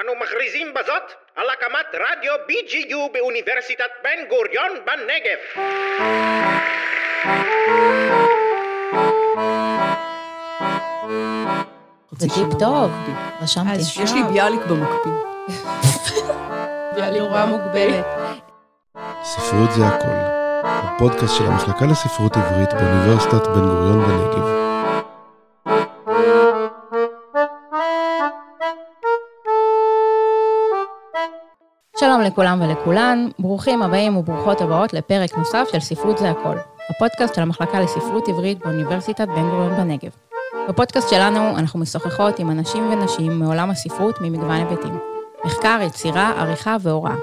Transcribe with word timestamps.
אנו 0.00 0.14
מכריזים 0.14 0.74
בזאת 0.74 1.12
על 1.36 1.50
הקמת 1.50 1.86
רדיו 1.94 2.32
BGU 2.34 3.12
באוניברסיטת 3.12 3.90
בן 4.04 4.28
גוריון 4.28 4.70
בנגב. 4.86 5.38
זה 12.10 12.28
טיפ 12.28 12.58
טוב, 12.58 12.90
רשמתי. 13.42 14.02
יש 14.02 14.12
לי 14.12 14.22
ביאליק 14.32 14.60
במקפיא. 14.60 15.12
ביאליק 16.94 17.22
הוראה 17.22 17.46
מוגבלת. 17.46 18.06
ספרות 19.22 19.72
זה 19.72 19.86
הכל. 19.86 20.38
הפודקאסט 20.64 21.36
של 21.36 21.44
המחלקה 21.44 21.86
לספרות 21.86 22.36
עברית 22.36 22.72
באוניברסיטת 22.72 23.46
בן 23.46 23.60
גוריון 23.60 24.04
בנגב. 24.06 24.67
שלום 32.18 32.26
לכולם 32.26 32.60
ולכולן, 32.62 33.28
ברוכים 33.38 33.82
הבאים 33.82 34.16
וברוכות 34.16 34.60
הבאות 34.60 34.92
לפרק 34.92 35.38
נוסף 35.38 35.68
של 35.72 35.80
ספרות 35.80 36.18
זה 36.18 36.30
הכל, 36.30 36.56
הפודקאסט 36.90 37.34
של 37.34 37.42
המחלקה 37.42 37.80
לספרות 37.80 38.28
עברית 38.28 38.58
באוניברסיטת 38.58 39.28
בן 39.28 39.50
גוריון 39.50 39.76
בנגב. 39.76 40.10
בפודקאסט 40.68 41.08
שלנו 41.08 41.58
אנחנו 41.58 41.78
משוחחות 41.78 42.38
עם 42.38 42.50
אנשים 42.50 42.92
ונשים 42.92 43.38
מעולם 43.38 43.70
הספרות 43.70 44.20
ממגוון 44.20 44.50
היבטים. 44.50 44.98
מחקר, 45.44 45.78
יצירה, 45.86 46.32
עריכה 46.40 46.76
והוראה. 46.80 47.14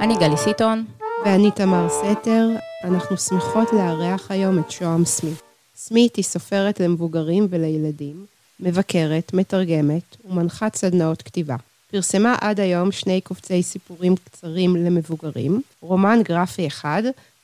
אני 0.00 0.14
גלי 0.16 0.36
סיטון. 0.36 0.84
ואני 1.24 1.50
תמר 1.50 1.88
סתר. 1.88 2.48
אנחנו 2.84 3.16
שמחות 3.16 3.72
לארח 3.72 4.30
היום 4.30 4.58
את 4.58 4.70
שוהם 4.70 5.04
סמית. 5.04 5.42
סמית 5.76 6.16
היא 6.16 6.24
סופרת 6.24 6.80
למבוגרים 6.80 7.46
ולילדים, 7.50 8.26
מבקרת, 8.60 9.34
מתרגמת 9.34 10.16
ומנחת 10.24 10.74
סדנאות 10.74 11.22
כתיבה. 11.22 11.56
פרסמה 11.90 12.36
עד 12.40 12.60
היום 12.60 12.92
שני 12.92 13.20
קובצי 13.20 13.62
סיפורים 13.62 14.16
קצרים 14.16 14.76
למבוגרים, 14.76 15.62
רומן 15.80 16.22
גרפי 16.22 16.66
אחד 16.66 17.02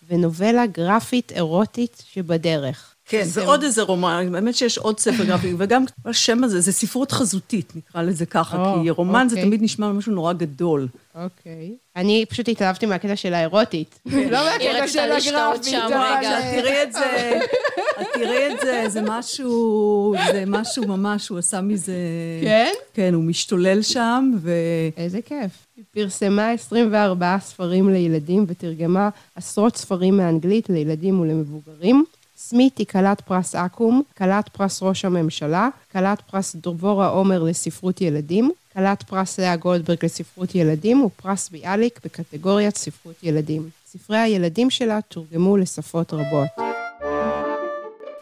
ונובלה 0.09 0.67
גרפית 0.67 1.33
אירוטית 1.33 2.03
שבדרך. 2.13 2.92
כן, 3.07 3.25
זה 3.25 3.45
עוד 3.45 3.63
איזה 3.63 3.83
רומן, 3.83 4.29
באמת 4.33 4.55
שיש 4.55 4.79
עוד 4.79 5.01
ספר 5.01 5.25
גרפי, 5.25 5.55
וגם 5.59 5.85
השם 6.05 6.45
הזה, 6.45 6.61
זה 6.61 6.73
ספרות 6.73 7.13
חזותית, 7.13 7.73
נקרא 7.77 8.03
לזה 8.03 8.27
ככה, 8.27 8.75
כי 8.83 8.91
רומן 8.91 9.27
זה 9.29 9.37
אוקיי. 9.37 9.49
תמיד 9.49 9.63
נשמע 9.63 9.93
משהו 9.93 10.13
נורא 10.13 10.33
גדול. 10.33 10.89
אוקיי. 11.15 11.75
אני 11.97 12.25
פשוט 12.29 12.49
התלהבתי 12.49 12.87
מהקטע 12.87 13.17
של 13.17 13.35
האירוטית. 13.35 14.01
לא 14.33 14.45
מהקטע 14.45 14.89
של 14.89 14.99
הגרפית. 14.99 15.65
שם 15.65 15.81
אבל- 15.87 16.17
רגע. 16.19 16.39
את 16.39 16.45
תראי 16.55 16.83
את 16.83 16.93
זה, 16.93 17.41
את 18.01 18.07
תראי 18.15 18.53
את 18.55 18.61
זה, 18.63 18.85
זה 18.89 19.01
משהו, 19.05 20.15
זה 20.33 20.45
משהו 20.47 20.89
ממש, 20.89 21.29
הוא 21.29 21.39
עשה 21.39 21.61
מזה... 21.61 21.97
כן? 22.43 22.73
כן, 22.95 23.15
הוא 23.15 23.25
משתולל 23.25 23.83
שם, 23.83 24.33
ו... 24.41 24.53
איזה 24.97 25.23
כיף. 25.23 25.67
היא 25.77 25.85
פרסמה 25.91 26.51
24 26.51 27.37
ספרים 27.41 27.89
לילדים 27.93 28.45
ותרגמה 28.49 29.09
עשרות 29.37 29.77
ספרים 29.77 30.17
מאנגלית 30.17 30.71
לילדים 30.71 31.21
ולמבוגרים. 31.21 32.05
סמית 32.53 32.79
היא 32.79 32.87
כלת 32.87 33.21
פרס 33.21 33.55
אקו"ם, 33.55 34.03
כלת 34.19 34.49
פרס 34.49 34.83
ראש 34.83 35.05
הממשלה, 35.05 35.69
כלת 35.93 36.21
פרס 36.21 36.57
דבורה 36.57 37.09
עומר 37.09 37.43
לספרות 37.43 38.01
ילדים, 38.01 38.51
כלת 38.73 39.03
פרס 39.03 39.41
לאה 39.41 39.57
גולדברג 39.57 40.05
לספרות 40.05 40.55
ילדים 40.55 41.05
ופרס 41.05 41.49
ביאליק 41.49 42.01
בקטגוריית 42.05 42.77
ספרות 42.77 43.15
ילדים. 43.23 43.69
ספרי 43.87 44.19
הילדים 44.19 44.71
שלה 44.71 44.99
תורגמו 45.09 45.57
לשפות 45.57 46.13
רבות. 46.13 46.49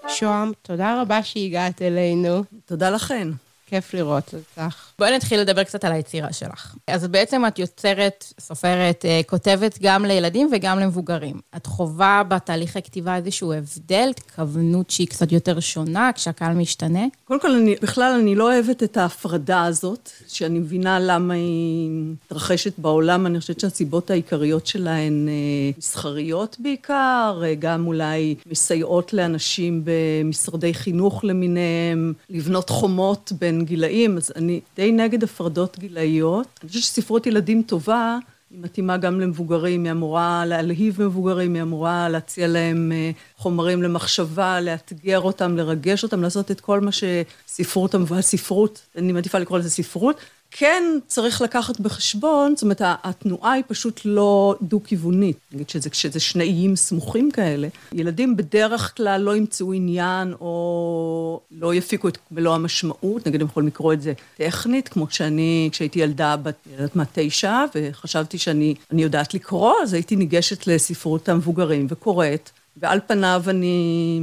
שוהם, 0.08 0.52
תודה 0.62 1.02
רבה 1.02 1.22
שהגעת 1.22 1.82
אלינו. 1.82 2.44
תודה 2.66 2.90
לכן. 2.90 3.28
כיף 3.70 3.94
לראות 3.94 4.34
אותך. 4.34 4.76
בואי 4.98 5.16
נתחיל 5.16 5.40
לדבר 5.40 5.64
קצת 5.64 5.84
על 5.84 5.92
היצירה 5.92 6.32
שלך. 6.32 6.74
אז 6.86 7.06
בעצם 7.06 7.46
את 7.46 7.58
יוצרת, 7.58 8.32
סופרת, 8.40 9.04
אה, 9.04 9.20
כותבת 9.26 9.78
גם 9.82 10.04
לילדים 10.04 10.48
וגם 10.52 10.78
למבוגרים. 10.78 11.40
את 11.56 11.66
חווה 11.66 12.22
בתהליך 12.28 12.76
הכתיבה 12.76 13.16
איזשהו 13.16 13.52
הבדל, 13.52 14.10
התכוונות 14.10 14.90
שהיא 14.90 15.06
קצת 15.06 15.32
יותר 15.32 15.60
שונה 15.60 16.10
כשהקהל 16.14 16.52
משתנה? 16.52 17.04
קודם 17.24 17.40
כל, 17.40 17.54
אני, 17.54 17.74
בכלל, 17.82 18.12
אני 18.20 18.34
לא 18.34 18.52
אוהבת 18.52 18.82
את 18.82 18.96
ההפרדה 18.96 19.64
הזאת, 19.64 20.10
שאני 20.28 20.58
מבינה 20.58 21.00
למה 21.00 21.34
היא 21.34 21.90
מתרחשת 21.90 22.78
בעולם. 22.78 23.26
אני 23.26 23.40
חושבת 23.40 23.60
שהסיבות 23.60 24.10
העיקריות 24.10 24.66
שלה 24.66 24.96
הן 24.96 25.28
אה, 25.28 25.32
מסחריות 25.78 26.56
בעיקר, 26.58 27.42
אה, 27.44 27.54
גם 27.58 27.86
אולי 27.86 28.34
מסייעות 28.46 29.12
לאנשים 29.12 29.82
במשרדי 29.84 30.74
חינוך 30.74 31.24
למיניהם, 31.24 32.12
לבנות 32.30 32.70
חומות 32.70 33.32
בין 33.40 33.59
גילאים, 33.64 34.16
אז 34.16 34.32
אני 34.36 34.60
די 34.76 34.92
נגד 34.92 35.22
הפרדות 35.22 35.78
גילאיות. 35.78 36.46
אני 36.62 36.68
חושבת 36.68 36.82
שספרות 36.82 37.26
ילדים 37.26 37.62
טובה, 37.62 38.18
היא 38.50 38.58
מתאימה 38.62 38.96
גם 38.96 39.20
למבוגרים, 39.20 39.84
היא 39.84 39.92
אמורה 39.92 40.44
להלהיב 40.46 41.02
מבוגרים, 41.02 41.54
היא 41.54 41.62
אמורה 41.62 42.08
להציע 42.08 42.46
להם 42.46 42.92
אה, 42.92 43.10
חומרים 43.36 43.82
למחשבה, 43.82 44.60
לאתגר 44.60 45.20
אותם, 45.20 45.56
לרגש 45.56 46.02
אותם, 46.02 46.22
לעשות 46.22 46.50
את 46.50 46.60
כל 46.60 46.80
מה 46.80 46.90
שספרות, 46.92 47.94
הספרות, 48.10 48.86
אני 48.96 49.12
מעדיפה 49.12 49.38
לקרוא 49.38 49.58
לזה 49.58 49.70
ספרות. 49.70 50.16
כן 50.50 50.82
צריך 51.06 51.42
לקחת 51.42 51.80
בחשבון, 51.80 52.56
זאת 52.56 52.62
אומרת, 52.62 52.80
התנועה 52.82 53.52
היא 53.52 53.64
פשוט 53.68 54.00
לא 54.04 54.54
דו-כיוונית. 54.62 55.36
נגיד 55.52 55.70
שזה, 55.70 55.90
כשזה 55.90 56.20
שני 56.20 56.44
איים 56.44 56.76
סמוכים 56.76 57.30
כאלה, 57.30 57.68
ילדים 57.92 58.36
בדרך 58.36 58.96
כלל 58.96 59.20
לא 59.20 59.36
ימצאו 59.36 59.72
עניין 59.72 60.34
או 60.40 61.40
לא 61.50 61.74
יפיקו 61.74 62.08
את 62.08 62.18
מלוא 62.30 62.54
המשמעות, 62.54 63.26
נגיד 63.26 63.40
הם 63.40 63.46
יכולים 63.46 63.66
לקרוא 63.66 63.92
את 63.92 64.02
זה 64.02 64.12
טכנית, 64.36 64.88
כמו 64.88 65.06
כשאני, 65.06 65.68
כשהייתי 65.72 65.98
ילדה 65.98 66.36
בת, 66.36 66.56
יודעת 66.72 66.96
מה, 66.96 67.04
תשע, 67.12 67.64
וחשבתי 67.74 68.38
שאני 68.38 68.74
אני 68.92 69.02
יודעת 69.02 69.34
לקרוא, 69.34 69.74
אז 69.82 69.92
הייתי 69.92 70.16
ניגשת 70.16 70.66
לספרות 70.66 71.28
המבוגרים 71.28 71.86
וקוראת, 71.90 72.50
ועל 72.76 73.00
פניו 73.06 73.42
אני 73.48 74.20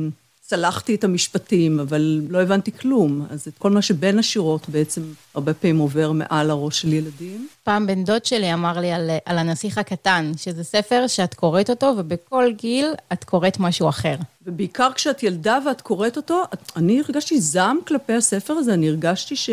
צלחתי 0.52 0.96
את 0.96 1.04
המשפטים, 1.04 1.80
אבל 1.80 2.22
לא 2.30 2.42
הבנתי 2.42 2.72
כלום. 2.72 3.26
אז 3.30 3.48
את 3.48 3.58
כל 3.58 3.72
מה 3.72 3.82
שבין 3.82 4.20
השורות 4.20 4.70
בעצם 4.70 5.02
הרבה 5.36 5.54
פעמים 5.54 5.78
עובר 5.78 6.12
מעל 6.12 6.50
הראש 6.50 6.82
של 6.82 6.94
ילדים. 6.94 7.48
פעם 7.64 7.88
בן 7.88 8.04
דוד 8.04 8.26
שלי 8.26 8.54
אמר 8.54 8.80
לי 8.80 8.92
על, 8.92 9.10
על 9.26 9.38
הנסיך 9.38 9.78
הקטן, 9.78 10.32
שזה 10.38 10.64
ספר 10.64 11.04
שאת 11.08 11.34
קוראת 11.34 11.70
אותו 11.70 11.94
ובכל 11.98 12.46
גיל 12.58 12.88
את 13.14 13.24
קוראת 13.24 13.60
משהו 13.60 13.90
אחר. 13.90 14.16
ובעיקר 14.46 14.90
כשאת 14.96 15.24
ילדה 15.24 15.60
ואת 15.66 15.82
קוראת 15.82 16.18
אותו, 16.18 16.44
את- 16.54 16.72
אני 16.76 17.02
הרגשתי 17.06 17.42
זעם 17.42 17.78
כלפי 17.88 18.14
הספר 18.14 18.54
הזה, 18.54 18.74
אני 18.74 18.90
הרגשתי 18.90 19.36
ש... 19.36 19.50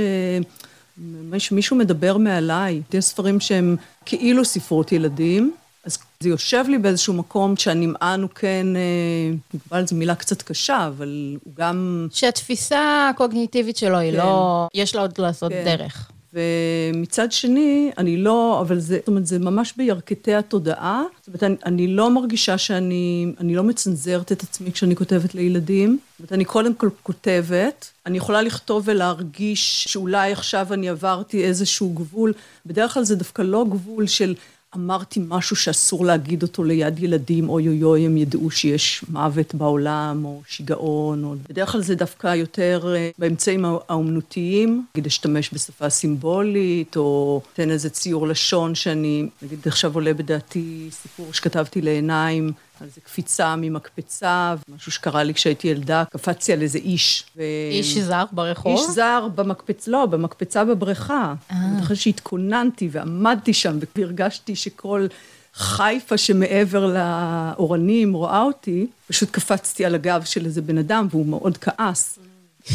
מישהו 1.50 1.77
מדבר 1.77 2.16
מעליי. 2.16 2.83
יש 2.94 3.04
ספרים 3.04 3.41
שהם 3.41 3.77
כאילו 4.06 4.44
ספרות 4.44 4.93
ילדים, 4.93 5.54
אז 5.84 5.99
זה 6.21 6.28
יושב 6.28 6.65
לי 6.69 6.78
באיזשהו 6.78 7.15
מקום 7.15 7.56
שהנמען 7.56 8.22
הוא 8.22 8.31
כן, 8.31 8.67
אה, 8.77 9.37
נקרא 9.55 9.81
לזה 9.81 9.95
מילה 9.95 10.15
קצת 10.15 10.43
קשה, 10.43 10.87
אבל 10.87 11.37
הוא 11.45 11.53
גם... 11.56 12.09
שהתפיסה 12.12 13.09
הקוגניטיבית 13.09 13.77
שלו 13.77 13.99
היא 13.99 14.12
כן. 14.12 14.19
לא... 14.19 14.69
יש 14.75 14.95
לה 14.95 15.00
עוד 15.00 15.19
לעשות 15.19 15.53
כן. 15.53 15.65
דרך. 15.65 16.11
ומצד 16.34 17.33
שני, 17.33 17.91
אני 17.99 18.17
לא, 18.17 18.59
אבל 18.61 18.78
זה, 18.78 18.97
זאת 18.99 19.09
אומרת, 19.09 19.27
זה 19.27 19.39
ממש 19.39 19.75
בירכתי 19.77 20.34
התודעה. 20.34 21.03
זאת 21.21 21.28
אומרת, 21.28 21.43
אני, 21.43 21.56
אני 21.67 21.87
לא 21.87 22.11
מרגישה 22.11 22.59
שאני, 22.59 23.33
אני 23.41 23.55
לא 23.55 23.62
מצנזרת 23.62 24.33
את 24.33 24.43
עצמי 24.43 24.72
כשאני 24.72 24.97
כותבת 24.97 25.34
לילדים. 25.34 25.99
זאת 26.11 26.19
אומרת, 26.19 26.33
אני 26.33 26.45
קודם 26.45 26.75
כל 26.75 26.89
כותבת, 27.03 27.91
אני 28.06 28.16
יכולה 28.16 28.43
לכתוב 28.43 28.83
ולהרגיש 28.87 29.84
שאולי 29.84 30.33
עכשיו 30.33 30.72
אני 30.72 30.89
עברתי 30.89 31.45
איזשהו 31.45 31.93
גבול. 31.93 32.33
בדרך 32.66 32.95
כלל 32.95 33.05
זה 33.05 33.16
דווקא 33.16 33.43
לא 33.43 33.65
גבול 33.69 34.06
של... 34.06 34.34
אמרתי 34.76 35.20
משהו 35.28 35.56
שאסור 35.56 36.04
להגיד 36.04 36.42
אותו 36.42 36.64
ליד 36.64 37.02
ילדים, 37.02 37.48
אוי 37.48 37.68
אוי 37.68 37.82
אוי, 37.82 38.06
הם 38.06 38.16
ידעו 38.16 38.50
שיש 38.50 39.04
מוות 39.08 39.54
בעולם, 39.54 40.24
או 40.24 40.42
שיגעון, 40.46 41.24
או... 41.24 41.34
בדרך 41.48 41.72
כלל 41.72 41.82
זה 41.82 41.94
דווקא 41.94 42.34
יותר 42.34 42.94
אה, 42.96 43.10
באמצעים 43.18 43.64
הא- 43.64 43.78
האומנותיים, 43.88 44.84
נגיד 44.94 45.06
אשתמש 45.06 45.50
בשפה 45.54 45.88
סימבולית, 45.88 46.96
או 46.96 47.40
אתן 47.52 47.70
איזה 47.70 47.90
ציור 47.90 48.26
לשון 48.26 48.74
שאני, 48.74 49.28
נגיד 49.42 49.59
עכשיו 49.66 49.94
עולה 49.94 50.15
בדעתי 50.15 50.88
סיפור 50.91 51.32
שכתבתי 51.32 51.80
לעיניים, 51.82 52.53
על 52.80 52.86
איזה 52.86 53.00
קפיצה 53.00 53.56
ממקפצה, 53.56 54.54
משהו 54.74 54.92
שקרה 54.92 55.22
לי 55.22 55.34
כשהייתי 55.34 55.68
ילדה, 55.68 56.04
קפצתי 56.12 56.53
על 56.53 56.62
איזה 56.62 56.78
איש. 56.78 57.24
ו... 57.36 57.42
איש 57.71 57.98
זר 57.98 58.24
ברחוב? 58.32 58.78
איש 58.78 58.94
זר 58.94 59.28
במקפצה, 59.34 59.91
לא, 59.91 60.06
במקפצה 60.06 60.65
בבריכה. 60.65 61.34
אה. 61.50 61.56
אני 61.56 61.80
זוכרת 61.80 61.97
שהתכוננתי 61.97 62.88
ועמדתי 62.92 63.53
שם 63.53 63.78
והרגשתי 63.97 64.56
שכל 64.56 65.06
חיפה 65.54 66.18
שמעבר 66.18 66.86
לאורנים 66.86 68.15
רואה 68.15 68.42
אותי, 68.42 68.86
פשוט 69.09 69.30
קפצתי 69.30 69.84
על 69.84 69.94
הגב 69.94 70.22
של 70.24 70.44
איזה 70.44 70.62
בן 70.62 70.78
אדם 70.78 71.06
והוא 71.10 71.27
מאוד 71.27 71.59
כעס. 71.59 72.18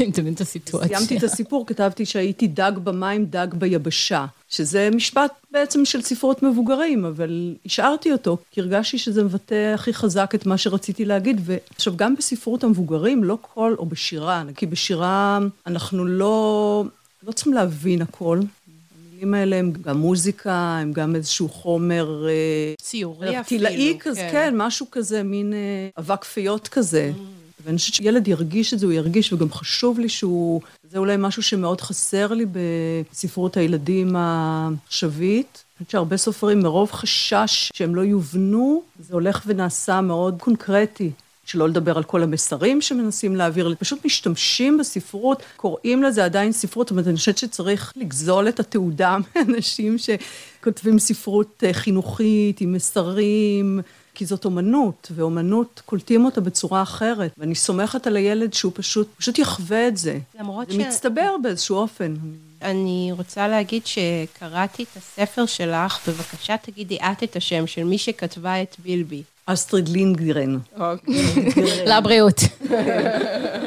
אני 0.00 0.06
מבין 0.18 0.32
את 0.34 0.40
הסיטואציה. 0.40 0.96
סיימתי 0.98 1.18
את 1.18 1.22
הסיפור, 1.22 1.66
כתבתי 1.66 2.06
שהייתי 2.06 2.46
דג 2.46 2.72
במים, 2.84 3.24
דג 3.24 3.46
ביבשה. 3.54 4.26
שזה 4.48 4.88
משפט 4.94 5.32
בעצם 5.50 5.84
של 5.84 6.02
ספרות 6.02 6.42
מבוגרים, 6.42 7.04
אבל 7.04 7.54
השארתי 7.66 8.12
אותו, 8.12 8.36
כי 8.50 8.60
הרגשתי 8.60 8.98
שזה 8.98 9.24
מבטא 9.24 9.72
הכי 9.74 9.94
חזק 9.94 10.34
את 10.34 10.46
מה 10.46 10.58
שרציתי 10.58 11.04
להגיד. 11.04 11.40
ועכשיו, 11.44 11.96
גם 11.96 12.16
בספרות 12.16 12.64
המבוגרים, 12.64 13.24
לא 13.24 13.38
כל, 13.40 13.74
או 13.78 13.86
בשירה, 13.86 14.42
כי 14.56 14.66
בשירה 14.66 15.38
אנחנו 15.66 16.04
לא, 16.04 16.84
לא 17.26 17.32
צריכים 17.32 17.52
להבין 17.52 18.02
הכל. 18.02 18.40
המילים 19.10 19.34
האלה 19.34 19.56
הם 19.56 19.72
גם 19.82 19.98
מוזיקה, 19.98 20.78
הם 20.82 20.92
גם 20.92 21.16
איזשהו 21.16 21.48
חומר... 21.48 22.26
אה, 22.28 22.74
ציורי 22.80 23.40
אפילו. 23.40 23.66
ערטילאי 23.66 23.96
כזה, 24.00 24.28
כן, 24.32 24.54
משהו 24.56 24.86
כזה, 24.90 25.22
מין 25.22 25.52
אה, 25.52 25.88
אבק 25.98 26.24
פיות 26.24 26.68
כזה. 26.68 27.12
ואני 27.64 27.78
חושבת 27.78 27.94
שילד 27.94 28.28
ירגיש 28.28 28.74
את 28.74 28.78
זה, 28.78 28.86
הוא 28.86 28.92
ירגיש, 28.92 29.32
וגם 29.32 29.52
חשוב 29.52 29.98
לי 29.98 30.08
שהוא... 30.08 30.60
זה 30.90 30.98
אולי 30.98 31.16
משהו 31.18 31.42
שמאוד 31.42 31.80
חסר 31.80 32.32
לי 32.32 32.46
בספרות 32.52 33.56
הילדים 33.56 34.16
העכשווית. 34.16 35.64
אני 35.80 35.84
חושבת 35.84 35.90
שהרבה 35.90 36.16
סופרים, 36.16 36.60
מרוב 36.60 36.92
חשש 36.92 37.70
שהם 37.74 37.94
לא 37.94 38.00
יובנו, 38.00 38.82
זה 39.00 39.14
הולך 39.14 39.42
ונעשה 39.46 40.00
מאוד 40.00 40.36
קונקרטי. 40.38 41.10
שלא 41.50 41.68
לדבר 41.68 41.96
על 41.96 42.02
כל 42.02 42.22
המסרים 42.22 42.80
שמנסים 42.80 43.36
להעביר, 43.36 43.74
פשוט 43.78 44.04
משתמשים 44.04 44.78
בספרות, 44.78 45.42
קוראים 45.56 46.02
לזה 46.02 46.24
עדיין 46.24 46.52
ספרות, 46.52 46.86
זאת 46.86 46.90
אומרת, 46.90 47.06
אני 47.06 47.16
חושבת 47.16 47.38
שצריך 47.38 47.92
לגזול 47.96 48.48
את 48.48 48.60
התעודה 48.60 49.16
מאנשים 49.34 49.96
שכותבים 49.98 50.98
ספרות 50.98 51.64
אה, 51.66 51.72
חינוכית 51.72 52.60
עם 52.60 52.72
מסרים. 52.72 53.80
כי 54.20 54.26
זאת 54.26 54.44
אומנות, 54.44 55.12
ואומנות, 55.14 55.82
קולטים 55.86 56.24
אותה 56.24 56.40
בצורה 56.40 56.82
אחרת. 56.82 57.32
ואני 57.38 57.54
סומכת 57.54 58.06
על 58.06 58.16
הילד 58.16 58.54
שהוא 58.54 58.72
פשוט, 58.74 59.08
פשוט 59.16 59.38
יחווה 59.38 59.88
את 59.88 59.96
זה. 59.96 60.18
למרות 60.40 60.70
זה 60.70 60.74
ש... 60.74 60.76
מצטבר 60.76 61.36
באיזשהו 61.42 61.76
אופן. 61.76 62.14
אני 62.62 63.10
רוצה 63.16 63.48
להגיד 63.48 63.82
שקראתי 63.86 64.82
את 64.82 64.96
הספר 64.96 65.46
שלך, 65.46 66.08
בבקשה 66.08 66.56
תגידי 66.56 66.96
את 66.96 67.22
את 67.22 67.36
השם 67.36 67.66
של 67.66 67.84
מי 67.84 67.98
שכתבה 67.98 68.62
את 68.62 68.76
בילבי. 68.78 69.22
אסטריד 69.52 69.88
לינגרן. 69.88 70.58
אוקיי. 70.76 71.14
לבריאות. 71.86 72.40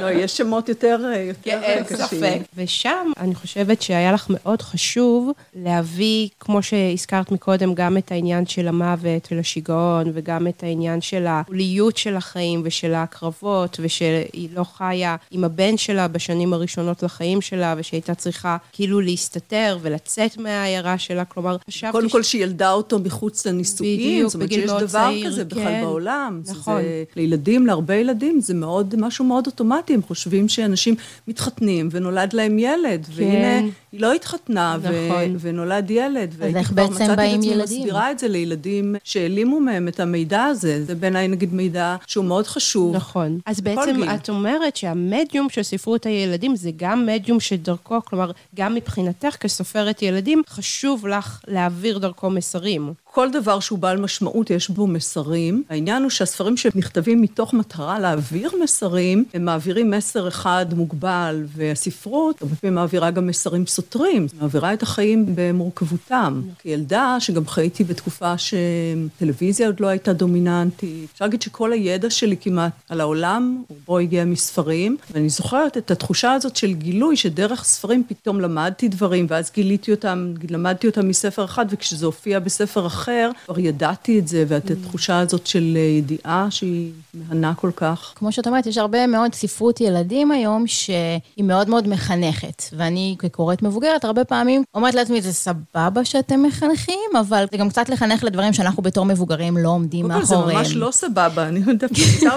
לא, 0.01 0.11
יש 0.11 0.37
שמות 0.37 0.69
יותר 0.69 0.97
קשים. 0.97 1.33
כן, 1.43 1.59
אין 1.63 1.83
ספק. 1.83 2.39
ושם 2.55 3.11
אני 3.17 3.35
חושבת 3.35 3.81
שהיה 3.81 4.11
לך 4.11 4.25
מאוד 4.29 4.61
חשוב 4.61 5.31
להביא, 5.55 6.27
כמו 6.39 6.63
שהזכרת 6.63 7.31
מקודם, 7.31 7.73
גם 7.73 7.97
את 7.97 8.11
העניין 8.11 8.45
של 8.45 8.67
המוות 8.67 9.27
ולשיגעון, 9.31 10.11
וגם 10.13 10.47
את 10.47 10.63
העניין 10.63 11.01
של 11.01 11.27
ההוליות 11.27 11.97
של 11.97 12.15
החיים 12.15 12.61
ושל 12.65 12.93
הקרבות, 12.93 13.79
ושהיא 13.83 14.49
לא 14.53 14.63
חיה 14.77 15.15
עם 15.31 15.43
הבן 15.43 15.77
שלה 15.77 16.07
בשנים 16.07 16.53
הראשונות 16.53 17.03
לחיים 17.03 17.41
שלה, 17.41 17.75
ושהייתה 17.77 18.15
צריכה 18.15 18.57
כאילו 18.71 19.01
להסתתר 19.01 19.77
ולצאת 19.81 20.37
מהעיירה 20.37 20.97
שלה, 20.97 21.25
כלומר, 21.25 21.57
חשבתי... 21.67 21.91
קודם 21.91 22.09
כל 22.09 22.23
שהיא 22.23 22.43
ילדה 22.43 22.71
אותו 22.71 22.99
מחוץ 22.99 23.45
לנישואין, 23.45 24.27
זאת 24.27 24.35
אומרת 24.35 24.51
שיש 24.51 24.71
דבר 24.71 25.11
כזה 25.25 25.43
בכלל 25.73 25.85
כן. 25.85 25.85
בעולם. 25.85 26.41
נכון. 26.49 26.81
זה, 26.81 27.03
לילדים, 27.15 27.67
להרבה 27.67 27.95
ילדים, 27.95 28.41
זה 28.41 28.53
מאוד, 28.53 28.95
משהו 28.97 29.25
מאוד 29.25 29.47
אוטומטי, 29.47 29.93
הם 29.93 30.01
חושבים 30.01 30.49
שאנשים 30.49 30.95
מתחתנים 31.27 31.89
ונולד 31.91 32.33
להם 32.33 32.59
ילד, 32.59 33.05
כן. 33.05 33.11
והנה, 33.13 33.69
היא 33.91 34.01
לא 34.01 34.13
התחתנה, 34.13 34.77
נכון. 34.77 35.35
ו- 35.35 35.39
ונולד 35.39 35.91
ילד. 35.91 36.35
אז 36.41 36.55
איך 36.55 36.71
בעצם 36.71 37.15
באים 37.15 37.43
ילדים? 37.43 37.59
מצאתי 37.59 37.79
מסבירה 37.79 38.11
את 38.11 38.19
זה 38.19 38.27
לילדים 38.27 38.95
שהעלימו 39.03 39.59
מהם 39.59 39.87
את 39.87 39.99
המידע 39.99 40.43
הזה. 40.43 40.83
זה 40.85 40.95
בעיניי 40.95 41.27
נגיד 41.27 41.53
מידע 41.53 41.95
שהוא 42.07 42.25
מאוד 42.25 42.47
חשוב. 42.47 42.95
נכון. 42.95 43.39
אז 43.45 43.61
בעצם 43.61 43.95
גיל. 43.95 44.09
את 44.09 44.29
אומרת 44.29 44.75
שהמדיום 44.75 45.49
של 45.49 45.63
ספרות 45.63 46.05
הילדים 46.05 46.55
זה 46.55 46.71
גם 46.75 47.05
מדיום 47.05 47.39
שדרכו, 47.39 47.99
כלומר, 48.05 48.31
גם 48.55 48.75
מבחינתך 48.75 49.35
כסופרת 49.39 50.01
ילדים, 50.01 50.41
חשוב 50.49 51.07
לך 51.07 51.39
להעביר 51.47 51.97
דרכו 51.97 52.29
מסרים. 52.29 52.93
כל 53.13 53.31
דבר 53.31 53.59
שהוא 53.59 53.79
בעל 53.79 53.97
משמעות, 53.97 54.49
יש 54.49 54.69
בו 54.69 54.87
מסרים. 54.87 55.63
העניין 55.69 56.03
הוא 56.03 56.09
שהספרים 56.09 56.57
שנכתבים 56.57 57.21
מתוך 57.21 57.53
מטרה 57.53 57.99
להעביר 57.99 58.51
מסרים, 58.63 59.25
הם 59.33 59.45
מעבירים 59.45 59.91
מסר 59.91 60.27
אחד 60.27 60.65
מוגבל, 60.75 61.43
והספרות 61.55 62.41
הרבה 62.41 62.55
פעמים 62.55 62.75
מעבירה 62.75 63.11
גם 63.11 63.27
מסרים 63.27 63.67
סותרים, 63.67 64.27
מעבירה 64.41 64.73
את 64.73 64.83
החיים 64.83 65.25
במורכבותם. 65.35 66.41
כילדה, 66.59 67.17
שגם 67.19 67.47
חייתי 67.47 67.83
בתקופה 67.83 68.33
שטלוויזיה 68.37 69.67
עוד 69.67 69.79
לא 69.79 69.87
הייתה 69.87 70.13
דומיננטית, 70.13 71.09
אפשר 71.13 71.25
להגיד 71.25 71.41
שכל 71.41 71.73
הידע 71.73 72.09
שלי 72.09 72.35
כמעט 72.41 72.71
על 72.89 73.01
העולם, 73.01 73.63
רובו 73.69 73.99
הגיע 73.99 74.25
מספרים, 74.25 74.97
ואני 75.11 75.29
זוכרת 75.29 75.77
את 75.77 75.91
התחושה 75.91 76.31
הזאת 76.33 76.55
של 76.55 76.73
גילוי, 76.73 77.17
שדרך 77.17 77.63
ספרים 77.63 78.03
פתאום 78.07 78.41
למדתי 78.41 78.87
דברים, 78.87 79.25
ואז 79.29 79.51
גיליתי 79.53 79.91
אותם, 79.91 80.33
למדתי 80.49 80.87
אותם 80.87 81.07
מספר 81.07 81.45
אחד, 81.45 81.65
וכשזה 81.69 82.05
הופיע 82.05 82.39
בספר 82.39 82.87
אחר, 82.87 83.02
אחר, 83.03 83.29
כבר 83.45 83.59
ידעתי 83.59 84.19
את 84.19 84.27
זה, 84.27 84.45
ואת 84.47 84.71
התחושה 84.71 85.19
הזאת 85.19 85.47
של 85.47 85.73
אה, 85.75 85.81
ידיעה 85.81 86.47
שהיא 86.49 86.91
מהנה 87.13 87.53
כל 87.53 87.71
כך. 87.75 88.13
כמו 88.15 88.31
שאת 88.31 88.47
אומרת, 88.47 88.65
יש 88.65 88.77
הרבה 88.77 89.07
מאוד 89.07 89.33
ספרות 89.33 89.81
ילדים 89.81 90.31
היום 90.31 90.67
שהיא 90.67 91.43
מאוד 91.43 91.69
מאוד 91.69 91.87
מחנכת. 91.87 92.63
ואני 92.77 93.15
כקוראת 93.19 93.63
מבוגרת, 93.63 94.05
הרבה 94.05 94.23
פעמים 94.23 94.63
אומרת 94.75 94.93
לעצמי, 94.93 95.21
זה 95.21 95.33
סבבה 95.33 96.05
שאתם 96.05 96.43
מחנכים, 96.43 97.09
אבל 97.19 97.45
זה 97.51 97.57
גם 97.57 97.69
קצת 97.69 97.89
לחנך 97.89 98.23
לדברים 98.23 98.53
שאנחנו 98.53 98.83
בתור 98.83 99.05
מבוגרים 99.05 99.57
לא 99.57 99.69
עומדים 99.69 100.07
מאחוריהם. 100.07 100.49
זה 100.49 100.57
ממש 100.57 100.75
לא 100.75 100.91
סבבה. 100.91 101.47
אני 101.47 101.61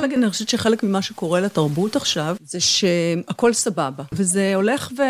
להגיד, 0.01 0.19
חושבת 0.29 0.49
שחלק 0.49 0.83
ממה 0.83 1.03
שקורה 1.03 1.41
לתרבות 1.41 1.97
עכשיו, 1.97 2.37
זה 2.45 2.61
שהכל 2.61 3.53
סבבה. 3.53 4.03
וזה 4.13 4.53
הולך 4.55 4.93
ו... 4.99 5.03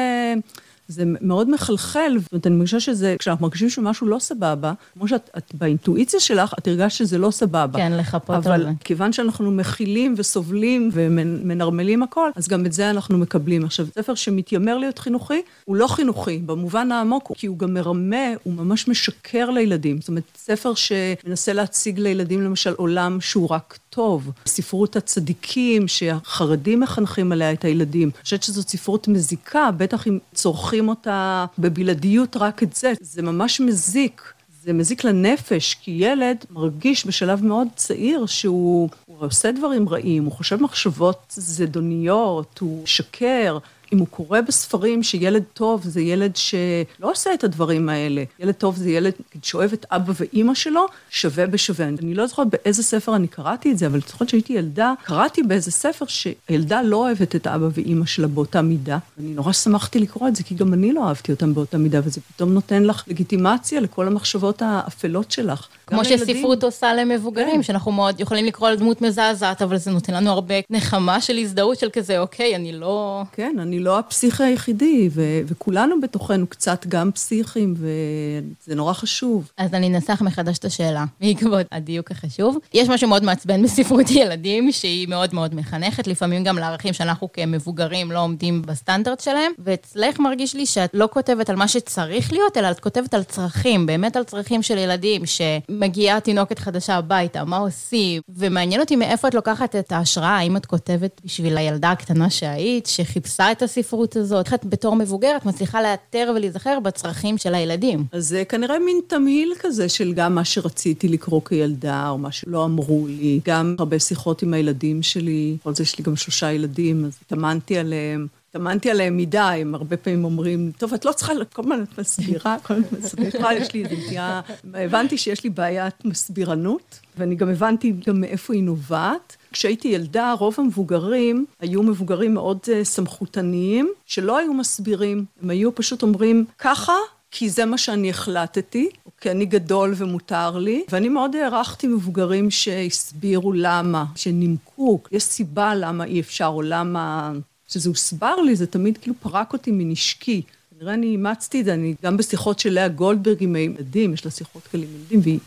זה 0.89 1.05
מאוד 1.21 1.51
מחלחל, 1.51 2.17
זאת 2.19 2.33
אומרת, 2.33 2.47
אני 2.47 2.55
מרגישה 2.55 2.81
שזה, 2.81 3.17
כשאנחנו 3.19 3.47
מרגישים 3.47 3.71
שמשהו 3.71 4.07
לא 4.07 4.19
סבבה, 4.19 4.73
כמו 4.95 5.09
שאת 5.09 5.31
את, 5.39 5.55
באינטואיציה 5.55 6.21
שלך, 6.21 6.55
את 6.59 6.69
הרגשת 6.69 6.99
שזה 6.99 7.19
לא 7.19 7.31
סבבה. 7.31 7.79
כן, 7.79 7.93
לחפות 7.93 8.37
על 8.37 8.43
זה. 8.43 8.55
אבל 8.55 8.67
כיוון 8.85 9.13
שאנחנו 9.13 9.51
מכילים 9.51 10.15
וסובלים 10.17 10.91
ומנרמלים 10.93 12.03
הכל, 12.03 12.31
אז 12.37 12.49
גם 12.49 12.67
את 12.67 12.73
זה 12.73 12.91
אנחנו 12.91 13.19
מקבלים. 13.19 13.65
עכשיו, 13.65 13.87
ספר 13.95 14.15
שמתיימר 14.15 14.79
להיות 14.79 14.99
חינוכי, 14.99 15.43
הוא 15.65 15.77
לא 15.77 15.87
חינוכי, 15.87 16.39
במובן 16.39 16.93
העמוק, 16.93 17.33
כי 17.35 17.47
הוא 17.47 17.59
גם 17.59 17.75
מרמה, 17.75 18.27
הוא 18.43 18.55
ממש 18.55 18.89
משקר 18.89 19.51
לילדים. 19.51 20.01
זאת 20.01 20.09
אומרת, 20.09 20.25
ספר 20.37 20.73
שמנסה 20.75 21.53
להציג 21.53 22.01
לילדים, 22.01 22.43
למשל, 22.43 22.73
עולם 22.77 23.21
שהוא 23.21 23.49
רק 23.51 23.79
טוב. 23.97 24.31
ספרות 24.47 24.97
הצדיקים, 24.97 25.89
שהחרדים 25.89 26.81
מחנכים 26.81 27.33
עליה 27.33 27.53
את 27.53 27.65
הילדים. 27.65 28.11
אני 28.15 28.23
חושבת 28.23 28.43
שזאת 28.43 28.69
ספרות 28.69 29.09
מזיקה, 29.09 29.71
בטח 29.77 30.07
אם 30.07 30.19
צורכים 30.35 30.89
אותה 30.89 31.47
בבלעדיות 31.59 32.37
רק 32.37 32.63
את 32.63 32.77
זה. 32.77 32.93
זה 33.01 33.23
ממש 33.23 33.61
מזיק. 33.61 34.23
זה 34.63 34.73
מזיק 34.73 35.05
לנפש, 35.05 35.75
כי 35.75 35.91
ילד 35.91 36.37
מרגיש 36.51 37.07
בשלב 37.07 37.45
מאוד 37.45 37.69
צעיר 37.77 38.27
שהוא 38.27 38.89
עושה 39.19 39.53
דברים 39.53 39.89
רעים, 39.89 40.25
הוא 40.25 40.33
חושב 40.33 40.63
מחשבות 40.63 41.35
זדוניות, 41.37 42.59
הוא 42.59 42.87
שקר. 42.87 43.59
אם 43.93 43.99
הוא 43.99 44.07
קורא 44.11 44.41
בספרים 44.41 45.03
שילד 45.03 45.43
טוב 45.55 45.83
זה 45.85 46.01
ילד 46.01 46.37
שלא 46.37 47.11
עושה 47.11 47.35
את 47.35 47.45
הדברים 47.45 47.89
האלה. 47.89 48.25
ילד 48.39 48.55
טוב 48.55 48.77
זה 48.77 48.91
ילד 48.91 49.13
שאוהב 49.43 49.73
את 49.73 49.87
אבא 49.91 50.13
ואימא 50.17 50.55
שלו, 50.55 50.87
שווה 51.11 51.47
בשווה. 51.47 51.89
אני 51.89 52.15
לא 52.15 52.27
זוכרת 52.27 52.47
באיזה 52.51 52.83
ספר 52.83 53.17
אני 53.17 53.29
קראתי 53.29 53.73
את 53.73 53.79
זה, 53.79 53.87
אבל 53.87 54.01
זוכרת 54.09 54.29
שהייתי 54.29 54.53
ילדה, 54.53 54.93
קראתי 55.03 55.43
באיזה 55.43 55.71
ספר 55.71 56.05
שהילדה 56.07 56.83
לא 56.83 56.97
אוהבת 56.97 57.37
את 57.37 57.47
אבא 57.47 57.69
ואימא 57.75 58.07
שלה 58.07 58.27
באותה 58.27 58.63
מידה. 58.63 58.99
אני 59.19 59.35
נורא 59.35 59.53
שמחתי 59.53 59.99
לקרוא 59.99 60.29
את 60.29 60.37
זה, 60.37 60.43
כי 60.43 60.55
גם 60.55 60.75
אני 60.75 60.93
לא 60.93 61.09
אהבתי 61.09 61.33
אותם 61.33 61.55
באותה 61.55 61.79
מידה, 61.79 62.01
וזה 62.05 62.21
פתאום 62.21 62.53
נותן 62.53 62.83
לך 62.83 63.05
לגיטימציה 63.09 63.81
לכל 63.81 64.07
המחשבות 64.07 64.63
האפלות 64.63 65.31
שלך. 65.31 65.69
כמו 65.87 66.05
שספרות 66.05 66.65
עושה 66.65 66.95
למבוגרים, 66.95 67.55
כן. 67.57 67.63
שאנחנו 67.63 67.93
מאוד 67.93 68.21
יכולים 68.21 68.45
לקרוא 68.45 68.69
על 68.69 68.77
דמות 68.77 69.03
מזעזעת, 69.03 69.63
אבל 69.63 69.77
זה 69.77 69.91
נותן 69.91 70.15
לנו 70.15 70.31
הרבה 70.31 70.55
נחמה 70.71 71.21
של 71.21 71.39
הזדהות 71.39 71.79
של 71.79 71.91
כזה, 71.93 72.19
אוקיי, 72.19 72.57
אני 72.57 72.73
לא... 72.73 73.23
כן, 73.33 73.57
אני 73.61 73.79
לא 73.79 73.99
הפסיכי 73.99 74.45
היחידי, 74.45 75.09
ו- 75.13 75.41
וכולנו 75.47 76.01
בתוכנו 76.01 76.47
קצת 76.47 76.87
גם 76.87 77.13
פסיכים, 77.13 77.75
וזה 77.77 78.75
נורא 78.75 78.93
חשוב. 78.93 79.51
אז 79.57 79.75
אני 79.75 79.89
אנסח 79.89 80.23
מחדש 80.23 80.59
את 80.59 80.65
השאלה, 80.65 81.05
בעקבות 81.21 81.67
הדיוק 81.73 82.11
החשוב. 82.11 82.59
יש 82.75 82.89
משהו 82.89 83.09
מאוד 83.09 83.25
מעצבן 83.25 83.63
בספרות 83.63 84.11
ילדים, 84.11 84.73
שהיא 84.73 85.09
מאוד 85.09 85.35
מאוד 85.35 85.55
מחנכת, 85.55 86.07
לפעמים 86.07 86.45
גם 86.45 86.59
לערכים 86.59 86.93
שאנחנו 86.93 87.33
כמבוגרים 87.33 88.13
לא 88.13 88.23
עומדים 88.23 88.63
בסטנדרט 88.63 89.21
שלהם, 89.21 89.53
ואצלך 89.59 90.21
מרגיש 90.21 90.55
לי 90.55 90.67
שאת 90.67 90.91
לא 90.95 91.09
כותבת 91.13 91.51
על 91.51 91.57
מה 91.57 91.69
שצריך 91.69 92.33
להיות, 92.33 92.57
אלא 92.57 92.71
את 92.71 92.81
כותבת 92.81 93.15
על 93.15 93.23
צרכים, 93.23 93.87
באמת 93.87 94.17
על 94.17 94.25
צרכים 94.25 94.63
של 94.63 94.79
ילדים, 94.79 95.27
ש... 95.27 95.41
מגיעה 95.81 96.21
תינוקת 96.21 96.59
חדשה 96.59 96.95
הביתה, 96.95 97.45
מה 97.45 97.57
עושים? 97.57 98.23
ומעניין 98.29 98.81
אותי 98.81 98.97
מאיפה 98.97 99.29
את 99.29 99.35
לוקחת 99.35 99.77
את 99.77 99.93
ההשראה, 99.93 100.37
האם 100.37 100.57
את 100.57 100.67
כותבת 100.67 101.21
בשביל 101.25 101.59
הילדה 101.59 101.91
הקטנה 101.91 102.31
שהיית, 102.31 102.87
שחיפשה 102.87 103.53
את 103.53 103.63
הספרות 103.63 104.17
הזאת? 104.17 104.47
איך 104.47 104.55
את 104.55 104.65
בתור 104.65 104.97
מבוגרת 104.97 105.47
מצליחה 105.47 105.83
לאתר 105.83 106.33
ולהיזכר 106.37 106.79
בצרכים 106.81 107.39
של 107.39 107.55
הילדים? 107.55 108.05
אז 108.13 108.29
זה 108.29 108.45
כנראה 108.49 108.79
מין 108.79 109.01
תמהיל 109.07 109.53
כזה 109.59 109.89
של 109.89 110.13
גם 110.13 110.35
מה 110.35 110.45
שרציתי 110.45 111.09
לקרוא 111.09 111.41
כילדה, 111.45 112.09
או 112.09 112.19
מה 112.19 112.33
שלא 112.33 112.65
אמרו 112.65 113.07
לי, 113.09 113.41
גם 113.45 113.77
הרבה 113.79 113.99
שיחות 113.99 114.43
עם 114.43 114.55
הילדים 114.55 115.03
שלי, 115.03 115.57
בכל 115.61 115.75
זה 115.75 115.83
יש 115.83 115.99
לי 115.99 116.05
גם 116.05 116.17
שלושה 116.17 116.53
ילדים, 116.53 117.05
אז 117.05 117.19
התאמנתי 117.27 117.79
עליהם. 117.79 118.27
התאמנתי 118.57 118.91
עליהם 118.91 119.17
מדי, 119.17 119.39
הם 119.39 119.75
הרבה 119.75 119.97
פעמים 119.97 120.25
אומרים, 120.25 120.73
טוב, 120.79 120.95
את 120.95 121.05
לא 121.05 121.13
צריכה, 121.13 121.33
כל 121.53 121.63
הזמן 121.63 121.83
את 121.83 121.99
מסבירה, 121.99 122.57
כל 122.63 122.75
הזמן 122.75 122.99
מסבירה, 122.99 123.55
יש 123.55 123.73
לי 123.75 123.85
איזו 123.85 123.95
נטייה, 123.95 124.41
הבנתי 124.75 125.19
שיש 125.19 125.45
לי 125.45 125.51
בעיית 125.51 126.05
מסבירנות, 126.05 127.01
ואני 127.19 127.35
גם 127.35 127.49
הבנתי 127.49 127.93
גם 128.07 128.21
מאיפה 128.21 128.55
היא 128.55 128.63
נובעת. 128.63 129.37
כשהייתי 129.53 129.89
ילדה, 129.89 130.33
רוב 130.39 130.55
המבוגרים 130.59 131.47
היו 131.61 131.83
מבוגרים 131.83 132.35
מאוד 132.35 132.59
uh, 132.65 132.85
סמכותניים, 132.85 133.91
שלא 134.07 134.39
היו 134.39 134.55
מסבירים, 134.55 135.25
הם 135.43 135.51
היו 135.51 135.75
פשוט 135.75 136.03
אומרים 136.03 136.45
ככה, 136.59 136.95
כי 137.31 137.51
זה 137.51 137.65
מה 137.65 137.79
שאני 137.79 138.11
החלטתי, 138.11 138.91
כי 139.21 139.31
אני 139.31 139.47
גדול 139.47 139.95
ומותר 139.97 140.59
לי, 140.59 140.85
ואני 140.93 141.09
מאוד 141.09 141.37
הערכתי 141.37 141.87
מבוגרים 141.87 142.51
שהסבירו 142.51 143.53
למה, 143.53 144.05
שנימקו, 144.15 145.01
יש 145.13 145.23
סיבה 145.23 145.75
למה 145.75 146.05
אי 146.05 146.21
אפשר, 146.21 146.47
או 146.47 146.63
למה... 146.63 147.33
כשזה 147.69 147.89
הוסבר 147.89 148.37
לי, 148.37 148.57
זה 148.57 148.67
תמיד 148.67 148.99
כאילו 148.99 149.15
פרק 149.21 149.53
אותי 149.53 149.71
מנשקי. 149.71 150.43
כנראה 150.79 150.95
אני 150.95 151.07
אימצתי 151.07 151.61
את 151.61 151.65
זה, 151.65 151.75
אני 151.75 151.95
גם 152.03 152.17
בשיחות 152.17 152.59
של 152.59 152.73
לאה 152.73 152.89
גולדברג 152.89 153.37
עם 153.41 153.55
הילדים, 153.55 154.15
יש 154.15 154.25
לה 154.25 154.31
שיחות 154.31 154.63
כאלה 154.63 154.85
עם 154.85 154.91
ילדים, 154.95 155.21
והיא, 155.23 155.39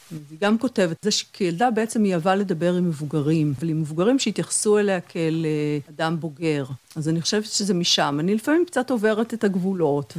גם 0.42 0.58
כותבת, 0.58 0.98
זה 1.02 1.12
שכילדה 1.12 1.72
בעצם 1.72 2.04
היא 2.04 2.14
אהבה 2.14 2.36
לדבר 2.36 2.76
עם 2.76 2.88
מבוגרים, 2.88 3.54
אבל 3.60 3.70
עם 3.70 3.82
מבוגרים 3.82 4.20
שהתייחסו 4.20 4.78
אליה 4.78 5.02
כאל 5.02 5.46
אה, 5.46 5.80
אדם 5.90 6.20
בוגר. 6.20 6.66
אז 6.96 7.10
אני 7.10 7.22
חושבת 7.22 7.46
שזה 7.46 7.74
משם. 7.74 8.18
אני 8.20 8.36
לפעמים 8.36 8.66
קצת 8.66 8.90
עוברת 8.90 9.34
את 9.34 9.44
הגבולות 9.44 10.18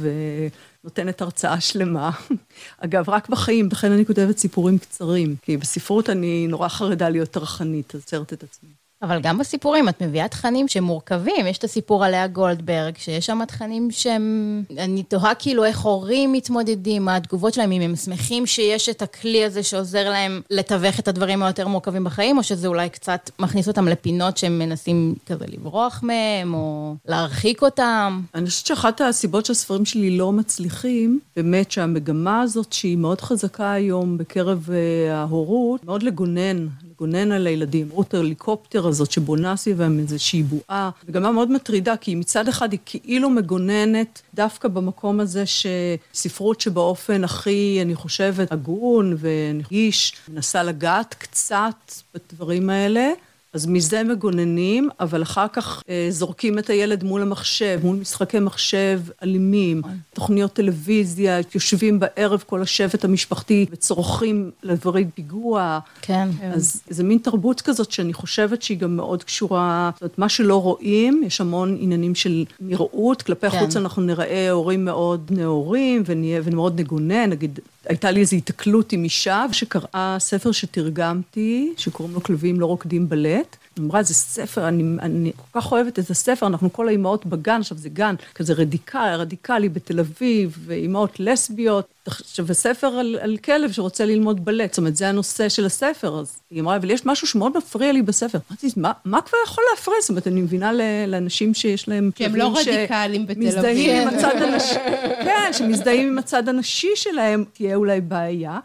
ונותנת 0.83 1.21
הרצאה 1.21 1.61
שלמה. 1.61 2.11
אגב, 2.85 3.09
רק 3.09 3.29
בחיים, 3.29 3.69
לכן 3.71 3.91
אני 3.91 4.05
כותבת 4.05 4.37
סיפורים 4.37 4.77
קצרים, 4.77 5.35
כי 5.41 5.57
בספרות 5.57 6.09
אני 6.09 6.47
נורא 6.47 6.67
חרדה 6.67 7.09
להיות 7.09 7.29
טרחנית, 7.29 7.95
אז 7.95 8.03
את 8.21 8.43
עצמי. 8.43 8.80
אבל 9.01 9.19
גם 9.21 9.37
בסיפורים 9.37 9.89
את 9.89 10.01
מביאה 10.01 10.27
תכנים 10.27 10.67
שמורכבים. 10.67 11.47
יש 11.47 11.57
את 11.57 11.63
הסיפור 11.63 12.05
על 12.05 12.11
לאה 12.11 12.27
גולדברג, 12.27 12.97
שיש 12.97 13.25
שם 13.25 13.45
תכנים 13.47 13.91
שהם... 13.91 14.63
אני 14.77 15.03
תוהה 15.03 15.35
כאילו 15.35 15.65
איך 15.65 15.79
הורים 15.79 16.31
מתמודדים, 16.31 17.05
מה 17.05 17.15
התגובות 17.15 17.53
שלהם, 17.53 17.71
אם 17.71 17.81
הם 17.81 17.95
שמחים 17.95 18.45
שיש 18.45 18.89
את 18.89 19.01
הכלי 19.01 19.45
הזה 19.45 19.63
שעוזר 19.63 20.09
להם 20.09 20.41
לתווך 20.49 20.99
את 20.99 21.07
הדברים 21.07 21.43
היותר 21.43 21.67
מורכבים 21.67 22.03
בחיים, 22.03 22.37
או 22.37 22.43
שזה 22.43 22.67
אולי 22.67 22.89
קצת 22.89 23.29
מכניס 23.39 23.67
אותם 23.67 23.87
לפינות 23.87 24.37
שהם 24.37 24.59
מנסים 24.59 25.15
כזה 25.25 25.45
לברוח 25.47 26.03
מהם, 26.03 26.53
או 26.53 26.95
להרחיק 27.05 27.61
אותם. 27.61 28.21
אני 28.35 28.45
חושבת 28.45 28.65
שאחת 28.65 29.01
הסיבות 29.01 29.45
שהספרים 29.45 29.85
שלי 29.85 30.17
לא 30.17 30.31
מצליחים, 30.31 31.19
באמת 31.35 31.71
שהמגמה 31.71 32.41
הזאת, 32.41 32.73
שהיא 32.73 32.97
מאוד 32.97 33.21
חזקה 33.21 33.71
היום 33.71 34.17
בקרב 34.17 34.69
uh, 34.69 35.11
ההורות, 35.11 35.85
מאוד 35.85 36.03
לגונן, 36.03 36.67
לגונן 37.01 37.31
על 37.31 37.47
הילדים. 37.47 37.89
רות 37.91 38.13
ההליקופטר 38.13 38.87
הזאת 38.87 39.11
שבונה 39.11 39.57
סביבם 39.57 39.99
איזושהי 39.99 40.43
בועה, 40.43 40.89
וגם 41.05 41.33
מאוד 41.33 41.51
מטרידה, 41.51 41.97
כי 41.97 42.15
מצד 42.15 42.47
אחד 42.47 42.71
היא 42.71 42.79
כאילו 42.85 43.29
מגוננת 43.29 44.21
דווקא 44.33 44.67
במקום 44.67 45.19
הזה 45.19 45.43
שספרות 45.45 46.61
שבאופן 46.61 47.23
הכי, 47.23 47.79
אני 47.81 47.95
חושבת, 47.95 48.51
הגון 48.51 49.17
ונגיש, 49.19 50.13
מנסה 50.27 50.63
לגעת 50.63 51.13
קצת 51.13 51.91
בדברים 52.13 52.69
האלה. 52.69 53.11
אז 53.53 53.65
מזה 53.65 54.03
מגוננים, 54.03 54.89
אבל 54.99 55.21
אחר 55.21 55.47
כך 55.53 55.83
אה, 55.89 56.07
זורקים 56.09 56.59
את 56.59 56.69
הילד 56.69 57.03
מול 57.03 57.21
המחשב, 57.21 57.79
מול 57.83 57.95
משחקי 57.95 58.39
מחשב 58.39 59.01
אלימים, 59.23 59.81
תוכניות 60.13 60.53
טלוויזיה, 60.53 61.39
יושבים 61.55 61.99
בערב 61.99 62.43
כל 62.47 62.61
השבט 62.61 63.05
המשפחתי 63.05 63.65
וצורכים 63.71 64.51
לדברי 64.63 65.05
פיגוע. 65.15 65.79
כן. 66.01 66.29
אז 66.53 66.81
זה 66.89 67.03
מין 67.03 67.17
תרבות 67.17 67.61
כזאת 67.61 67.91
שאני 67.91 68.13
חושבת 68.13 68.61
שהיא 68.61 68.77
גם 68.77 68.95
מאוד 68.95 69.23
קשורה, 69.23 69.91
זאת 69.93 70.01
אומרת, 70.01 70.19
מה 70.19 70.29
שלא 70.29 70.61
רואים, 70.61 71.23
יש 71.25 71.41
המון 71.41 71.77
עניינים 71.79 72.15
של 72.15 72.45
נראות, 72.59 73.21
כלפי 73.21 73.49
כן. 73.49 73.59
חוץ 73.59 73.77
אנחנו 73.77 74.01
נראה 74.01 74.51
הורים 74.51 74.85
מאוד 74.85 75.31
נאורים 75.31 76.03
ונהיה, 76.05 76.41
ומאוד 76.43 76.79
נגונן, 76.79 77.29
נגיד, 77.29 77.59
הייתה 77.91 78.11
לי 78.11 78.19
איזו 78.19 78.35
היתקלות 78.35 78.91
עם 78.91 79.03
אישה 79.03 79.45
שקראה 79.51 80.15
ספר 80.19 80.51
שתרגמתי, 80.51 81.73
שקוראים 81.77 82.15
לו 82.15 82.23
כלבים 82.23 82.59
לא 82.59 82.65
רוקדים 82.65 83.09
בלט. 83.09 83.57
היא 83.75 83.85
אמרה, 83.85 84.03
זה 84.03 84.13
ספר, 84.13 84.67
אני, 84.67 84.83
אני 85.01 85.31
כל 85.35 85.61
כך 85.61 85.71
אוהבת 85.71 85.99
את 85.99 86.09
הספר, 86.09 86.47
אנחנו 86.47 86.73
כל 86.73 86.87
האימהות 86.87 87.25
בגן, 87.25 87.59
עכשיו 87.59 87.77
זה 87.77 87.89
גן 87.89 88.15
כזה 88.35 88.53
רדיקלי, 88.53 89.15
רדיקלי 89.15 89.69
בתל 89.69 89.99
אביב, 89.99 90.57
ואימהות 90.65 91.19
לסביות. 91.19 91.85
עכשיו, 92.05 92.45
וספר 92.47 92.87
על, 92.87 93.17
על 93.21 93.37
כלב 93.37 93.71
שרוצה 93.71 94.05
ללמוד 94.05 94.45
בלט, 94.45 94.73
זאת 94.73 94.77
אומרת, 94.77 94.95
זה 94.95 95.09
הנושא 95.09 95.49
של 95.49 95.65
הספר. 95.65 96.19
אז 96.19 96.39
היא 96.51 96.61
אמרה, 96.61 96.75
אבל 96.75 96.91
יש 96.91 97.05
משהו 97.05 97.27
שמאוד 97.27 97.57
מפריע 97.57 97.91
לי 97.91 98.01
בספר. 98.01 98.39
אמרתי, 98.51 98.67
מה, 98.77 98.91
מה 99.05 99.21
כבר 99.21 99.37
יכול 99.45 99.63
להפריע? 99.71 99.97
זאת 100.01 100.09
אומרת, 100.09 100.27
אני 100.27 100.41
מבינה 100.41 100.71
לאנשים 101.07 101.53
שיש 101.53 101.87
להם... 101.87 102.11
שהם 102.17 102.35
לא 102.35 102.53
כלבים 102.55 102.73
רדיקליים 102.73 103.27
בתל 103.27 103.39
מזדהים 103.39 104.01
עם 104.01 104.07
אביב. 104.07 104.19
הצד 104.19 104.41
הנשי, 104.41 104.75
כן, 105.23 105.51
שמזדהים 105.53 106.07
עם 106.07 106.17
הצד 106.17 106.49
הנשי 106.49 106.91
שלהם, 106.95 107.43
תהיה 107.53 107.75
אולי 107.75 108.01
בעיה. 108.01 108.59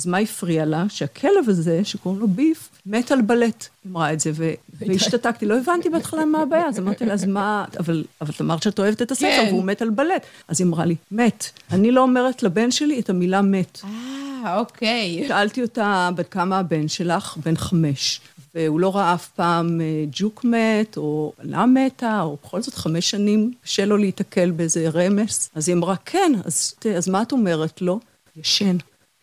אז 0.00 0.06
מה 0.06 0.18
הפריע 0.18 0.64
לה? 0.64 0.84
שהכלב 0.88 1.48
הזה, 1.48 1.80
שקוראים 1.84 2.20
לו 2.20 2.28
ביף, 2.28 2.68
מת 2.86 3.12
על 3.12 3.20
בלט. 3.20 3.66
אמרה 3.86 4.12
את 4.12 4.20
זה, 4.20 4.30
ו... 4.34 4.50
והשתתקתי. 4.72 5.46
לא 5.46 5.58
הבנתי 5.58 5.88
בהתחלה 5.88 6.24
מה 6.24 6.42
הבעיה, 6.42 6.66
אז 6.68 6.78
אמרתי 6.78 7.06
לה, 7.06 7.12
אז 7.12 7.24
מה... 7.24 7.64
אבל, 7.78 8.04
אבל 8.20 8.30
את 8.36 8.40
אמרת 8.40 8.62
שאת 8.62 8.78
אוהבת 8.78 9.02
את 9.02 9.10
הספר, 9.10 9.44
כן. 9.44 9.48
והוא 9.48 9.64
מת 9.64 9.82
על 9.82 9.90
בלט. 9.90 10.26
אז 10.48 10.60
היא 10.60 10.66
אמרה 10.66 10.84
לי, 10.84 10.96
מת. 11.10 11.50
אני 11.70 11.90
לא 11.90 12.02
אומרת 12.02 12.42
לבן 12.42 12.70
שלי 12.70 13.00
את 13.00 13.10
המילה 13.10 13.42
מת. 13.42 13.80
אה, 13.84 14.58
אוקיי. 14.58 15.24
שאלתי 15.28 15.62
אותה, 15.62 16.10
בת 16.14 16.28
כמה 16.28 16.58
הבן 16.58 16.88
שלך? 16.88 17.36
בן 17.44 17.56
חמש. 17.56 18.20
והוא 18.54 18.80
לא 18.80 18.96
ראה 18.96 19.14
אף 19.14 19.28
פעם 19.28 19.80
אה, 19.80 20.04
ג'וק 20.12 20.44
מת, 20.44 20.96
או 20.96 21.32
בנה 21.38 21.66
מתה, 21.66 22.20
או 22.22 22.36
בכל 22.44 22.62
זאת 22.62 22.74
חמש 22.74 23.10
שנים, 23.10 23.52
קשה 23.64 23.84
לו 23.84 23.96
להיתקל 23.96 24.50
באיזה 24.50 24.88
רמס. 24.88 25.50
אז 25.54 25.68
היא 25.68 25.76
אמרה, 25.76 25.94
כן, 26.04 26.32
אז, 26.44 26.74
אז 26.96 27.08
מה 27.08 27.22
את 27.22 27.32
אומרת 27.32 27.82
לו? 27.82 28.00
ישן. 28.36 28.76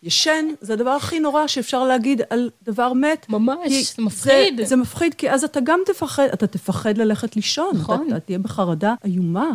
ישן 0.04 0.46
זה 0.62 0.74
הדבר 0.74 0.90
הכי 0.90 1.20
נורא 1.20 1.48
שאפשר 1.48 1.84
להגיד 1.84 2.22
על 2.30 2.50
דבר 2.64 2.94
מת. 2.94 3.26
ממש, 3.30 3.72
זה 3.98 4.04
מפחיד. 4.04 4.58
זה, 4.58 4.66
זה 4.66 4.76
מפחיד, 4.76 5.14
כי 5.14 5.32
אז 5.32 5.44
אתה 5.44 5.60
גם 5.64 5.80
תפחד, 5.86 6.28
אתה 6.34 6.48
תפחד 6.48 6.98
ללכת 6.98 7.36
לישון. 7.36 7.72
נכון. 7.74 8.06
אתה, 8.08 8.18
אתה 8.18 8.20
תהיה 8.20 8.40
בחרדה 8.40 8.94
איומה. 9.04 9.50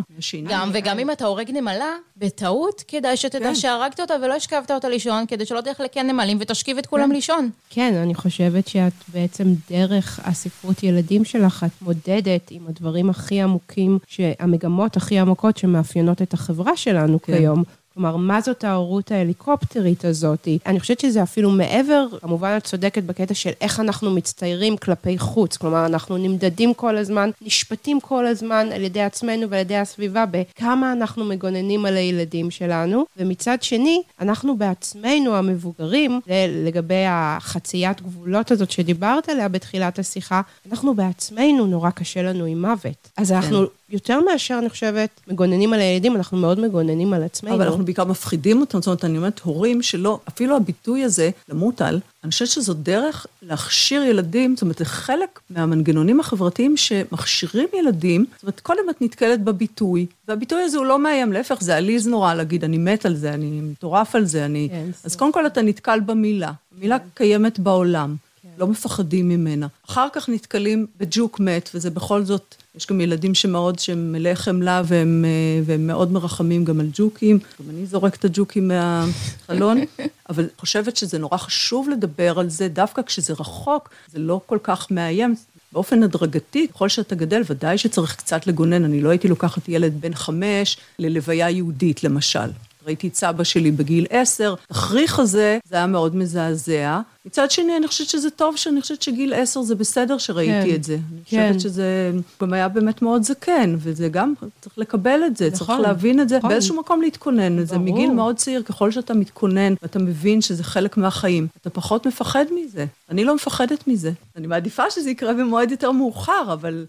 גם, 0.47 0.69
וגם 0.73 0.99
אם 0.99 1.11
אתה 1.11 1.25
הורג 1.25 1.51
נמלה, 1.51 1.95
בטעות, 2.17 2.83
כדאי 2.87 3.17
שתדע 3.17 3.39
כן. 3.39 3.55
שהרגת 3.55 3.99
אותה 3.99 4.13
ולא 4.23 4.33
השכבת 4.33 4.71
אותה 4.71 4.89
לישון, 4.89 5.25
כדי 5.27 5.45
שלא 5.45 5.61
תלך 5.61 5.79
לקן 5.79 6.07
נמלים 6.07 6.37
ותשכיב 6.41 6.77
את 6.77 6.85
כולם 6.85 7.11
לישון. 7.11 7.49
כן, 7.69 7.93
אני 7.93 8.15
חושבת 8.15 8.67
שאת 8.67 8.93
בעצם 9.13 9.43
דרך 9.69 10.19
הספרות 10.23 10.83
ילדים 10.83 11.25
שלך, 11.25 11.65
את 11.65 11.81
מודדת 11.81 12.51
עם 12.51 12.67
הדברים 12.67 13.09
הכי 13.09 13.41
עמוקים, 13.41 13.99
המגמות 14.39 14.97
הכי 14.97 15.19
עמוקות 15.19 15.57
שמאפיינות 15.57 16.21
את 16.21 16.33
החברה 16.33 16.77
שלנו 16.77 17.21
כן. 17.21 17.37
כיום. 17.37 17.63
כלומר, 17.93 18.15
מה 18.15 18.41
זאת 18.41 18.63
ההורות 18.63 19.11
ההליקופטרית 19.11 20.05
הזאת? 20.05 20.47
אני 20.65 20.79
חושבת 20.79 20.99
שזה 20.99 21.23
אפילו 21.23 21.49
מעבר, 21.51 22.05
כמובן 22.21 22.53
את 22.57 22.63
צודקת 22.63 23.03
בקטע 23.03 23.33
של 23.33 23.49
איך 23.61 23.79
אנחנו 23.79 24.11
מצטיירים 24.11 24.77
כלפי 24.77 25.17
חוץ. 25.17 25.57
כלומר, 25.57 25.85
אנחנו 25.85 26.17
נמדדים 26.17 26.73
כל 26.73 26.97
הזמן, 26.97 27.29
נשפטים 27.41 27.99
כל 27.99 28.25
הזמן 28.27 28.67
על 28.73 28.81
ידי 28.81 29.01
עצמנו 29.01 29.49
ועל 29.49 29.61
ידי 29.61 29.75
הסביבה 29.75 30.25
בכמה 30.31 30.91
אנחנו 30.91 31.25
מגוננים 31.25 31.85
על 31.85 31.97
הילדים 31.97 32.51
שלנו, 32.51 33.05
ומצד 33.17 33.63
שני, 33.63 34.01
אנחנו 34.21 34.57
בעצמנו 34.57 35.35
המבוגרים, 35.35 36.19
לגבי 36.65 37.03
החציית 37.07 38.01
גבולות 38.01 38.51
הזאת 38.51 38.71
שדיברת 38.71 39.29
עליה 39.29 39.47
בתחילת 39.47 39.99
השיחה, 39.99 40.41
אנחנו 40.71 40.93
בעצמנו, 40.93 41.65
נורא 41.65 41.89
קשה 41.89 42.21
לנו 42.21 42.45
עם 42.45 42.61
מוות. 42.61 43.09
אז 43.17 43.31
אנחנו 43.31 43.65
יותר 43.89 44.19
מאשר, 44.31 44.59
אני 44.59 44.69
חושבת, 44.69 45.09
מגוננים 45.27 45.73
על 45.73 45.79
הילדים, 45.79 46.15
אנחנו 46.15 46.37
מאוד 46.37 46.59
מגוננים 46.59 47.13
על 47.13 47.23
עצמנו. 47.23 47.55
אבל 47.55 47.65
אנחנו 47.65 47.82
בעיקר 47.85 48.05
מפחידים 48.05 48.61
אותם, 48.61 48.81
זאת 48.81 48.87
אומרת, 48.87 49.05
אני 49.05 49.17
אומרת, 49.17 49.39
הורים 49.39 49.81
שלא, 49.81 50.19
אפילו 50.27 50.55
הביטוי 50.55 51.03
הזה, 51.03 51.29
למות 51.49 51.81
על, 51.81 51.99
אני 52.23 52.31
חושבת 52.31 52.47
שזו 52.47 52.73
דרך 52.73 53.27
להכשיר 53.41 54.03
ילדים, 54.03 54.55
זאת 54.55 54.61
אומרת, 54.61 54.77
זה 54.77 54.85
חלק 54.85 55.39
מהמנגנונים 55.49 56.19
החברתיים 56.19 56.77
שמכשירים 56.77 57.67
ילדים, 57.79 58.25
זאת 58.35 58.43
אומרת, 58.43 58.59
קודם 58.59 58.83
את 58.89 59.01
נתקלת 59.01 59.43
בביטוי, 59.43 60.05
והביטוי 60.27 60.63
הזה 60.63 60.77
הוא 60.77 60.85
לא 60.85 60.99
מאיים, 60.99 61.33
להפך, 61.33 61.57
זה 61.61 61.75
עליז 61.75 62.07
נורא 62.07 62.33
להגיד, 62.33 62.63
אני 62.63 62.77
מת 62.77 63.05
על 63.05 63.15
זה, 63.15 63.33
אני 63.33 63.61
מטורף 63.61 64.15
על 64.15 64.25
זה, 64.25 64.45
אני... 64.45 64.69
כן, 64.71 64.85
אז. 65.03 65.15
קודם 65.15 65.31
כל 65.31 65.47
אתה 65.47 65.61
נתקל 65.61 65.99
במילה. 65.99 66.51
המילה 66.77 66.97
קיימת 67.13 67.59
בעולם, 67.59 68.15
לא 68.57 68.67
מפחדים 68.67 69.29
ממנה. 69.29 69.67
אחר 69.89 70.07
כך 70.13 70.29
נתקלים 70.29 70.87
בג'וק 70.99 71.39
מת, 71.39 71.69
וזה 71.73 71.89
בכל 71.89 72.23
זאת... 72.23 72.55
יש 72.75 72.87
גם 72.87 73.01
ילדים 73.01 73.35
שמאוד, 73.35 73.79
שהם 73.79 74.11
מלאי 74.11 74.35
חמלה 74.35 74.81
והם, 74.85 75.25
אה, 75.27 75.61
והם 75.65 75.87
מאוד 75.87 76.11
מרחמים 76.11 76.65
גם 76.65 76.79
על 76.79 76.89
ג'וקים. 76.93 77.39
גם 77.61 77.69
אני 77.69 77.85
זורקת 77.85 78.19
את 78.19 78.25
הג'וקים 78.25 78.67
מהחלון, 78.67 79.77
אבל 80.29 80.49
חושבת 80.57 80.97
שזה 80.97 81.19
נורא 81.19 81.37
חשוב 81.37 81.89
לדבר 81.89 82.39
על 82.39 82.49
זה, 82.49 82.67
דווקא 82.67 83.01
כשזה 83.01 83.33
רחוק, 83.33 83.89
זה 84.11 84.19
לא 84.19 84.41
כל 84.45 84.57
כך 84.63 84.91
מאיים. 84.91 85.35
באופן 85.71 86.03
הדרגתי, 86.03 86.67
ככל 86.67 86.89
שאתה 86.89 87.15
גדל, 87.15 87.41
ודאי 87.49 87.77
שצריך 87.77 88.15
קצת 88.15 88.47
לגונן. 88.47 88.83
אני 88.83 89.01
לא 89.01 89.09
הייתי 89.09 89.27
לוקחת 89.27 89.69
ילד 89.69 90.01
בן 90.01 90.13
חמש 90.13 90.77
ללוויה 90.99 91.49
יהודית, 91.49 92.03
למשל. 92.03 92.49
ראיתי 92.85 93.07
את 93.07 93.15
סבא 93.15 93.43
שלי 93.43 93.71
בגיל 93.71 94.05
עשר, 94.09 94.55
התכריך 94.69 95.19
הזה, 95.19 95.57
זה 95.69 95.75
היה 95.75 95.87
מאוד 95.87 96.15
מזעזע. 96.15 96.99
מצד 97.25 97.51
שני, 97.51 97.77
אני 97.77 97.87
חושבת 97.87 98.09
שזה 98.09 98.29
טוב, 98.29 98.55
שאני 98.55 98.81
חושבת 98.81 99.01
שגיל 99.01 99.33
עשר 99.33 99.61
זה 99.61 99.75
בסדר 99.75 100.17
שראיתי 100.17 100.69
כן, 100.69 100.75
את 100.75 100.83
זה. 100.83 100.93
אני 100.93 101.21
כן. 101.25 101.47
חושבת 101.47 101.61
שזה 101.61 102.11
גם 102.41 102.53
היה 102.53 102.67
באמת 102.67 103.01
מאוד 103.01 103.23
זקן, 103.23 103.75
וזה 103.77 104.07
גם, 104.07 104.33
צריך 104.61 104.77
לקבל 104.77 105.19
את 105.27 105.37
זה, 105.37 105.51
צריך 105.51 105.69
נכון, 105.69 105.81
להבין 105.81 106.19
את 106.19 106.29
זה, 106.29 106.37
נכון. 106.37 106.49
באיזשהו 106.49 106.79
מקום 106.79 107.01
להתכונן. 107.01 107.65
זה 107.65 107.77
ברור. 107.77 107.91
מגיל 107.91 108.11
מאוד 108.11 108.35
צעיר, 108.35 108.63
ככל 108.63 108.91
שאתה 108.91 109.13
מתכונן, 109.13 109.73
ואתה 109.81 109.99
מבין 109.99 110.41
שזה 110.41 110.63
חלק 110.63 110.97
מהחיים, 110.97 111.47
אתה 111.61 111.69
פחות 111.69 112.07
מפחד 112.07 112.45
מזה. 112.55 112.85
אני 113.09 113.23
לא 113.23 113.35
מפחדת 113.35 113.87
מזה. 113.87 114.11
אני 114.37 114.47
מעדיפה 114.47 114.91
שזה 114.91 115.09
יקרה 115.09 115.33
במועד 115.33 115.71
יותר 115.71 115.91
מאוחר, 115.91 116.53
אבל... 116.53 116.85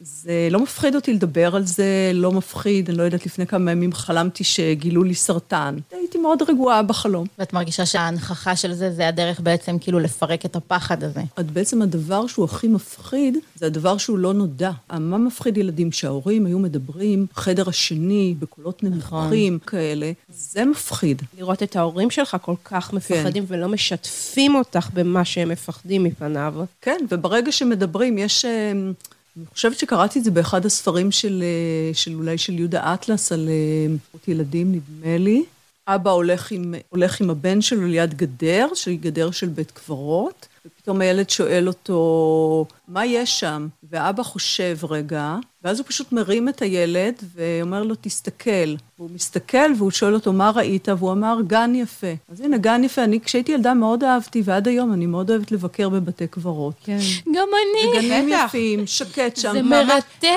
זה 0.00 0.48
לא 0.50 0.60
מפחיד 0.60 0.94
אותי 0.94 1.12
לדבר 1.12 1.56
על 1.56 1.66
זה, 1.66 2.10
לא 2.14 2.32
מפחיד, 2.32 2.88
אני 2.88 2.98
לא 2.98 3.02
יודעת, 3.02 3.26
לפני 3.26 3.46
כמה 3.46 3.70
ימים 3.70 3.92
חלמתי 3.92 4.44
שגילו 4.44 5.02
לי 5.02 5.14
סרטן. 5.14 5.76
הייתי 5.90 6.18
מאוד 6.18 6.42
רגועה 6.48 6.82
בחלום. 6.82 7.26
ואת 7.38 7.52
מרגישה 7.52 7.86
שההנכחה 7.86 8.56
של 8.56 8.72
זה, 8.72 8.90
זה 8.90 9.08
הדרך 9.08 9.40
בעצם 9.40 9.78
כאילו 9.78 9.98
לפרק 9.98 10.44
את 10.44 10.56
הפחד 10.56 11.04
הזה. 11.04 11.20
עד 11.36 11.50
בעצם 11.50 11.82
הדבר 11.82 12.26
שהוא 12.26 12.44
הכי 12.44 12.68
מפחיד, 12.68 13.38
זה 13.54 13.66
הדבר 13.66 13.96
שהוא 13.98 14.18
לא 14.18 14.34
נודע. 14.34 14.70
מה 14.92 15.18
מפחיד 15.18 15.56
ילדים? 15.56 15.92
שההורים 15.92 16.46
היו 16.46 16.58
מדברים, 16.58 17.26
חדר 17.34 17.68
השני, 17.68 18.34
בקולות 18.38 18.82
נמוכים 18.82 19.54
נכון. 19.54 19.58
כאלה, 19.66 20.12
זה 20.28 20.64
מפחיד. 20.64 21.22
לראות 21.38 21.62
את 21.62 21.76
ההורים 21.76 22.10
שלך 22.10 22.36
כל 22.42 22.54
כך 22.64 22.92
מפחדים 22.92 23.46
כן. 23.46 23.54
ולא 23.54 23.68
משתפים 23.68 24.54
אותך 24.54 24.88
במה 24.94 25.24
שהם 25.24 25.48
מפחדים 25.48 26.04
מפניו. 26.04 26.54
כן, 26.80 26.98
וברגע 27.10 27.52
שמדברים, 27.52 28.18
יש... 28.18 28.44
אני 29.38 29.46
חושבת 29.54 29.78
שקראתי 29.78 30.18
את 30.18 30.24
זה 30.24 30.30
באחד 30.30 30.66
הספרים 30.66 31.12
של, 31.12 31.42
אה, 31.42 31.94
של 31.94 32.14
אולי 32.14 32.38
של 32.38 32.58
יהודה 32.58 32.94
אטלס 32.94 33.32
על 33.32 33.48
אה, 33.48 33.94
ילדים, 34.28 34.72
נדמה 34.72 35.18
לי. 35.18 35.44
אבא 35.88 36.10
הולך 36.10 36.52
עם, 36.52 36.74
הולך 36.88 37.20
עם 37.20 37.30
הבן 37.30 37.60
שלו 37.60 37.86
ליד 37.86 38.14
גדר, 38.14 38.66
שהיא 38.74 38.98
גדר 38.98 39.30
של 39.30 39.48
בית 39.48 39.70
קברות, 39.70 40.46
ופתאום 40.88 41.00
הילד 41.00 41.30
שואל 41.30 41.68
אותו, 41.68 42.66
מה 42.88 43.06
יש 43.06 43.40
שם? 43.40 43.68
ואבא 43.90 44.22
חושב 44.22 44.78
רגע, 44.90 45.36
ואז 45.64 45.78
הוא 45.78 45.86
פשוט 45.86 46.12
מרים 46.12 46.48
את 46.48 46.62
הילד 46.62 47.14
ואומר 47.34 47.82
לו, 47.82 47.94
תסתכל. 48.00 48.74
והוא 48.98 49.10
מסתכל 49.14 49.72
והוא 49.78 49.90
שואל 49.90 50.14
אותו, 50.14 50.32
מה 50.32 50.50
ראית? 50.54 50.88
והוא 50.88 51.12
אמר, 51.12 51.38
גן 51.46 51.74
יפה. 51.74 52.06
אז 52.32 52.40
הנה, 52.40 52.58
גן 52.58 52.84
יפה. 52.84 53.04
אני 53.04 53.20
כשהייתי 53.20 53.52
ילדה 53.52 53.74
מאוד 53.74 54.04
אהבתי, 54.04 54.42
ועד 54.44 54.68
היום 54.68 54.92
אני 54.92 55.06
מאוד 55.06 55.30
אוהבת 55.30 55.52
לבקר 55.52 55.88
בבתי 55.88 56.26
קברות. 56.26 56.74
כן. 56.84 56.98
גם 57.34 57.48
אני. 57.48 57.98
וגנים 57.98 58.28
יפים, 58.28 58.86
שקט 58.86 59.36
שם. 59.36 59.52
זה 59.52 59.62
מרתק. 59.62 60.28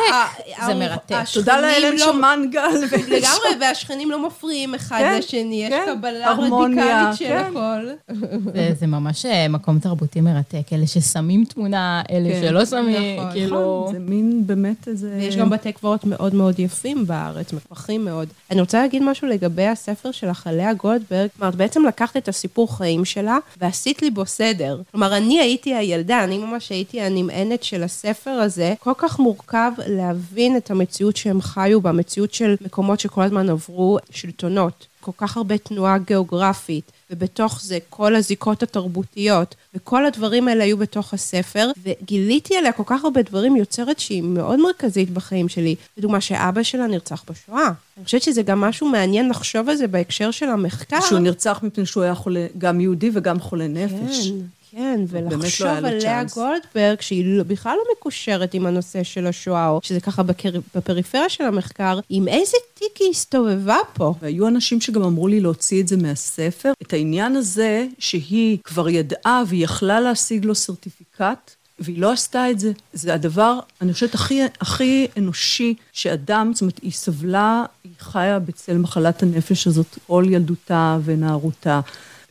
זה 0.66 0.74
מרתק. 0.74 1.24
תודה 1.34 1.62
לאל 1.62 1.98
שם 1.98 2.22
מנגל. 2.22 2.62
לגמרי, 3.08 3.50
והשכנים 3.62 4.12
לא 4.12 4.28
מפריעים 4.28 4.76
אחד 4.76 4.98
כן, 5.00 5.18
לשני, 5.18 5.66
יש 5.66 5.70
כן. 5.70 5.96
קבלה 5.96 6.34
רדיקלית 6.34 7.16
של 7.16 7.34
הכל. 7.34 8.12
זה 8.80 8.88
ממש 8.88 9.26
אה, 9.26 9.48
מקום 9.48 9.80
תרבותי 9.80 10.22
מרתק. 10.22 10.41
אלה 10.74 10.88
ששמים 10.88 11.46
תמונה, 11.46 12.02
אלה 12.12 12.30
שלא 12.42 12.66
שמים, 12.66 13.20
נכון. 13.20 13.32
כאילו... 13.32 13.82
נכון, 13.82 13.94
זה 13.94 14.00
מין 14.00 14.44
באמת 14.48 14.88
איזה... 14.88 15.16
ויש 15.20 15.36
גם 15.36 15.50
בתי 15.50 15.72
קברות 15.72 16.06
מאוד 16.06 16.36
מאוד 16.36 16.60
יפים 16.60 17.08
בארץ, 17.08 17.54
מפרחים 17.54 18.06
מאוד. 18.06 18.28
אני 18.52 18.62
רוצה 18.62 18.82
להגיד 18.82 19.04
משהו 19.04 19.28
לגבי 19.28 19.68
הספר 19.68 20.12
של 20.12 20.30
החליה 20.30 20.74
גולדברג. 20.74 21.30
כלומר, 21.38 21.52
בעצם 21.52 21.86
לקחת 21.86 22.18
את 22.18 22.28
הסיפור 22.28 22.78
חיים 22.78 23.06
שלה 23.06 23.38
ועשית 23.62 24.02
לי 24.02 24.12
בו 24.12 24.26
סדר. 24.26 24.82
כלומר, 24.92 25.18
אני 25.18 25.40
הייתי 25.40 25.74
הילדה, 25.74 26.24
אני 26.24 26.38
ממש 26.38 26.70
הייתי 26.70 27.02
הנמענת 27.02 27.64
של 27.64 27.84
הספר 27.84 28.32
הזה. 28.32 28.74
כל 28.80 28.94
כך 28.98 29.20
מורכב 29.20 29.72
להבין 29.88 30.58
את 30.58 30.72
המציאות 30.72 31.18
שהם 31.18 31.42
חיו 31.42 31.82
בה, 31.82 31.92
מציאות 31.92 32.34
של 32.34 32.56
מקומות 32.62 33.00
שכל 33.00 33.22
הזמן 33.22 33.50
עברו 33.50 33.98
שלטונות. 34.10 34.88
כל 35.02 35.12
כך 35.18 35.38
הרבה 35.38 35.58
תנועה 35.58 35.98
גיאוגרפית. 35.98 36.92
ובתוך 37.12 37.62
זה 37.62 37.78
כל 37.90 38.16
הזיקות 38.16 38.64
התרבותיות, 38.64 39.56
וכל 39.76 40.06
הדברים 40.06 40.48
האלה 40.48 40.64
היו 40.64 40.78
בתוך 40.78 41.14
הספר, 41.14 41.72
וגיליתי 41.84 42.58
עליה 42.58 42.72
כל 42.72 42.84
כך 42.86 43.04
הרבה 43.04 43.22
דברים, 43.22 43.56
יוצרת 43.56 44.00
שהיא 44.00 44.24
מאוד 44.24 44.60
מרכזית 44.60 45.10
בחיים 45.10 45.50
שלי. 45.50 45.76
לדוגמה, 45.98 46.22
שאבא 46.22 46.64
שלה 46.64 46.88
נרצח 46.88 47.24
בשואה. 47.30 47.68
אני 47.98 48.06
חושבת 48.06 48.22
שזה 48.22 48.42
גם 48.42 48.62
משהו 48.62 48.90
מעניין 48.90 49.30
לחשוב 49.30 49.70
על 49.70 49.76
זה 49.76 49.88
בהקשר 49.88 50.32
של 50.32 50.50
המחקר. 50.50 51.02
שהוא 51.02 51.20
נרצח 51.20 51.60
מפני 51.64 51.86
שהוא 51.86 52.04
היה 52.04 52.16
חולה, 52.16 52.48
גם 52.58 52.82
יהודי 52.82 53.12
וגם 53.14 53.40
חולה 53.40 53.68
נפש. 53.68 54.30
כן. 54.30 54.61
כן, 54.72 55.00
לא 55.00 55.06
ולחשוב 55.10 55.68
לא 55.68 55.88
על 55.88 55.98
לאה 56.04 56.24
גולדברג, 56.24 57.02
שהיא 57.02 57.26
לא- 57.26 57.44
בכלל 57.44 57.76
לא 57.78 57.84
מקושרת 57.98 58.54
עם 58.54 58.66
הנושא 58.66 59.04
של 59.04 59.28
השואה, 59.28 59.70
או 59.70 59.80
שזה 59.84 60.00
ככה 60.00 60.24
בקר... 60.24 60.50
בפריפריה 60.76 61.30
של 61.30 61.44
המחקר, 61.44 62.00
עם 62.10 62.28
איזה 62.28 62.58
תיק 62.74 62.98
היא 63.00 63.10
הסתובבה 63.10 63.78
פה. 63.94 64.14
והיו 64.22 64.48
אנשים 64.48 64.82
שגם 64.82 65.04
אמרו 65.04 65.28
לי 65.28 65.40
להוציא 65.40 65.82
את 65.82 65.88
זה 65.88 65.98
מהספר. 65.98 66.72
את 66.82 66.94
העניין 66.94 67.36
הזה 67.36 67.88
שהיא 68.00 68.58
כבר 68.64 68.90
ידעה 68.90 69.44
והיא 69.48 69.64
יכלה 69.64 70.00
להשיג 70.00 70.46
לו 70.46 70.56
סרטיפיקט, 70.56 71.56
והיא 71.80 72.00
לא 72.00 72.12
עשתה 72.12 72.52
את 72.52 72.60
זה. 72.60 72.72
זה 72.94 73.14
הדבר, 73.14 73.60
אני 73.82 73.94
חושבת, 73.94 74.14
הכי, 74.16 74.42
הכי 74.62 75.08
אנושי 75.18 75.74
שאדם, 75.92 76.52
זאת 76.54 76.62
אומרת, 76.62 76.80
היא 76.82 76.92
סבלה, 76.92 77.64
היא 77.84 77.92
חיה 78.00 78.40
בצל 78.40 78.78
מחלת 78.78 79.24
הנפש 79.24 79.68
הזאת 79.68 79.98
כל 80.08 80.26
ילדותה 80.30 80.98
ונערותה. 81.04 81.80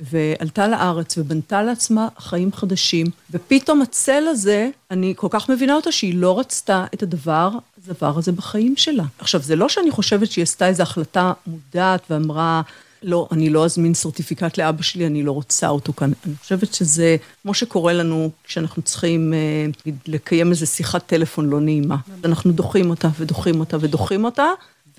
ועלתה 0.01 0.69
לארץ 0.69 1.19
ובנתה 1.19 1.63
לעצמה 1.63 2.09
חיים 2.19 2.53
חדשים, 2.53 3.07
ופתאום 3.31 3.83
הצל 3.83 4.25
הזה, 4.29 4.69
אני 4.91 5.15
כל 5.17 5.29
כך 5.31 5.49
מבינה 5.49 5.75
אותה 5.75 5.93
שהיא 5.93 6.15
לא 6.15 6.39
רצתה 6.39 6.85
את 6.95 7.03
הדבר, 7.03 7.51
הדבר 7.85 8.19
הזה 8.19 8.33
בחיים 8.33 8.77
שלה. 8.77 9.05
עכשיו, 9.19 9.43
זה 9.43 9.57
לא 9.57 9.69
שאני 9.69 9.91
חושבת 9.91 10.31
שהיא 10.31 10.43
עשתה 10.43 10.67
איזו 10.67 10.83
החלטה 10.83 11.33
מודעת 11.47 12.03
ואמרה, 12.11 12.63
לא, 13.03 13.29
אני 13.33 13.51
לא 13.51 13.65
אזמין 13.65 13.95
סרטיפיקט 13.95 14.59
לאבא 14.59 14.83
שלי, 14.83 15.07
אני 15.07 15.23
לא 15.23 15.33
רוצה 15.33 15.69
אותו 15.69 15.93
כאן. 15.93 16.13
אני 16.27 16.35
חושבת 16.37 16.75
שזה, 16.75 17.17
כמו 17.43 17.55
שקורה 17.55 17.93
לנו 17.93 18.31
כשאנחנו 18.45 18.83
צריכים 18.83 19.35
אה, 19.35 19.93
לקיים 20.07 20.51
איזו 20.51 20.67
שיחת 20.67 21.07
טלפון 21.07 21.51
לא 21.51 21.61
נעימה. 21.61 21.97
אנחנו 22.25 22.53
דוחים 22.53 22.91
אותה 22.91 23.09
ודוחים 23.19 23.61
אותה 23.61 23.77
ודוחים 23.81 24.25
אותה, 24.25 24.47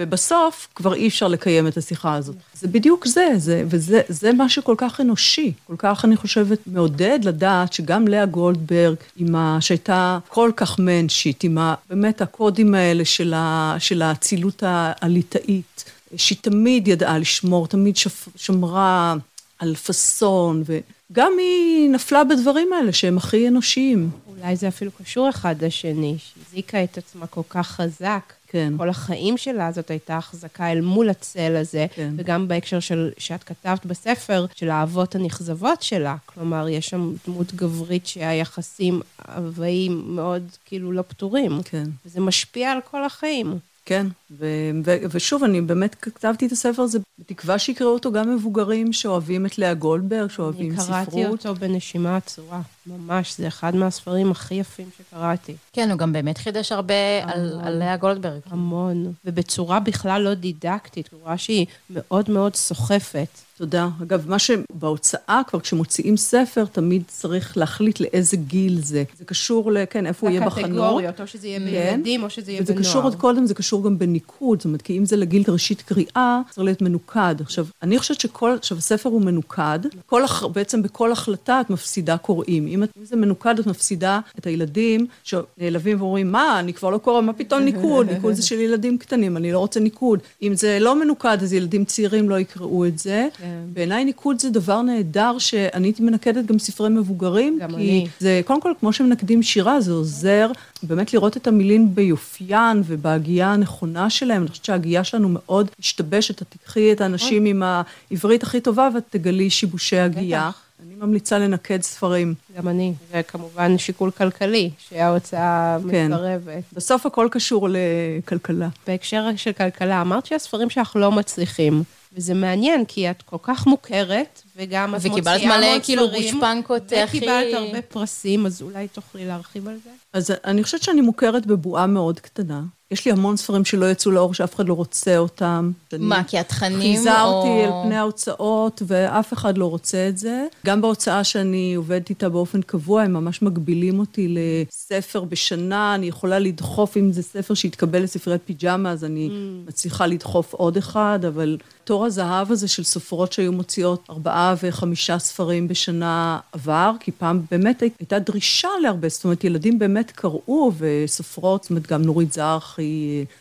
ובסוף 0.02 0.68
כבר 0.76 0.94
אי 0.94 1.08
אפשר 1.08 1.28
לקיים 1.28 1.68
את 1.68 1.78
השיחה 1.78 2.16
הזאת. 2.16 2.36
זה 2.54 2.68
בדיוק 2.68 3.08
זה, 3.08 3.28
זה 3.38 3.64
וזה 3.68 4.02
זה 4.08 4.34
מה 4.34 4.50
שכל 4.50 4.76
כך 4.78 5.02
אנושי, 5.02 5.54
כל 5.68 5.76
כך, 5.78 6.06
אני 6.06 6.16
חושבת, 6.16 6.60
מעודד 6.68 7.20
לדעת 7.24 7.74
שגם 7.74 8.08
לאה 8.08 8.26
גולדברג, 8.26 8.96
עם 9.18 9.36
ה... 9.36 9.58
שהייתה 9.62 10.20
כל 10.28 10.52
כך 10.56 10.80
מנשית, 10.80 11.44
עם 11.44 11.58
ה... 11.58 11.74
באמת 11.90 12.22
הקודים 12.22 12.76
האלה 12.76 13.06
של, 13.06 13.34
ה... 13.34 13.76
של 13.80 14.02
האצילות 14.02 14.64
הליטאית, 15.02 15.92
שהיא 16.16 16.38
תמיד 16.42 16.88
ידעה 16.88 17.18
לשמור, 17.18 17.68
תמיד 17.68 17.98
שפ... 17.98 18.28
שמרה 18.36 19.16
על 19.60 19.76
פאסון, 19.76 20.64
וגם 20.66 21.32
היא 21.38 21.90
נפלה 21.90 22.24
בדברים 22.24 22.74
האלה 22.74 22.94
שהם 22.94 23.18
הכי 23.18 23.48
אנושיים. 23.48 24.10
אולי 24.28 24.56
זה 24.56 24.68
אפילו 24.68 24.92
קשור 25.04 25.30
אחד 25.30 25.64
לשני, 25.64 26.16
שהזיקה 26.18 26.84
את 26.84 26.98
עצמה 26.98 27.28
כל 27.28 27.42
כך 27.50 27.68
חזק. 27.68 28.34
כן. 28.52 28.74
כל 28.78 28.90
החיים 28.90 29.38
שלה 29.38 29.72
זאת 29.72 29.90
הייתה 29.90 30.18
החזקה 30.18 30.72
אל 30.72 30.82
מול 30.82 31.10
הצל 31.10 31.56
הזה, 31.56 31.86
כן. 31.96 32.14
וגם 32.18 32.48
בהקשר 32.48 32.80
של, 32.80 33.12
שאת 33.18 33.44
כתבת 33.44 33.86
בספר, 33.86 34.46
של 34.56 34.70
האהבות 34.70 35.16
הנכזבות 35.16 35.82
שלה. 35.82 36.16
כלומר, 36.26 36.70
יש 36.70 36.90
שם 36.90 37.14
דמות 37.28 37.54
גברית 37.54 38.08
שהיחסים 38.08 39.02
אבאים 39.20 40.04
מאוד 40.16 40.44
כאילו 40.66 40.92
לא 40.92 41.02
פתורים. 41.02 41.64
כן. 41.64 41.84
וזה 42.06 42.22
משפיע 42.22 42.72
על 42.72 42.80
כל 42.92 43.04
החיים. 43.04 43.60
כן, 43.86 44.08
ו- 44.32 44.46
ו- 44.86 44.98
ושוב, 45.12 45.44
אני 45.44 45.62
באמת 45.62 45.96
כתבתי 46.02 46.48
את 46.48 46.52
הספר 46.52 46.82
הזה 46.82 47.00
בתקווה 47.20 47.60
שיקראו 47.60 47.90
אותו 47.90 48.12
גם 48.12 48.36
מבוגרים 48.36 48.94
שאוהבים 48.94 49.46
את 49.46 49.58
לאה 49.58 49.74
גולדברג, 49.74 50.30
שאוהבים 50.30 50.76
ספרות. 50.76 50.90
אני 50.90 51.06
קראתי 51.06 51.26
אותו 51.26 51.56
בנשימה 51.56 52.18
עצורה, 52.18 52.62
ממש, 52.88 53.38
זה 53.38 53.48
אחד 53.48 53.76
מהספרים 53.76 54.32
הכי 54.32 54.56
יפים 54.56 54.90
שקראתי. 54.98 55.56
כן, 55.74 55.92
הוא 55.92 55.98
גם 55.98 56.14
באמת 56.14 56.38
חידש 56.38 56.72
הרבה 56.72 57.24
על, 57.24 57.60
על 57.64 57.80
לאה 57.80 57.98
גולדברג. 57.98 58.40
המון, 58.46 59.14
ובצורה 59.26 59.80
בכלל 59.80 60.22
לא 60.22 60.34
דידקטית, 60.34 61.10
הוא 61.12 61.20
רואה 61.24 61.38
שהיא 61.38 61.66
מאוד 61.90 62.30
מאוד 62.30 62.56
סוחפת. 62.56 63.28
תודה. 63.62 63.90
אגב, 64.04 64.30
מה 64.30 64.40
שבהוצאה, 64.40 65.42
כבר 65.48 65.60
כשמוציאים 65.60 66.18
ספר, 66.18 66.66
תמיד 66.66 67.04
צריך 67.08 67.58
להחליט 67.58 68.00
לאיזה 68.00 68.38
גיל 68.38 68.80
זה. 68.82 69.04
זה 69.20 69.26
קשור 69.26 69.72
ל... 69.72 69.78
כן, 69.90 70.06
איפה 70.06 70.28
הוא 70.28 70.36
יהיה 70.36 70.46
בחנות. 70.46 70.70
לקטגוריות, 70.70 71.22
או 71.22 71.28
שזה 71.28 71.48
יהיה 71.48 71.60
כן. 71.60 71.66
בילדים, 71.66 72.24
או 72.24 72.30
שזה 72.30 72.52
יהיה 72.52 72.62
בנוער. 72.62 72.80
וזה 72.80 72.90
קשור 72.90 73.04
עוד 73.04 73.16
קודם, 73.16 73.46
זה 73.46 73.54
קשור 73.54 73.84
גם 73.84 74.00
בניקוד. 74.00 74.60
זאת 74.60 74.66
אומרת, 74.66 74.82
כי 74.82 74.98
אם 74.98 75.06
זה 75.06 75.16
לגיל 75.16 75.44
ראשית 75.48 75.82
קריאה, 75.82 76.42
צריך 76.50 76.66
להיות 76.66 76.82
מנוקד. 76.82 77.36
עכשיו, 77.42 77.66
אני 77.82 78.00
חושבת 78.00 78.20
שכל... 78.20 78.56
עכשיו, 78.58 78.78
הספר 78.78 79.10
הוא 79.10 79.22
מנוקד. 79.22 79.80
כל, 80.06 80.24
בעצם 80.54 80.82
בכל 80.82 81.12
החלטה 81.12 81.62
את 81.62 81.70
מפסידה 81.70 82.18
קוראים. 82.18 82.68
אם, 82.68 82.84
אם 82.84 83.06
זה 83.06 83.16
מנוקד, 83.16 83.60
את 83.60 83.68
מפסידה 83.68 84.20
את 84.40 84.48
הילדים 84.48 85.08
שנעלבים 85.24 86.02
ואומרים, 86.02 86.32
מה, 86.32 86.60
אני 86.60 86.74
כבר 86.74 86.90
לא 86.90 86.98
קורא, 86.98 87.22
מה 87.22 87.34
פתאום 87.34 87.62
ניקוד? 87.62 88.10
ניקוד 88.14 88.34
זה 88.34 88.44
של 88.44 88.60
ילדים 88.60 88.98
קטנים, 88.98 89.38
אני 89.38 89.52
לא 89.52 89.60
רוצה 89.60 89.80
ניקוד. 89.80 90.20
אם 90.42 90.56
זה 90.56 90.78
לא 90.80 91.00
מנוקד, 91.00 91.38
אז 91.42 91.54
ילדים 91.54 91.86
צעירים 91.86 92.30
לא 92.30 92.40
יקראו 92.40 92.86
את 92.86 93.00
זה. 93.00 93.28
כן. 93.38 93.51
בעיניי 93.74 94.06
ניקוד 94.06 94.40
זה 94.40 94.50
דבר 94.50 94.82
נהדר, 94.82 95.38
שאני 95.38 95.88
הייתי 95.88 96.04
מנקדת 96.04 96.46
גם 96.46 96.60
ספרי 96.60 96.90
מבוגרים. 96.90 97.58
גם 97.62 97.70
כי 97.70 97.76
אני. 97.76 98.08
זה, 98.20 98.42
קודם 98.46 98.62
כל, 98.62 98.72
כמו 98.80 98.94
שמנקדים 98.94 99.44
שירה, 99.44 99.82
זה 99.82 99.92
עוזר 99.92 100.52
באמת 100.84 101.14
לראות 101.14 101.38
את 101.38 101.48
המילים 101.48 101.96
ביופיין 101.96 102.84
ובהגייה 102.86 103.54
הנכונה 103.54 104.10
שלהם. 104.10 104.42
אני 104.42 104.50
חושבת 104.50 104.66
שההגייה 104.66 105.04
שלנו 105.04 105.30
מאוד 105.30 105.68
משתבשת. 105.80 106.42
את 106.42 106.48
תקחי 106.50 106.92
את 106.92 107.02
האנשים 107.02 107.46
עם 107.46 107.64
העברית 107.64 108.44
הכי 108.44 108.62
טובה 108.62 108.90
ואת 108.96 109.04
תגלי 109.10 109.50
שיבושי 109.50 109.98
הגייה. 109.98 110.52
אני 110.86 110.96
ממליצה 110.96 111.40
לנקד 111.40 111.82
ספרים. 111.82 112.34
גם 112.58 112.68
אני. 112.68 112.94
זה 113.12 113.24
כמובן 113.24 113.78
שיקול 113.78 114.12
כלכלי, 114.12 114.70
שההוצאה 114.90 115.78
כן. 115.92 116.12
מסרבת. 116.14 116.64
בסוף 116.74 117.06
הכל 117.06 117.28
קשור 117.32 117.70
לכלכלה. 117.72 118.70
בהקשר 118.88 119.26
של 119.36 119.52
כלכלה, 119.52 120.02
אמרת 120.02 120.26
שהספרים 120.26 120.70
שלך 120.70 120.96
לא 120.96 121.12
מצליחים. 121.12 121.84
וזה 122.14 122.34
מעניין, 122.34 122.86
כי 122.86 123.12
את 123.12 123.22
כל 123.22 123.38
כך 123.44 123.68
מוכרת, 123.68 124.42
וגם 124.56 124.96
את 124.96 125.00
מוציאה 125.06 125.14
וקיבלת 125.14 125.42
המון 125.42 125.58
מלא, 125.58 125.66
ספרים. 125.66 125.82
כאילו, 125.82 126.10
גושפנקות 126.10 126.82
הכי- 127.04 127.18
וקיבלת 127.18 127.54
הרבה 127.54 127.82
פרסים, 127.82 128.46
אז 128.46 128.62
אולי 128.62 128.88
תוכלי 128.88 129.26
להרחיב 129.26 129.68
על 129.68 129.78
זה? 129.84 129.90
אז 130.14 130.32
אני 130.46 130.64
חושבת 130.64 130.84
שאני 130.84 131.02
מוכרת 131.02 131.46
בבועה 131.46 131.88
מאוד 131.88 132.20
קטנה. 132.20 132.62
יש 132.92 133.06
לי 133.06 133.12
המון 133.12 133.38
ספרים 133.38 133.66
שלא 133.66 133.92
יצאו 133.92 134.12
לאור, 134.12 134.34
שאף 134.34 134.56
אחד 134.56 134.68
לא 134.68 134.74
רוצה 134.74 135.18
אותם. 135.18 135.72
מה, 136.00 136.24
כי 136.24 136.38
התכנים 136.38 136.80
חיזרתי 136.82 137.18
או- 137.48 137.64
על 137.64 137.86
פני 137.86 137.96
ההוצאות, 137.96 138.82
ואף 138.88 139.34
אחד 139.34 139.58
לא 139.58 139.66
רוצה 139.66 140.08
את 140.10 140.18
זה. 140.18 140.46
גם 140.66 140.82
בהוצאה 140.82 141.24
שאני 141.24 141.74
עובדת 141.76 142.10
איתה 142.10 142.30
באופן 142.30 142.62
קבוע, 142.62 143.02
הם 143.02 143.14
ממש 143.14 143.42
מגבילים 143.42 144.00
אותי 144.00 144.36
לספר 144.70 145.24
בשנה. 145.24 145.96
אני 145.96 146.06
יכולה 146.06 146.40
לדחוף, 146.40 146.98
אם 146.98 147.12
זה 147.12 147.24
ספר 147.24 147.54
שהתקבל 147.54 148.04
לספריית 148.04 148.42
פיג'מה, 148.46 148.92
אז 148.92 149.04
אני 149.04 149.30
מצליחה 149.68 150.08
לדחוף 150.08 150.54
עוד 150.54 150.78
אחד, 150.78 151.20
אבל 151.28 151.58
תור 151.84 152.06
הזהב 152.06 152.52
הזה 152.52 152.68
של 152.68 152.84
סופרות 152.84 153.34
שהיו 153.34 153.52
מוציאות 153.52 154.04
ארבעה 154.10 154.56
וחמישה 154.64 155.20
ספרים 155.20 155.68
בשנה 155.68 156.40
עבר, 156.52 156.92
כי 157.00 157.12
פעם 157.12 157.42
באמת 157.52 157.82
הי- 157.82 157.90
הייתה 158.00 158.20
דרישה 158.20 158.68
להרבה, 158.82 159.10
זאת 159.10 159.24
אומרת, 159.24 159.44
ילדים 159.44 159.80
באמת 159.80 160.12
קראו, 160.12 160.72
וסופרות, 160.78 161.64
זאת 161.64 161.70
אומרת, 161.70 161.88
גם 161.88 162.02
נורית 162.02 162.34
זרחי, 162.34 162.81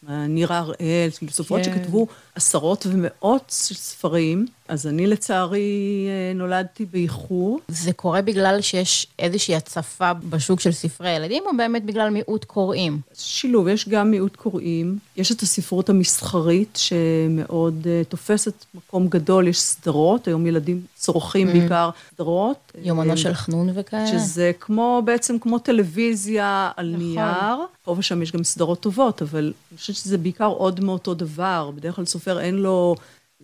אה, 0.09 0.27
נירה 0.27 0.59
הראל, 0.59 1.09
סופרות 1.29 1.61
כן. 1.65 1.73
שכתבו 1.75 2.07
עשרות 2.35 2.87
ומאות 2.91 3.45
ספרים, 3.51 4.47
אז 4.69 4.87
אני 4.87 5.07
לצערי 5.07 6.07
אה, 6.09 6.35
נולדתי 6.35 6.85
באיחור. 6.85 7.61
זה 7.69 7.93
קורה 7.93 8.23
בגלל 8.23 8.61
שיש 8.61 9.07
איזושהי 9.19 9.57
הצפה 9.57 10.15
בשוק 10.15 10.61
של 10.61 10.73
ספרי 10.73 11.11
ילדים, 11.11 11.43
או 11.47 11.57
באמת 11.57 11.85
בגלל 11.85 12.11
מיעוט 12.11 12.45
קוראים? 12.45 13.01
שילוב, 13.15 13.69
יש 13.69 13.89
גם 13.89 14.11
מיעוט 14.11 14.37
קוראים, 14.37 14.99
יש 15.17 15.33
את 15.33 15.41
הספרות 15.41 15.89
המסחרית 15.89 16.79
שמאוד 16.83 17.85
uh, 17.85 18.09
תופסת 18.09 18.65
מקום 18.75 19.09
גדול, 19.09 19.49
יש 19.49 19.61
סדרות, 19.61 20.29
היום 20.29 20.47
ילדים 20.47 20.81
צורכים 20.95 21.47
בעיקר 21.47 21.91
סדרות. 22.15 22.73
יומנו 22.83 23.11
אה, 23.11 23.17
של 23.17 23.35
חנון 23.35 23.69
וכאלה? 23.75 24.07
שזה 24.07 24.53
כמו, 24.61 25.03
בעצם 25.05 25.39
כמו 25.39 25.59
טלוויזיה 25.59 26.71
על 26.77 26.89
נכון. 26.89 27.07
נייר. 27.07 27.67
פה 27.85 27.95
ושם 27.99 28.23
יש 28.23 28.33
גם 28.33 28.45
סדרות 28.45 28.81
טובות, 28.81 29.23
אבל 29.23 29.53
אני 29.71 29.79
חושבת 29.79 29.97
שזה 29.97 30.19
בעיקר 30.19 30.47
עוד 30.47 30.81
מאותו 30.85 31.15
דבר. 31.15 31.71
בדרך 31.75 31.97
כלל 31.97 32.05
סופר 32.05 32.30
אין 32.39 32.55
לו, 32.55 32.97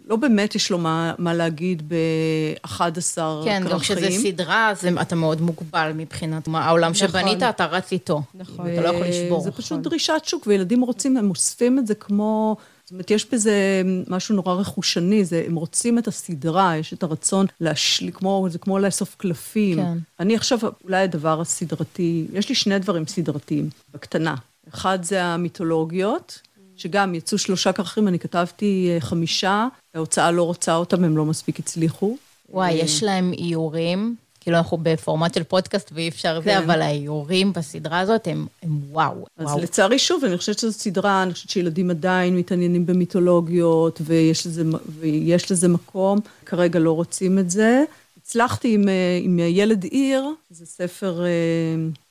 לא 0.05 0.17
באמת 0.17 0.55
יש 0.55 0.71
לו 0.71 0.79
מה, 0.79 1.15
מה 1.19 1.35
להגיד 1.35 1.83
ב-11 1.89 3.19
כן, 3.45 3.63
גם 3.71 3.79
כשזה 3.79 4.11
סדרה, 4.11 4.71
אז 4.71 4.87
אתה 5.01 5.15
מאוד 5.17 5.41
מוגבל 5.41 5.93
מבחינת 5.95 6.49
מה- 6.49 6.65
העולם 6.65 6.91
נכון. 6.91 7.09
שבנית, 7.09 7.43
אתה 7.43 7.65
רץ 7.67 7.93
איתו. 7.93 8.23
נכון. 8.35 8.73
אתה 8.73 8.81
לא 8.83 8.89
יכול 8.89 9.07
לשבור. 9.07 9.41
זה 9.41 9.51
פשוט 9.53 9.81
דרישת 9.81 10.23
שוק, 10.25 10.47
וילדים 10.47 10.81
רוצים, 10.81 11.17
הם 11.17 11.31
אוספים 11.31 11.79
את 11.79 11.87
זה 11.87 11.95
כמו... 11.95 12.57
זאת 12.85 12.91
אומרת, 12.93 13.11
יש 13.11 13.27
בזה 13.33 13.83
משהו 14.09 14.35
נורא 14.35 14.55
רכושני, 14.55 15.25
זה, 15.25 15.45
הם 15.47 15.55
רוצים 15.55 15.99
את 15.99 16.09
הסדרה, 16.09 16.77
יש 16.77 16.93
את 16.93 17.03
הרצון 17.03 17.47
להשלי, 17.61 18.13
כמו, 18.13 18.47
זה 18.51 18.59
כמו 18.59 18.79
לאסוף 18.79 19.15
קלפים. 19.19 19.77
כן. 19.79 19.99
אני 20.21 20.37
עכשיו, 20.37 20.59
אולי 20.85 20.97
הדבר 21.03 21.41
הסדרתי, 21.41 22.27
יש 22.33 22.49
לי 22.49 22.55
שני 22.55 22.79
דברים 22.79 23.07
סדרתיים, 23.07 23.69
בקטנה. 23.95 24.35
אחד 24.75 24.99
זה 25.03 25.25
המיתולוגיות, 25.25 26.41
שגם 26.77 27.15
יצאו 27.15 27.39
שלושה 27.39 27.73
כרכים, 27.73 28.09
אני 28.09 28.19
כתבתי 28.19 28.91
אה, 28.95 29.01
חמישה, 29.01 29.67
ההוצאה 29.95 30.31
לא 30.31 30.43
רוצה 30.43 30.77
אותם, 30.77 31.05
הם 31.05 31.17
לא 31.17 31.25
מספיק 31.25 31.59
הצליחו. 31.59 32.17
וואי, 32.49 32.73
יש 32.73 33.03
להם 33.03 33.33
איורים, 33.33 34.15
כאילו 34.47 34.59
אנחנו 34.59 34.79
בפורמט 34.83 35.35
של 35.35 35.43
פודקאסט 35.43 35.91
ואי 35.95 36.09
אפשר 36.09 36.41
זה, 36.41 36.45
כן. 36.45 36.63
אבל 36.63 36.83
האיורים 36.83 37.53
בסדרה 37.53 38.01
הזאת 38.01 38.27
הם 38.27 38.47
הם 38.63 38.81
וואו, 38.91 39.27
אז 39.37 39.47
וואו. 39.47 39.61
לצערי, 39.61 39.99
שוב, 39.99 40.25
אני 40.25 40.37
חושבת 40.37 40.59
שזו 40.59 40.73
סדרה, 40.73 41.23
אני 41.23 41.33
חושבת 41.33 41.51
שילדים 41.51 41.91
עדיין 41.91 42.37
מתעניינים 42.37 42.87
במיתולוגיות, 42.87 44.01
ויש 44.05 44.47
לזה, 44.47 44.63
ויש 45.01 45.53
לזה 45.53 45.69
מקום, 45.69 46.19
כרגע 46.45 46.79
לא 46.79 46.93
רוצים 46.93 47.39
את 47.39 47.51
זה. 47.51 47.85
הצלחתי 48.23 48.75
עם, 48.75 48.89
אה, 48.89 49.19
עם 49.23 49.39
ילד 49.39 49.85
עיר, 49.85 50.25
זה 50.51 50.67
ספר, 50.67 51.25
אה, 51.25 51.29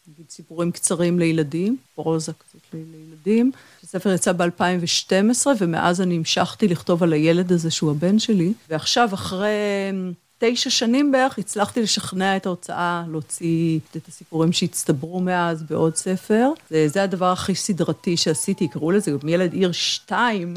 נגיד, 0.08 0.25
סיפורים 0.30 0.71
קצרים 0.71 1.19
לילדים, 1.19 1.78
פרוזה 1.95 2.32
כזאת 2.34 2.62
לילדים. 2.73 3.51
הספר 3.95 4.13
יצא 4.13 4.31
ב-2012, 4.31 5.47
ומאז 5.60 6.01
אני 6.01 6.15
המשכתי 6.15 6.67
לכתוב 6.67 7.03
על 7.03 7.13
הילד 7.13 7.51
הזה, 7.51 7.71
שהוא 7.71 7.91
הבן 7.91 8.19
שלי. 8.19 8.53
ועכשיו, 8.69 9.10
אחרי 9.13 9.49
תשע 10.47 10.69
שנים 10.69 11.12
בערך, 11.12 11.39
הצלחתי 11.39 11.81
לשכנע 11.81 12.38
את 12.38 12.45
ההוצאה 12.45 13.03
להוציא 13.08 13.79
את 13.97 14.08
הסיפורים 14.08 14.51
שהצטברו 14.51 15.19
מאז 15.19 15.63
בעוד 15.63 15.95
ספר. 15.95 16.49
זה, 16.69 16.88
זה 16.88 17.03
הדבר 17.03 17.31
הכי 17.31 17.55
סדרתי 17.55 18.17
שעשיתי, 18.17 18.67
קראו 18.67 18.91
לזה 18.91 19.12
גם 19.12 19.29
ילד 19.29 19.53
עיר 19.53 19.71
שתיים. 19.71 20.53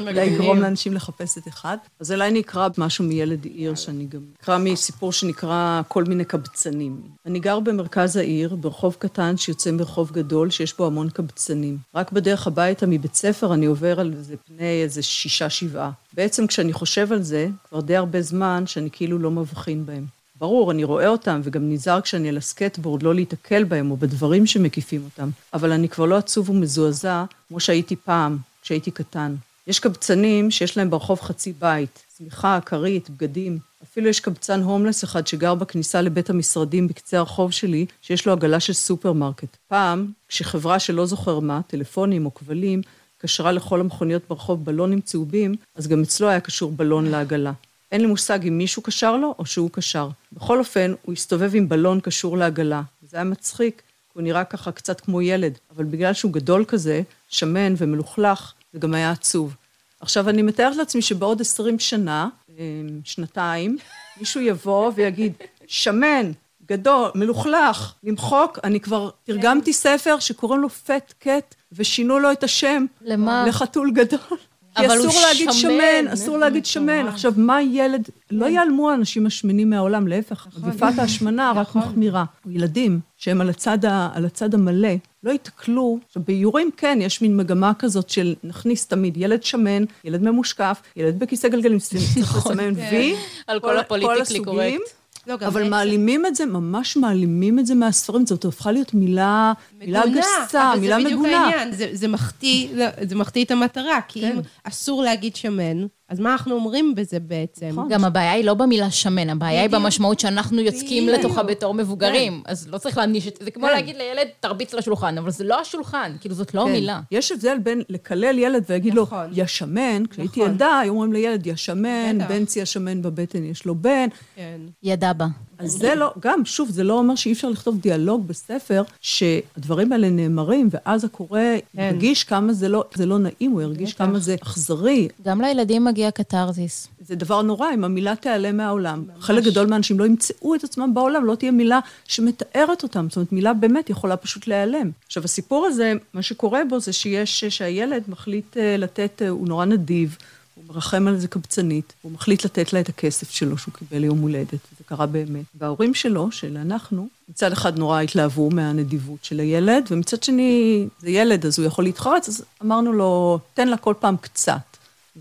אולי 0.00 0.24
יגרום 0.24 0.60
לאנשים 0.60 0.94
לחפש 0.94 1.38
את 1.38 1.48
אחד. 1.48 1.76
אז 2.00 2.12
אולי 2.12 2.28
אני 2.28 2.40
אקרא 2.40 2.68
משהו 2.78 3.04
מילד 3.04 3.44
עיר, 3.44 3.74
שאני 3.74 4.06
גם 4.06 4.20
אקרא 4.42 4.58
מסיפור 4.58 5.12
שנקרא 5.12 5.82
כל 5.88 6.04
מיני 6.04 6.24
קבצנים. 6.24 7.00
אני 7.26 7.40
גר 7.40 7.60
במרכז 7.60 8.16
העיר, 8.16 8.54
ברחוב 8.54 8.96
קטן 8.98 9.36
שיוצא 9.36 9.70
מרחוב 9.70 10.10
גדול, 10.12 10.50
שיש 10.50 10.76
בו 10.76 10.86
המון 10.86 11.10
קבצנים. 11.10 11.78
רק 11.94 12.12
בדרך 12.12 12.46
הביתה 12.46 12.86
מבית 12.86 13.14
ספר 13.14 13.54
אני 13.54 13.66
עובר 13.66 14.00
על 14.00 14.14
זה 14.20 14.34
פני 14.46 14.82
איזה 14.82 15.02
שישה, 15.02 15.50
שבעה. 15.50 15.90
בעצם 16.16 16.46
כשאני 16.46 16.72
חושב 16.72 17.12
על 17.12 17.22
זה, 17.22 17.48
כבר 17.68 17.80
די 17.80 17.96
הרבה 17.96 18.22
זמן 18.22 18.66
שאני 18.66 18.90
כאילו 18.92 19.18
לא 19.18 19.30
מבחין 19.30 19.86
בהם. 19.86 20.04
ברור, 20.38 20.70
אני 20.70 20.84
רואה 20.84 21.08
אותם, 21.08 21.40
וגם 21.44 21.72
נזהר 21.72 22.00
כשאני 22.00 22.28
על 22.28 22.36
הסקייטבורד 22.36 23.02
לא 23.02 23.14
להיתקל 23.14 23.64
בהם 23.64 23.90
או 23.90 23.96
בדברים 23.96 24.46
שמקיפים 24.46 25.04
אותם, 25.04 25.30
אבל 25.54 25.72
אני 25.72 25.88
כבר 25.88 26.06
לא 26.06 26.16
עצוב 26.16 26.50
ומזועזע 26.50 27.24
כמו 27.48 27.60
שהייתי 27.60 27.96
פעם, 27.96 28.38
כשהייתי 28.62 28.90
קטן. 28.90 29.34
יש 29.66 29.78
קבצנים 29.78 30.50
שיש 30.50 30.76
להם 30.76 30.90
ברחוב 30.90 31.20
חצי 31.20 31.52
בית, 31.58 32.02
שמיכה, 32.08 32.58
כרית, 32.66 33.10
בגדים. 33.10 33.58
אפילו 33.82 34.08
יש 34.08 34.20
קבצן 34.20 34.62
הומלס 34.62 35.04
אחד 35.04 35.26
שגר 35.26 35.54
בכניסה 35.54 36.00
לבית 36.00 36.30
המשרדים 36.30 36.88
בקצה 36.88 37.18
הרחוב 37.18 37.50
שלי, 37.52 37.86
שיש 38.02 38.26
לו 38.26 38.32
עגלה 38.32 38.60
של 38.60 38.72
סופרמרקט. 38.72 39.56
פעם, 39.68 40.06
כשחברה 40.28 40.78
שלא 40.78 41.06
זוכר 41.06 41.40
מה, 41.40 41.60
טלפונים 41.66 42.26
או 42.26 42.34
כבלים, 42.34 42.82
קשרה 43.18 43.52
לכל 43.52 43.80
המכוניות 43.80 44.22
ברחוב 44.28 44.64
בלונים 44.64 45.00
צהובים, 45.00 45.54
אז 45.74 45.88
גם 45.88 46.02
אצלו 46.02 46.28
היה 46.28 46.40
קשור 46.40 46.72
בלון 46.72 47.06
לעגלה. 47.06 47.52
אין 47.92 48.00
לי 48.00 48.06
מושג 48.06 48.46
אם 48.46 48.58
מישהו 48.58 48.82
קשר 48.82 49.16
לו 49.16 49.34
או 49.38 49.46
שהוא 49.46 49.70
קשר. 49.70 50.08
בכל 50.32 50.58
אופן, 50.58 50.94
הוא 51.02 51.12
הסתובב 51.12 51.50
עם 51.54 51.68
בלון 51.68 52.00
קשור 52.00 52.36
לעגלה. 52.36 52.82
זה 53.02 53.16
היה 53.16 53.24
מצחיק, 53.24 53.82
כי 54.12 54.12
הוא 54.12 54.22
נראה 54.22 54.44
ככה 54.44 54.72
קצת 54.72 55.00
כמו 55.00 55.22
ילד, 55.22 55.58
אבל 55.76 55.84
בגלל 55.84 56.12
שהוא 56.12 56.32
גדול 56.32 56.64
כזה, 56.64 57.02
שמן 57.28 57.74
ומלוכלך, 57.78 58.52
זה 58.72 58.78
גם 58.78 58.94
היה 58.94 59.10
עצוב. 59.10 59.56
עכשיו, 60.00 60.28
אני 60.28 60.42
מתארת 60.42 60.76
לעצמי 60.76 61.02
שבעוד 61.02 61.40
20 61.40 61.78
שנה, 61.78 62.28
אה, 62.58 62.64
שנתיים, 63.04 63.78
מישהו 64.20 64.40
יבוא 64.40 64.92
ויגיד, 64.94 65.32
שמן, 65.66 66.30
גדול, 66.68 67.10
מלוכלך, 67.14 67.94
למחוק, 68.04 68.58
אני 68.64 68.80
כבר 68.80 69.10
תרגמתי 69.24 69.72
ספר 69.72 70.18
שקוראים 70.18 70.60
לו 70.60 70.68
פט 70.68 71.14
קט, 71.18 71.54
ושינו 71.72 72.18
לו 72.18 72.32
את 72.32 72.44
השם. 72.44 72.84
למה? 73.00 73.44
לחתול 73.46 73.90
גדול. 73.90 74.38
כי 74.76 74.86
אבל 74.86 74.98
הוא 74.98 75.08
אסור 75.08 75.20
להגיד 75.28 75.52
שמן. 75.52 75.70
שמן, 75.70 76.08
אסור 76.12 76.38
להגיד 76.38 76.66
שמן. 76.66 77.08
עכשיו, 77.08 77.32
מה 77.36 77.62
ילד, 77.62 78.08
לא 78.30 78.46
ייעלמו 78.46 78.90
האנשים 78.90 79.26
השמנים 79.26 79.70
מהעולם, 79.70 80.08
להפך, 80.08 80.46
מגפת 80.62 80.98
ההשמנה 80.98 81.52
רק 81.56 81.74
מחמירה. 81.74 82.24
ילדים 82.46 83.00
שהם 83.16 83.40
על 83.40 83.50
הצד, 83.50 83.84
ה, 83.84 84.10
על 84.14 84.26
הצד 84.26 84.54
המלא, 84.54 84.88
לא 85.22 85.30
ייתקלו, 85.30 85.98
עכשיו 86.06 86.22
באיורים 86.26 86.70
כן, 86.76 86.98
יש 87.02 87.22
מין 87.22 87.36
מגמה 87.36 87.72
כזאת 87.78 88.10
של 88.10 88.34
נכניס 88.44 88.86
תמיד 88.86 89.16
ילד 89.16 89.42
שמן, 89.42 89.84
ילד 90.04 90.22
ממושקף, 90.22 90.82
ילד 90.96 91.18
בכיסא 91.18 91.48
גלגלים, 91.48 91.78
צריך 92.18 92.36
לסמן 92.36 92.72
וי, 92.90 93.14
על 93.46 93.60
כל 93.60 93.78
הפוליטיקלי 93.78 94.40
קורקט. 94.44 95.05
לא, 95.26 95.36
גם 95.36 95.46
אבל 95.46 95.60
בעצם- 95.60 95.70
מעלימים 95.70 96.26
את 96.26 96.34
זה, 96.34 96.46
ממש 96.46 96.96
מעלימים 96.96 97.58
את 97.58 97.66
זה 97.66 97.74
מהספרים, 97.74 98.26
זאת 98.26 98.44
הפכה 98.44 98.72
להיות 98.72 98.94
מילה, 98.94 99.52
מילה 99.78 100.00
מגונה, 100.06 100.20
גסה, 100.46 100.72
אבל 100.72 100.80
מילה 100.80 100.96
זה 100.98 101.04
בדיוק 101.04 101.20
מגונה. 101.20 101.38
העניין, 101.38 101.72
זה, 101.72 101.88
זה, 101.92 102.08
מחטיא, 102.08 102.68
לא, 102.74 102.84
זה 103.08 103.14
מחטיא 103.16 103.44
את 103.44 103.50
המטרה, 103.50 104.00
כי 104.08 104.20
כן. 104.20 104.32
אם 104.32 104.40
אסור 104.64 105.02
להגיד 105.02 105.36
שמן, 105.36 105.86
אז 106.08 106.20
מה 106.20 106.32
אנחנו 106.32 106.54
אומרים 106.54 106.94
בזה 106.94 107.20
בעצם? 107.20 107.66
נכון. 107.72 107.88
גם 107.88 108.04
הבעיה 108.04 108.32
היא 108.32 108.44
לא 108.44 108.54
במילה 108.54 108.90
שמן, 108.90 109.30
הבעיה 109.30 109.60
היא 109.60 109.68
בדיוק. 109.68 109.82
במשמעות 109.82 110.20
שאנחנו 110.20 110.60
יוצקים 110.60 111.06
בדיוק. 111.06 111.18
לתוכה 111.24 111.42
בתור 111.42 111.74
מבוגרים. 111.74 112.42
אז 112.44 112.68
לא 112.68 112.78
צריך 112.78 112.98
להעניש 112.98 113.28
את 113.28 113.36
זה. 113.36 113.44
זה 113.44 113.50
כמו 113.50 113.66
כן. 113.66 113.72
להגיד 113.72 113.96
לילד, 113.96 114.28
תרביץ 114.40 114.74
לשולחן, 114.74 115.18
אבל 115.18 115.30
זה 115.30 115.44
לא 115.44 115.60
השולחן, 115.60 116.12
כאילו 116.20 116.34
זאת 116.34 116.54
לא 116.54 116.64
כן. 116.64 116.72
מילה. 116.72 117.00
יש 117.10 117.32
הבדל 117.32 117.58
בין 117.62 117.82
לקלל 117.88 118.38
ילד 118.38 118.64
ולהגיד 118.68 118.94
לו, 118.94 119.02
נכון. 119.02 119.26
יא 119.32 119.46
שמן, 119.46 120.06
כשהייתי 120.10 120.40
נכון. 120.40 120.52
ילדה, 120.52 120.78
היו 120.78 120.92
אומרים 120.92 121.12
לילד, 121.12 121.46
יא 121.46 121.56
שמן. 121.56 122.18
בנצי 122.28 122.62
השמן 122.62 123.02
בבטן, 123.02 123.44
יש 123.44 123.64
לו 123.64 123.74
בן. 123.74 124.08
כן. 124.36 124.60
ידע 124.82 125.12
בה. 125.12 125.26
אז 125.58 125.70
זה 125.70 125.94
לא, 125.94 126.12
גם, 126.20 126.44
שוב, 126.44 126.70
זה 126.70 126.84
לא 126.84 126.98
אומר 126.98 127.14
שאי 127.14 127.32
אפשר 127.32 127.48
לכתוב 127.48 127.78
דיאלוג 127.80 128.26
בספר, 128.28 128.82
שהדברים 129.00 129.92
האלה 129.92 130.10
נאמרים, 130.10 130.68
ואז 130.70 131.04
הקורא 131.04 131.40
כן. 131.76 131.82
ירגיש 131.82 132.24
כמה 132.24 132.52
זה 132.52 132.68
לא, 132.68 132.84
זה 132.94 133.06
לא 133.06 133.18
נעים, 133.18 133.50
הוא 133.50 133.62
ירגיש. 133.62 133.94
כמה 133.94 134.18
זה 134.18 134.34
אכזרי. 134.42 135.08
גם 135.24 135.40
לילדים 135.40 135.86
מגיע 135.96 136.10
קתרזיס. 136.10 136.88
זה 137.00 137.16
דבר 137.16 137.42
נורא 137.42 137.66
אם 137.74 137.84
המילה 137.84 138.16
תיעלם 138.16 138.56
מהעולם. 138.56 139.04
חלק 139.20 139.44
גדול 139.44 139.66
מהאנשים 139.66 139.98
לא 139.98 140.04
ימצאו 140.04 140.54
את 140.54 140.64
עצמם 140.64 140.94
בעולם, 140.94 141.24
לא 141.24 141.34
תהיה 141.34 141.50
מילה 141.50 141.78
שמתארת 142.04 142.82
אותם. 142.82 143.06
זאת 143.08 143.16
אומרת, 143.16 143.32
מילה 143.32 143.54
באמת 143.54 143.90
יכולה 143.90 144.16
פשוט 144.16 144.46
להיעלם. 144.46 144.90
עכשיו, 145.06 145.24
הסיפור 145.24 145.66
הזה, 145.66 145.92
מה 146.14 146.22
שקורה 146.22 146.60
בו 146.68 146.80
זה 146.80 146.92
שיש, 146.92 147.44
שהילד 147.44 148.02
מחליט 148.08 148.56
אה, 148.56 148.76
לתת, 148.76 149.22
אה, 149.22 149.28
הוא 149.28 149.48
נורא 149.48 149.64
נדיב, 149.64 150.16
הוא 150.54 150.64
מרחם 150.68 151.08
על 151.08 151.14
איזה 151.14 151.28
קבצנית, 151.28 151.92
הוא 152.02 152.12
מחליט 152.12 152.44
לתת 152.44 152.72
לה 152.72 152.80
את 152.80 152.88
הכסף 152.88 153.30
שלו 153.30 153.58
שהוא 153.58 153.74
קיבל 153.74 153.98
ליום 153.98 154.18
הולדת, 154.18 154.52
וזה 154.52 154.84
קרה 154.86 155.06
באמת. 155.06 155.44
וההורים 155.54 155.94
שלו, 155.94 156.32
של 156.32 156.56
אנחנו, 156.56 157.08
מצד 157.28 157.52
אחד 157.52 157.78
נורא 157.78 158.00
התלהבו 158.00 158.50
מהנדיבות 158.50 159.24
של 159.24 159.40
הילד, 159.40 159.86
ומצד 159.90 160.22
שני, 160.22 160.86
זה 160.98 161.10
ילד, 161.10 161.46
אז 161.46 161.58
הוא 161.58 161.66
יכול 161.66 161.84
להתחרץ, 161.84 162.28
אז 162.28 162.44
אמרנו 162.64 162.92
לו, 162.92 163.38
תן 163.54 163.68
לה 163.68 163.76
כל 163.76 163.94
פעם 164.00 164.16
קצת. 164.16 164.75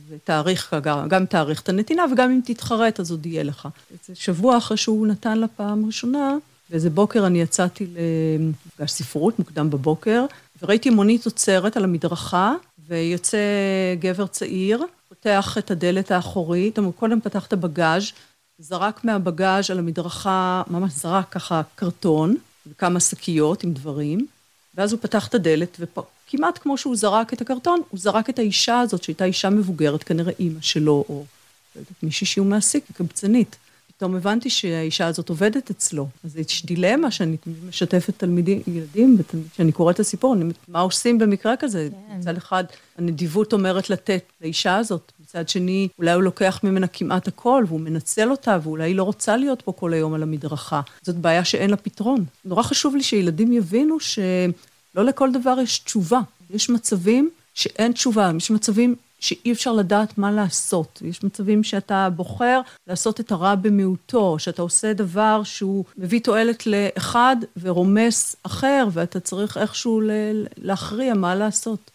ותאריך, 0.10 0.76
גם 1.08 1.26
תאריך 1.26 1.62
את 1.62 1.70
הנתינה, 1.70 2.04
וגם 2.12 2.32
אם 2.32 2.40
תתחרט, 2.46 3.00
אז 3.00 3.12
עוד 3.12 3.26
יהיה 3.26 3.44
לך. 3.44 3.68
איזה 3.92 4.22
שבוע 4.22 4.58
אחרי 4.58 4.78
שהוא 4.78 5.08
נתן 5.08 5.38
לה 5.38 5.48
פעם 5.48 5.86
ראשונה, 5.86 6.38
ואיזה 6.70 6.90
בוקר 6.90 7.28
אני 7.28 7.42
יצאתי 7.42 7.88
למפגש 8.40 8.92
ספרות, 8.92 9.40
מוקדם 9.40 9.70
בבוקר, 9.70 10.26
וראיתי 10.62 10.90
מונית 10.90 11.26
עוצרת 11.26 11.78
על 11.78 11.84
המדרכה, 11.84 12.54
ויוצא 12.88 13.38
גבר 14.00 14.28
צעיר, 14.28 14.84
פותח 15.10 15.58
את 15.58 15.72
הדלת 15.72 16.12
האחורית, 16.12 16.80
הוא 16.80 16.94
קודם 16.94 17.22
פתח 17.22 17.46
את 17.46 17.54
הבגאז', 17.54 18.04
זרק 18.60 19.04
מהבגאז' 19.04 19.72
על 19.72 19.80
המדרכה, 19.80 20.64
ממש 20.68 20.94
זרק 20.94 21.30
ככה 21.30 21.62
קרטון, 21.76 22.36
וכמה 22.68 23.00
שקיות 23.00 23.64
עם 23.64 23.74
דברים, 23.74 24.28
ואז 24.78 24.92
הוא 24.92 25.00
פתח 25.02 25.28
את 25.28 25.36
הדלת, 25.36 25.80
וכמעט 25.80 26.60
כמו 26.62 26.78
שהוא 26.78 26.96
זרק 26.96 27.34
את 27.34 27.42
הקרטון, 27.42 27.82
הוא 27.90 28.00
זרק 28.00 28.30
את 28.30 28.40
האישה 28.40 28.80
הזאת, 28.80 29.04
שהייתה 29.04 29.26
אישה 29.26 29.50
מבוגרת, 29.50 30.04
כנראה 30.04 30.34
אימא 30.40 30.62
שלו, 30.62 31.06
או 31.10 31.26
לא 31.76 31.80
יודעת, 31.80 32.04
מישהי 32.04 32.28
שהוא 32.28 32.48
מעסיק, 32.48 32.84
קבצנית. 32.94 33.56
פתאום 33.98 34.16
הבנתי 34.16 34.50
שהאישה 34.50 35.08
הזאת 35.08 35.30
עובדת 35.30 35.70
אצלו. 35.70 36.08
אז 36.24 36.38
יש 36.38 36.66
דילמה 36.66 37.12
שאני 37.12 37.38
משתפת 37.68 38.14
תלמידים, 38.18 38.62
ילדים, 38.68 39.18
כשאני 39.54 39.72
קוראת 39.72 39.96
את 39.96 40.00
הסיפור, 40.00 40.34
אני 40.34 40.54
מה 40.68 40.80
עושים 40.80 41.18
במקרה 41.18 41.58
כזה? 41.58 41.90
כן. 41.92 42.18
מצד 42.20 42.38
אחד, 42.38 42.64
הנדיבות 42.98 43.54
אומרת 43.54 43.90
לתת 43.90 44.24
לאישה 44.42 44.78
הזאת, 44.78 45.12
מצד 45.36 45.50
שני, 45.50 45.88
אולי 45.98 46.12
הוא 46.12 46.24
לוקח 46.24 46.60
ממנה 46.64 46.88
כמעט 46.88 47.28
הכל, 47.28 47.64
והוא 47.68 47.80
מנצל 47.80 48.32
אותה, 48.32 48.58
ואולי 48.64 48.84
היא 48.84 48.96
לא 48.96 49.04
רוצה 49.04 49.38
להיות 49.38 49.62
פה 49.62 49.72
כל 49.72 49.94
היום 49.94 50.14
על 50.14 50.24
המדרכה. 50.24 50.82
זאת 51.02 51.16
בעיה 51.16 51.46
שאין 51.46 51.70
לה 51.70 51.78
פתרון. 51.78 52.26
נורא 52.46 52.64
חשוב 52.64 52.96
לי 52.96 53.04
שילדים 53.04 53.52
יבינו 53.52 54.00
שלא 54.00 55.06
לכל 55.06 55.32
דבר 55.32 55.56
יש 55.64 55.80
תשובה. 55.80 56.20
יש 56.50 56.70
מצבים 56.70 57.30
שאין 57.54 57.92
תשובה, 57.92 58.32
יש 58.38 58.52
מצבים 58.52 58.96
שאי 59.20 59.52
אפשר 59.52 59.74
לדעת 59.74 60.18
מה 60.18 60.32
לעשות. 60.32 61.02
יש 61.06 61.24
מצבים 61.24 61.64
שאתה 61.64 62.10
בוחר 62.16 62.62
לעשות 62.88 63.20
את 63.20 63.32
הרע 63.32 63.56
במיעוטו, 63.56 64.40
שאתה 64.40 64.62
עושה 64.62 64.94
דבר 64.94 65.42
שהוא 65.44 65.86
מביא 65.98 66.20
תועלת 66.20 66.68
לאחד 66.68 67.36
ורומס 67.62 68.36
אחר, 68.44 68.88
ואתה 68.94 69.20
צריך 69.20 69.58
איכשהו 69.58 70.02
להכריע 70.58 71.14
מה 71.14 71.36
לעשות. 71.36 71.92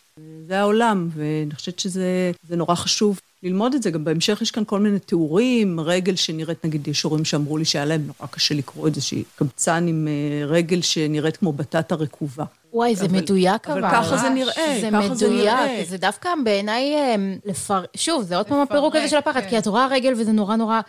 זה 0.47 0.61
העולם, 0.61 1.09
ואני 1.15 1.55
חושבת 1.55 1.79
שזה 1.79 2.33
נורא 2.51 2.75
חשוב 2.75 3.21
ללמוד 3.43 3.75
את 3.75 3.83
זה. 3.83 3.91
גם 3.91 4.05
בהמשך 4.05 4.39
יש 4.43 4.51
כאן 4.51 4.65
כל 4.67 4.81
מיני 4.81 4.99
תיאורים, 4.99 5.81
רגל 5.81 6.17
שנראית, 6.17 6.65
נגיד, 6.65 6.89
יש 6.89 7.03
הורים 7.03 7.25
שאמרו 7.25 7.59
לי 7.59 7.65
שהיה 7.65 7.85
להם 7.85 8.07
נורא 8.07 8.31
קשה 8.31 8.55
לקרוא 8.55 8.89
את 8.89 8.95
זה, 8.95 9.01
שהיא 9.01 9.25
קבצן 9.37 9.87
עם 9.89 10.09
אה, 10.09 10.47
רגל 10.47 10.83
שנראית 10.83 11.37
כמו 11.37 11.53
בטטה 11.53 11.95
רקובה. 11.95 12.45
וואי, 12.73 12.97
זה 12.97 13.05
אבל, 13.05 13.17
מדויק 13.17 13.69
אבל. 13.69 13.85
אבל 13.85 13.91
ככה 13.91 14.17
זה 14.17 14.29
נראה, 14.29 14.79
זה 14.81 14.89
ככה 14.93 15.15
זה 15.15 15.29
נראה. 15.29 15.57
זה 15.57 15.67
מדויק, 15.67 15.89
זה 15.89 15.97
דווקא 15.97 16.31
בעיניי, 16.45 17.15
אמ, 17.15 17.39
לפר... 17.45 17.85
שוב, 17.97 18.23
זה 18.23 18.37
עוד 18.37 18.47
פעם 18.47 18.61
הפירוק 18.61 18.97
הזה 18.97 19.09
של 19.09 19.17
הפחד, 19.17 19.41
כן. 19.41 19.49
כי 19.49 19.59
את 19.59 19.67
רואה 19.67 19.87
רגל 19.87 20.13
וזה 20.17 20.33
נורא 20.33 20.57
נורא... 20.57 20.81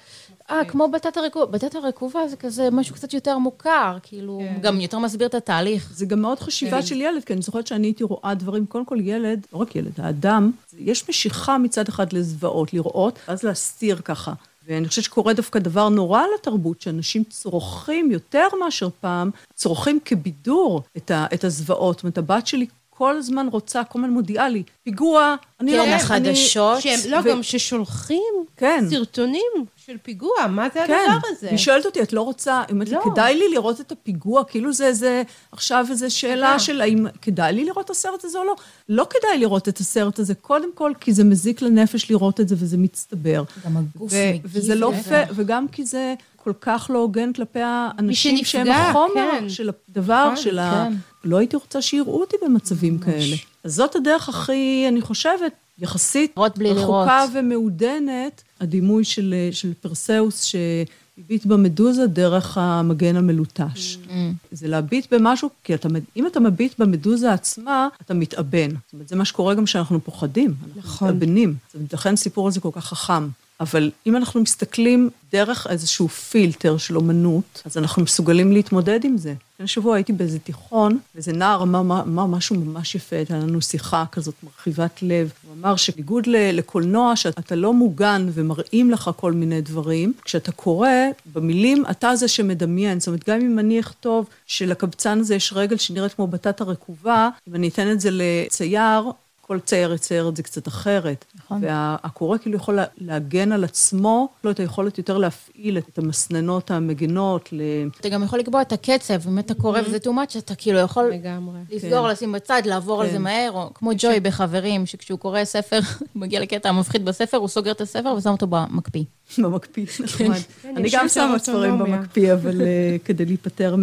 אה, 0.52 0.64
כן. 0.64 0.70
כמו 0.70 0.88
בטטה 0.88 1.22
רקובה. 1.22 1.46
בטטה 1.46 1.80
רקובה 1.80 2.28
זה 2.28 2.36
כזה 2.36 2.70
משהו 2.72 2.96
קצת 2.96 3.14
יותר 3.14 3.38
מוכר, 3.38 3.98
כאילו, 4.04 4.40
כן. 4.40 4.62
גם 4.62 4.82
יותר 4.82 5.00
מסביר 5.00 5.28
את 5.28 5.36
התהליך. 5.36 5.92
זה 5.94 6.06
גם 6.06 6.22
מאוד 6.22 6.40
חשיבה 6.40 6.82
כן. 6.82 6.86
של 6.86 7.02
ילד, 7.02 7.24
כי 7.24 7.34
אני 7.34 7.42
זוכרת 7.42 7.68
שאני 7.68 7.88
הייתי 7.88 8.04
רואה 8.04 8.34
דברים, 8.34 8.66
קודם 8.66 8.86
כל 8.86 8.98
ילד, 9.00 9.46
לא 9.54 9.58
רק 9.58 9.76
ילד, 9.76 9.92
האדם, 9.98 10.52
יש 10.78 11.10
משיכה 11.10 11.58
מצד 11.58 11.88
אחד 11.88 12.14
לזוועות, 12.14 12.74
לראות, 12.74 13.20
ואז 13.28 13.44
להסתיר 13.44 13.98
ככה. 14.06 14.34
ואני 14.68 14.88
חושבת 14.88 15.06
שקורה 15.06 15.34
דווקא 15.34 15.60
דבר 15.60 15.90
נורא 15.90 16.24
לתרבות, 16.36 16.82
שאנשים 16.82 17.24
צורכים 17.24 18.12
יותר 18.12 18.48
מאשר 18.60 18.90
פעם, 19.02 19.32
צורכים 19.54 20.00
כבידור 20.06 20.84
את, 20.98 21.12
ה, 21.12 21.26
את 21.34 21.44
הזוועות. 21.44 21.96
זאת 21.96 22.04
אומרת, 22.04 22.18
הבת 22.18 22.48
שלי 22.48 22.66
כל 23.02 23.18
הזמן 23.18 23.48
רוצה, 23.52 23.84
כל 23.84 24.00
הזמן 24.00 24.10
מודיעה 24.10 24.50
לי, 24.50 24.64
פיגוע, 24.84 25.36
אני 25.60 25.78
לא... 25.78 25.86
כן, 25.86 25.94
החדשות. 25.94 26.84
לא, 27.10 27.18
ו... 27.18 27.30
גם 27.30 27.44
ששולחים 27.44 28.34
כן. 28.58 28.86
סרטונים 28.90 29.66
של 29.86 29.98
פיגוע, 30.04 30.48
מה 30.50 30.68
זה 30.74 30.84
כן. 30.88 30.94
הדבר 31.10 31.28
הזה? 31.32 31.50
היא 31.50 31.58
שואלת 31.58 31.86
אותי, 31.86 32.02
את 32.02 32.14
לא 32.14 32.22
רוצה, 32.22 32.62
היא 32.68 32.74
אומרת 32.74 32.90
לא. 32.90 33.00
לי, 33.06 33.12
כדאי 33.12 33.36
לי 33.36 33.50
לראות 33.50 33.82
את 33.82 33.92
הפיגוע, 33.92 34.44
כאילו 34.44 34.74
זה 34.74 34.88
איזה, 34.88 35.24
עכשיו 35.52 35.86
איזו 35.90 36.16
שאלה 36.16 36.60
של 36.60 36.82
האם 36.82 37.08
כדאי 37.22 37.54
לי 37.54 37.66
לראות 37.66 37.86
את 37.86 37.90
הסרט 37.90 38.26
הזה 38.26 38.38
או 38.38 38.44
לא. 38.44 38.56
לא 38.90 39.08
כדאי 39.10 39.38
לראות 39.40 39.70
את 39.70 39.78
הסרט 39.78 40.20
הזה, 40.20 40.36
קודם 40.36 40.70
כל, 40.74 40.92
כי 41.00 41.14
זה 41.14 41.24
מזיק 41.24 41.62
לנפש 41.62 42.12
לראות 42.12 42.40
את 42.40 42.50
זה 42.50 42.56
וזה 42.58 42.78
מצטבר. 42.78 43.44
גם 43.66 43.78
הגוף 43.78 44.14
מגיב. 44.14 44.42
וזה 44.46 44.76
לא 44.76 44.92
פייר, 45.08 45.26
וגם 45.36 45.68
כי 45.68 45.86
זה 45.86 46.14
כל 46.44 46.54
כך 46.62 46.92
לא 46.94 47.00
הוגן 47.00 47.34
כלפי 47.34 47.60
האנשים 47.62 48.46
שהם 48.46 48.68
החומר 48.72 49.32
כן. 49.32 49.50
של 49.50 49.70
הדבר, 49.90 50.34
כן, 50.36 50.42
של 50.42 50.60
ה... 50.60 50.88
כן. 50.90 50.94
לא 51.24 51.38
הייתי 51.38 51.56
רוצה 51.56 51.82
שיראו 51.82 52.22
אותי 52.22 52.36
במצבים 52.46 52.94
ממש. 52.94 53.06
כאלה. 53.06 53.36
אז 53.64 53.76
זאת 53.76 53.96
הדרך 53.96 54.30
הכי, 54.30 54.86
אני 54.88 55.02
חושבת, 55.02 55.54
יחסית 55.80 56.38
רחוקה 56.38 57.26
ומעודנת, 57.34 58.44
הדימוי 58.60 59.04
של, 59.04 59.36
של 59.52 59.74
פרסאוס 59.82 60.44
שהביט 60.44 61.46
במדוזה 61.46 62.08
דרך 62.08 62.58
המגן 62.58 63.16
המלוטש. 63.16 63.98
Mm. 64.08 64.12
זה 64.52 64.68
להביט 64.68 65.14
במשהו, 65.14 65.50
כי 65.64 65.74
אתה, 65.74 65.90
אם 66.18 66.28
אתה 66.28 66.40
מביט 66.40 66.80
במדוזה 66.80 67.34
עצמה, 67.34 67.88
אתה 68.02 68.14
מתאבן. 68.14 68.70
זאת 68.70 68.94
אומרת, 68.94 69.08
זה 69.08 69.16
מה 69.16 69.26
שקורה 69.26 69.56
גם 69.56 69.66
כשאנחנו 69.66 70.04
פוחדים. 70.04 70.54
אנחנו 70.64 70.82
נכון. 70.82 71.10
מתאבנים. 71.10 71.56
לכן 71.94 72.14
הסיפור 72.14 72.48
הזה 72.48 72.60
כל 72.62 72.70
כך 72.74 72.86
חכם. 72.86 73.28
אבל 73.62 73.92
אם 74.08 74.16
אנחנו 74.16 74.42
מסתכלים 74.42 75.10
דרך 75.32 75.68
איזשהו 75.70 76.08
פילטר 76.08 76.78
של 76.78 76.98
אומנות, 76.98 77.62
אז 77.66 77.78
אנחנו 77.78 78.02
מסוגלים 78.02 78.52
להתמודד 78.52 79.06
עם 79.06 79.18
זה. 79.18 79.34
לפני 79.54 79.68
שבוע 79.68 79.96
הייתי 79.96 80.14
באיזה 80.14 80.40
תיכון, 80.40 81.00
ואיזה 81.16 81.34
נער 81.34 81.64
אמר 81.64 81.80
אמר 81.80 82.26
משהו 82.26 82.56
ממש 82.56 82.96
יפה, 82.96 83.16
הייתה 83.16 83.38
לנו 83.38 83.62
שיחה 83.62 84.04
כזאת 84.12 84.34
מרחיבת 84.44 85.00
לב. 85.02 85.32
הוא 85.48 85.54
אמר 85.60 85.76
שבניגוד 85.76 86.28
לקולנוע, 86.28 87.16
שאתה 87.16 87.56
לא 87.56 87.74
מוגן 87.74 88.30
ומראים 88.34 88.92
לך 88.92 89.12
כל 89.18 89.32
מיני 89.32 89.62
דברים, 89.62 90.14
כשאתה 90.24 90.52
קורא, 90.52 90.90
במילים, 91.34 91.84
אתה 91.92 92.16
זה 92.16 92.28
שמדמיין. 92.28 93.00
זאת 93.00 93.08
אומרת, 93.08 93.30
גם 93.30 93.42
אם 93.42 93.60
אני 93.60 93.80
אכתוב 93.80 94.30
שלקבצן 94.46 95.20
הזה 95.20 95.36
יש 95.36 95.54
רגל 95.54 95.78
שנראית 95.78 96.14
כמו 96.14 96.28
בטטה 96.28 96.64
רקובה, 96.64 97.30
אם 97.48 97.56
אני 97.56 97.68
אתן 97.68 97.92
את 97.92 98.02
זה 98.02 98.10
לצייר, 98.12 99.04
כל 99.42 99.60
צייר 99.60 99.94
יצייר 99.94 100.30
את 100.30 100.36
זה 100.38 100.44
קצת 100.44 100.68
אחרת. 100.68 101.26
נכון. 101.36 101.62
והקורא 101.64 102.38
כאילו 102.38 102.56
יכול 102.56 102.80
להגן 102.98 103.52
על 103.52 103.64
עצמו, 103.64 104.30
לא 104.44 104.52
את 104.52 104.60
היכולת 104.60 104.98
יותר 104.98 105.18
להפעיל 105.18 105.78
את 105.78 105.98
המסננות 105.98 106.72
המגינות. 106.72 107.50
ל... 107.54 107.62
אתה 108.00 108.10
גם 108.10 108.24
יכול 108.24 108.40
לקבוע 108.40 108.62
את 108.62 108.72
הקצב, 108.72 109.28
אם 109.28 109.40
אתה 109.40 109.54
קורא 109.54 109.80
mm-hmm. 109.80 109.88
וזה 109.88 109.98
too 109.98 110.08
much, 110.08 110.38
אתה 110.38 110.56
כאילו 110.56 110.80
יכול 110.80 111.10
לגמרי. 111.14 111.60
לסגור, 111.70 112.06
כן. 112.08 112.12
לשים 112.12 112.32
בצד, 112.32 112.62
לעבור 112.66 112.98
כן. 112.98 113.06
על 113.06 113.12
זה 113.12 113.18
כן. 113.18 113.24
מהר, 113.24 113.52
או 113.52 113.74
כמו 113.74 113.92
ג'וי 113.98 114.20
בחברים, 114.20 114.86
שכשהוא 114.86 115.20
קורא 115.20 115.44
ספר, 115.44 115.80
מגיע 116.16 116.40
לקטע 116.40 116.70
המפחיד 116.70 117.06
בספר, 117.06 117.38
הוא 117.38 117.48
סוגר 117.48 117.72
את 117.72 117.82
הספר 117.82 118.14
ושם 118.18 118.30
אותו 118.30 118.48
במקפיא. 118.48 119.04
במקפיא, 119.44 119.86
נחמד. 120.04 120.36
כן, 120.62 120.78
אני 120.78 120.90
גם 120.92 121.10
שמה 121.10 121.40
ספרים 121.40 121.80
במקפיא, 121.80 122.34
אבל 122.34 122.62
אה, 122.62 122.98
כדי 123.06 123.26
להיפטר 123.26 123.76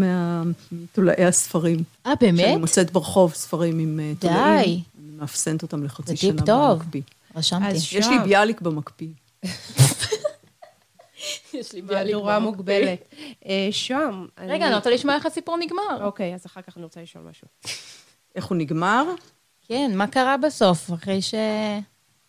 מתולעי 0.72 1.24
הספרים. 1.24 1.82
אה, 2.06 2.12
באמת? 2.20 2.38
שאני 2.38 2.56
מוצאת 2.56 2.90
ברחוב 2.90 3.34
ספרים 3.34 3.78
עם 3.78 4.00
אה, 4.00 4.12
תולעים. 4.18 4.64
די. 4.64 4.80
מאפסנת 5.18 5.62
אותם 5.62 5.84
לחצי 5.84 6.16
שנה 6.16 6.32
במקפיא. 6.32 6.46
זה 6.46 6.46
טיפ 6.46 6.46
טוב, 6.46 7.02
רשמתי. 7.36 7.76
יש 7.98 8.08
לי 8.08 8.18
ביאליק 8.24 8.60
במקפיא. 8.60 9.08
יש 11.54 11.72
לי 11.72 11.82
ביאליק 11.82 12.14
מהדורה 12.14 12.38
מוגבלת. 12.38 13.14
אה, 13.46 13.68
שם. 13.70 14.26
רגע, 14.38 14.66
אני 14.66 14.74
רוצה 14.74 14.90
לשמוע 14.90 15.14
איך 15.14 15.26
הסיפור 15.26 15.56
נגמר. 15.56 16.04
אוקיי, 16.04 16.34
אז 16.34 16.46
אחר 16.46 16.62
כך 16.62 16.76
אני 16.76 16.84
רוצה 16.84 17.02
לשאול 17.02 17.24
משהו. 17.24 17.46
איך 18.34 18.44
הוא 18.44 18.56
נגמר? 18.56 19.04
כן, 19.66 19.90
מה 19.94 20.06
קרה 20.06 20.36
בסוף, 20.36 20.92
אחרי 20.92 21.22
ש... 21.22 21.34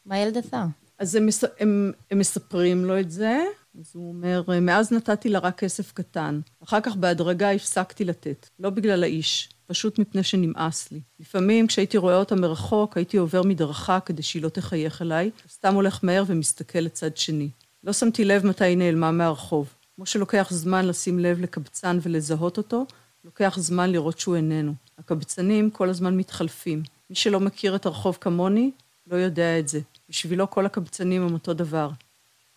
מה 0.06 0.15
הילד 0.15 0.38
עשה? 0.38 0.65
אז 0.97 1.15
הם, 1.15 1.25
מס... 1.25 1.43
הם, 1.60 1.91
הם 2.12 2.19
מספרים 2.19 2.86
לו 2.86 2.99
את 2.99 3.12
זה, 3.12 3.43
אז 3.80 3.91
הוא 3.93 4.10
אומר, 4.10 4.43
מאז 4.62 4.91
נתתי 4.91 5.30
לה 5.30 5.39
רק 5.39 5.60
כסף 5.60 5.91
קטן. 5.91 6.39
אחר 6.63 6.82
כך 6.82 6.95
בהדרגה 6.95 7.52
הפסקתי 7.52 8.06
לתת, 8.06 8.49
לא 8.60 8.69
בגלל 8.69 9.04
האיש. 9.04 9.49
פשוט 9.69 9.99
מפני 9.99 10.23
שנמאס 10.23 10.91
לי. 10.91 10.99
לפעמים 11.19 11.67
כשהייתי 11.67 11.97
רואה 11.97 12.15
אותה 12.15 12.36
מרחוק, 12.36 12.97
הייתי 12.97 13.17
עובר 13.17 13.43
מדרכה 13.43 13.99
כדי 13.99 14.23
שהיא 14.23 14.43
לא 14.43 14.49
תחייך 14.49 15.01
אליי, 15.01 15.32
סתם 15.49 15.75
הולך 15.75 15.99
מהר 16.03 16.23
ומסתכל 16.27 16.79
לצד 16.79 17.17
שני. 17.17 17.49
לא 17.84 17.93
שמתי 17.93 18.25
לב 18.25 18.45
מתי 18.45 18.65
היא 18.65 18.77
נעלמה 18.77 19.12
מהרחוב. 19.12 19.73
כמו 19.95 20.05
שלוקח 20.05 20.47
זמן 20.51 20.86
לשים 20.86 21.19
לב 21.19 21.39
לקבצן 21.39 21.99
ולזהות 22.01 22.58
אותו, 22.58 22.86
לוקח 23.25 23.58
זמן 23.60 23.91
לראות 23.91 24.19
שהוא 24.19 24.36
איננו. 24.36 24.73
הקבצנים 24.97 25.69
כל 25.69 25.89
הזמן 25.89 26.17
מתחלפים. 26.17 26.84
מי 27.10 27.15
שלא 27.15 27.39
מכיר 27.39 27.75
את 27.75 27.86
הרחוב 27.86 28.17
כמוני, 28.21 28.71
לא 29.08 29.15
יודע 29.15 29.60
את 29.60 29.67
זה. 29.67 29.79
בשבילו 30.10 30.49
כל 30.49 30.65
הקבצנים 30.65 31.21
הם 31.21 31.34
אותו 31.34 31.53
דבר. 31.53 31.89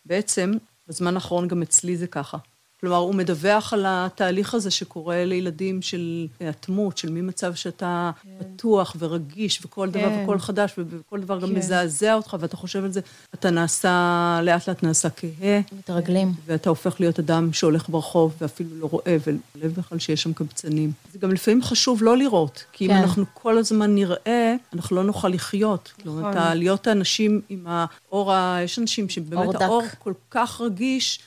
בעצם, 0.05 0.51
בזמן 0.87 1.15
האחרון 1.15 1.47
גם 1.47 1.61
אצלי 1.61 1.97
זה 1.97 2.07
ככה. 2.07 2.37
כלומר, 2.83 2.97
הוא 2.97 3.15
מדווח 3.15 3.73
על 3.73 3.85
התהליך 3.87 4.53
הזה 4.53 4.71
שקורה 4.71 5.25
לילדים 5.25 5.81
של 5.81 6.27
היאטמות, 6.39 6.97
של 6.97 7.09
ממצב 7.11 7.55
שאתה 7.55 8.11
בטוח 8.39 8.95
ורגיש 8.99 9.65
וכל 9.65 9.89
דבר 9.89 10.09
כן. 10.09 10.21
וכל 10.23 10.39
חדש, 10.39 10.73
וכל 10.77 11.19
דבר 11.19 11.39
גם 11.39 11.47
כן. 11.47 11.55
מזעזע 11.55 12.13
אותך, 12.13 12.37
ואתה 12.39 12.57
חושב 12.57 12.83
על 12.83 12.91
זה, 12.91 13.01
אתה 13.33 13.49
נעשה, 13.49 14.39
לאט 14.43 14.69
לאט 14.69 14.83
נעשה 14.83 15.09
כהה. 15.09 15.59
מתרגלים. 15.77 16.33
ואתה 16.45 16.69
הופך 16.69 16.95
להיות 16.99 17.19
אדם 17.19 17.53
שהולך 17.53 17.89
ברחוב 17.89 18.35
ואפילו 18.41 18.69
לא 18.79 18.87
רואה, 18.91 19.17
ולב 19.27 19.73
בכלל 19.77 19.99
שיש 19.99 20.23
שם 20.23 20.33
קבצנים. 20.33 20.91
זה 21.13 21.19
גם 21.19 21.31
לפעמים 21.31 21.63
חשוב 21.63 22.03
לא 22.03 22.17
לראות, 22.17 22.63
כי 22.71 22.85
אם 22.85 22.89
כן. 22.89 22.97
אנחנו 22.97 23.25
כל 23.33 23.57
הזמן 23.57 23.95
נראה, 23.95 24.55
אנחנו 24.73 24.95
לא 24.95 25.03
נוכל 25.03 25.27
לחיות. 25.27 25.93
כלומר, 26.03 26.19
נכון. 26.19 26.31
אתה, 26.31 26.53
להיות 26.55 26.87
האנשים 26.87 27.41
עם 27.49 27.67
האור, 27.67 28.33
יש 28.63 28.79
אנשים 28.79 29.09
שבאמת. 29.09 29.61
האור 29.61 29.83
כל 29.99 30.13
כך 30.31 30.61
רגיש, 30.61 31.19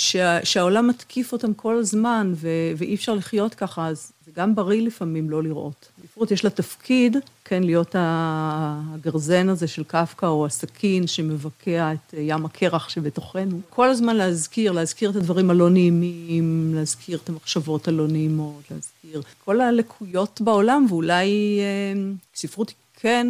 שה, 0.00 0.44
שהעולם 0.44 0.86
מתקיף 0.86 1.32
אותם 1.32 1.54
כל 1.54 1.76
הזמן, 1.76 2.32
ו, 2.36 2.48
ואי 2.76 2.94
אפשר 2.94 3.14
לחיות 3.14 3.54
ככה, 3.54 3.86
אז 3.86 4.12
זה 4.26 4.32
גם 4.36 4.54
בריא 4.54 4.82
לפעמים 4.82 5.30
לא 5.30 5.42
לראות. 5.42 5.88
ספרות 6.02 6.30
יש 6.30 6.44
לה 6.44 6.50
תפקיד, 6.50 7.16
כן, 7.44 7.62
להיות 7.62 7.94
הגרזן 7.98 9.48
הזה 9.48 9.68
של 9.68 9.84
קפקא, 9.84 10.26
או 10.26 10.46
הסכין 10.46 11.06
שמבקע 11.06 11.92
את 11.92 12.14
אה, 12.14 12.20
ים 12.22 12.44
הקרח 12.44 12.88
שבתוכנו. 12.88 13.60
כל 13.70 13.90
הזמן 13.90 14.16
להזכיר, 14.16 14.72
להזכיר 14.72 15.10
את 15.10 15.16
הדברים 15.16 15.50
הלא 15.50 15.70
נעימים, 15.70 16.72
להזכיר 16.74 17.18
את 17.24 17.28
המחשבות 17.28 17.88
הלא 17.88 18.06
נעימות, 18.06 18.62
להזכיר 18.70 19.22
כל 19.44 19.60
הלקויות 19.60 20.40
בעולם, 20.40 20.86
ואולי 20.88 21.60
אה, 21.60 22.02
ספרות 22.34 22.68
היא 22.68 22.76
כן 22.94 23.26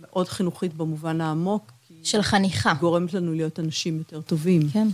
מאוד 0.00 0.28
חינוכית 0.28 0.74
במובן 0.74 1.20
העמוק, 1.20 1.72
של 2.02 2.22
חניכה. 2.22 2.70
היא 2.70 2.78
גורמת 2.80 3.14
לנו 3.14 3.32
להיות 3.32 3.60
אנשים 3.60 3.98
יותר 3.98 4.20
טובים. 4.20 4.62
כן. 4.72 4.88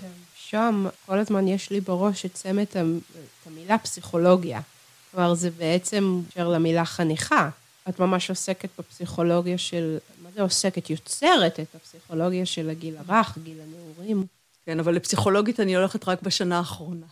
שם 0.51 0.87
כל 1.07 1.19
הזמן 1.19 1.49
יש 1.49 1.71
לי 1.71 1.81
בראש 1.81 2.27
את 2.27 2.77
המ- 2.77 2.99
את 3.43 3.47
המילה 3.47 3.79
פסיכולוגיה. 3.79 4.61
כלומר, 5.11 5.35
זה 5.35 5.51
בעצם 5.51 6.21
קשר 6.31 6.49
למילה 6.49 6.85
חניכה. 6.85 7.49
את 7.89 7.99
ממש 8.01 8.31
עוסקת 8.31 8.69
בפסיכולוגיה 8.79 9.59
של, 9.59 9.99
מה 10.23 10.29
זה 10.35 10.43
עוסקת? 10.43 10.91
יוצרת 10.91 11.61
את 11.61 11.75
הפסיכולוגיה 11.75 12.47
של 12.47 12.71
הגיל 12.71 12.95
הרך, 13.09 13.39
גיל 13.45 13.59
הנעורים. 13.61 14.27
כן, 14.71 14.81
אבל 14.81 14.95
לפסיכולוגית 14.95 15.61
אני 15.61 15.77
הולכת 15.77 16.09
רק 16.09 16.23
בשנה 16.23 16.59
האחרונה. 16.59 17.07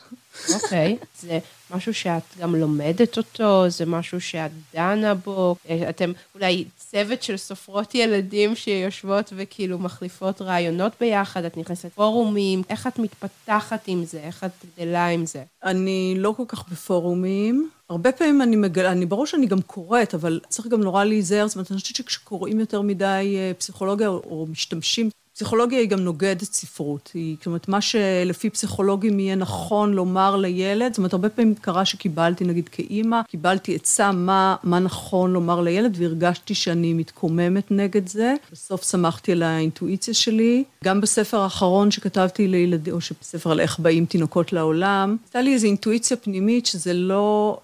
אוקיי. 0.54 0.96
זה 1.20 1.38
משהו 1.74 1.94
שאת 1.94 2.22
גם 2.40 2.54
לומדת 2.54 3.16
אותו, 3.16 3.68
זה 3.68 3.86
משהו 3.86 4.20
שאת 4.20 4.50
דנה 4.74 5.14
בו. 5.14 5.56
אה, 5.68 5.88
אתם 5.88 6.12
אולי 6.34 6.64
צוות 6.76 7.22
של 7.22 7.36
סופרות 7.36 7.94
ילדים 7.94 8.54
שיושבות 8.54 9.32
וכאילו 9.36 9.78
מחליפות 9.78 10.42
רעיונות 10.42 10.92
ביחד, 11.00 11.44
את 11.44 11.56
נכנסת 11.56 11.84
לפורומים, 11.84 12.62
איך 12.70 12.86
את 12.86 12.98
מתפתחת 12.98 13.82
עם 13.86 14.04
זה, 14.04 14.20
איך 14.20 14.44
את 14.44 14.64
גדלה 14.78 15.06
עם 15.06 15.26
זה. 15.26 15.42
אני 15.64 16.14
לא 16.18 16.34
כל 16.36 16.44
כך 16.48 16.68
בפורומים. 16.68 17.70
הרבה 17.90 18.12
פעמים 18.12 18.42
אני 18.42 18.56
מגלה, 18.56 18.92
אני 18.92 19.06
ברור 19.06 19.26
שאני 19.26 19.46
גם 19.46 19.62
קוראת, 19.62 20.14
אבל 20.14 20.40
צריך 20.48 20.68
גם 20.68 20.80
נורא 20.80 21.04
להיזהר. 21.04 21.48
זאת 21.48 21.56
אומרת, 21.56 21.70
אני 21.70 21.80
חושבת 21.80 21.96
שכשקוראים 21.96 22.60
יותר 22.60 22.82
מדי 22.82 23.34
אה, 23.38 23.52
פסיכולוגיה 23.58 24.08
או 24.08 24.46
משתמשים, 24.50 25.10
פסיכולוגיה 25.38 25.78
היא 25.78 25.88
גם 25.88 25.98
נוגדת 25.98 26.42
ספרות. 26.42 27.10
היא, 27.14 27.36
זאת 27.38 27.46
אומרת, 27.46 27.68
מה 27.68 27.80
שלפי 27.80 28.50
פסיכולוגים 28.50 29.20
יהיה 29.20 29.34
נכון 29.34 29.94
לומר 29.94 30.36
לילד, 30.36 30.92
זאת 30.92 30.98
אומרת, 30.98 31.12
הרבה 31.12 31.28
פעמים 31.28 31.54
קרה 31.54 31.84
שקיבלתי, 31.84 32.44
נגיד 32.44 32.68
כאימא, 32.68 33.22
קיבלתי 33.22 33.74
עצה 33.74 34.12
מה, 34.12 34.56
מה 34.62 34.78
נכון 34.78 35.32
לומר 35.32 35.60
לילד, 35.60 35.96
והרגשתי 35.98 36.54
שאני 36.54 36.92
מתקוממת 36.92 37.70
נגד 37.70 38.08
זה. 38.08 38.34
בסוף 38.52 38.90
שמחתי 38.90 39.32
על 39.32 39.42
האינטואיציה 39.42 40.14
שלי. 40.14 40.64
גם 40.84 41.00
בספר 41.00 41.40
האחרון 41.40 41.90
שכתבתי 41.90 42.48
לילדים, 42.48 42.94
או 42.94 42.98
בספר 43.20 43.50
על 43.50 43.60
איך 43.60 43.78
באים 43.78 44.06
תינוקות 44.06 44.52
לעולם, 44.52 45.16
הייתה 45.24 45.40
לי 45.40 45.54
איזו 45.54 45.66
אינטואיציה 45.66 46.16
פנימית 46.16 46.66
שזה 46.66 46.94
לא... 46.94 47.58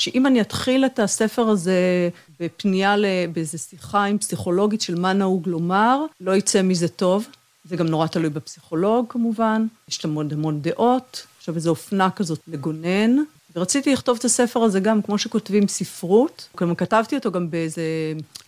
שאם 0.00 0.26
אני 0.26 0.40
אתחיל 0.40 0.84
את 0.86 0.98
הספר 0.98 1.48
הזה 1.48 2.08
בפנייה, 2.40 2.94
באיזו 3.32 3.58
שיחה 3.58 4.04
עם 4.04 4.18
פסיכולוגית 4.18 4.80
של 4.80 5.00
מה 5.00 5.12
נהוג 5.12 5.48
לומר, 5.48 6.04
לא 6.20 6.36
יצא 6.36 6.62
מזה 6.62 6.88
טוב. 6.88 7.26
זה 7.64 7.76
גם 7.76 7.86
נורא 7.86 8.06
תלוי 8.06 8.30
בפסיכולוג 8.30 9.06
כמובן, 9.08 9.66
יש 9.88 10.04
המון 10.04 10.28
המון 10.32 10.62
דעות, 10.62 11.26
עכשיו 11.38 11.54
איזו 11.54 11.70
אופנה 11.70 12.10
כזאת 12.10 12.40
לגונן. 12.48 13.16
ורציתי 13.56 13.92
לכתוב 13.92 14.16
את 14.18 14.24
הספר 14.24 14.60
הזה 14.60 14.80
גם 14.80 15.02
כמו 15.02 15.18
שכותבים 15.18 15.68
ספרות. 15.68 16.48
כלומר, 16.54 16.74
כתבתי 16.74 17.16
אותו 17.16 17.32
גם 17.32 17.50
באיזה... 17.50 17.82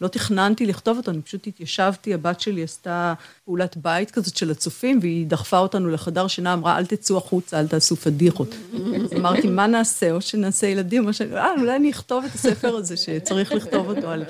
לא 0.01 0.09
תכננתי 0.09 0.67
לכתוב 0.67 0.97
אותו, 0.97 1.11
אני 1.11 1.23
פשוט 1.23 1.47
התיישבתי, 1.47 2.15
הבת 2.15 2.41
שלי 2.41 2.63
עשתה 2.63 3.15
פעולת 3.45 3.77
בית 3.77 4.11
כזאת 4.11 4.37
של 4.37 4.51
הצופים, 4.51 4.99
והיא 5.03 5.27
דחפה 5.27 5.59
אותנו 5.59 5.89
לחדר 5.89 6.27
שינה, 6.27 6.53
אמרה, 6.53 6.79
אל 6.79 6.87
תצאו 6.87 7.17
החוצה, 7.17 7.61
אל 7.61 7.69
תעשו 7.69 7.97
פדיחות. 7.97 8.55
אז 9.05 9.13
אמרתי, 9.19 9.49
מה 9.49 9.67
נעשה? 9.67 10.13
או 10.13 10.21
שנעשה 10.21 10.67
ילדים, 10.67 11.07
או 11.07 11.13
ש... 11.13 11.23
אה, 11.23 11.55
אולי 11.61 11.77
אני 11.77 11.91
אכתוב 11.91 12.25
את 12.25 12.35
הספר 12.35 12.77
הזה 12.77 12.97
שצריך 12.97 13.53
לכתוב 13.53 13.89
אותו 13.89 14.11
על... 14.11 14.25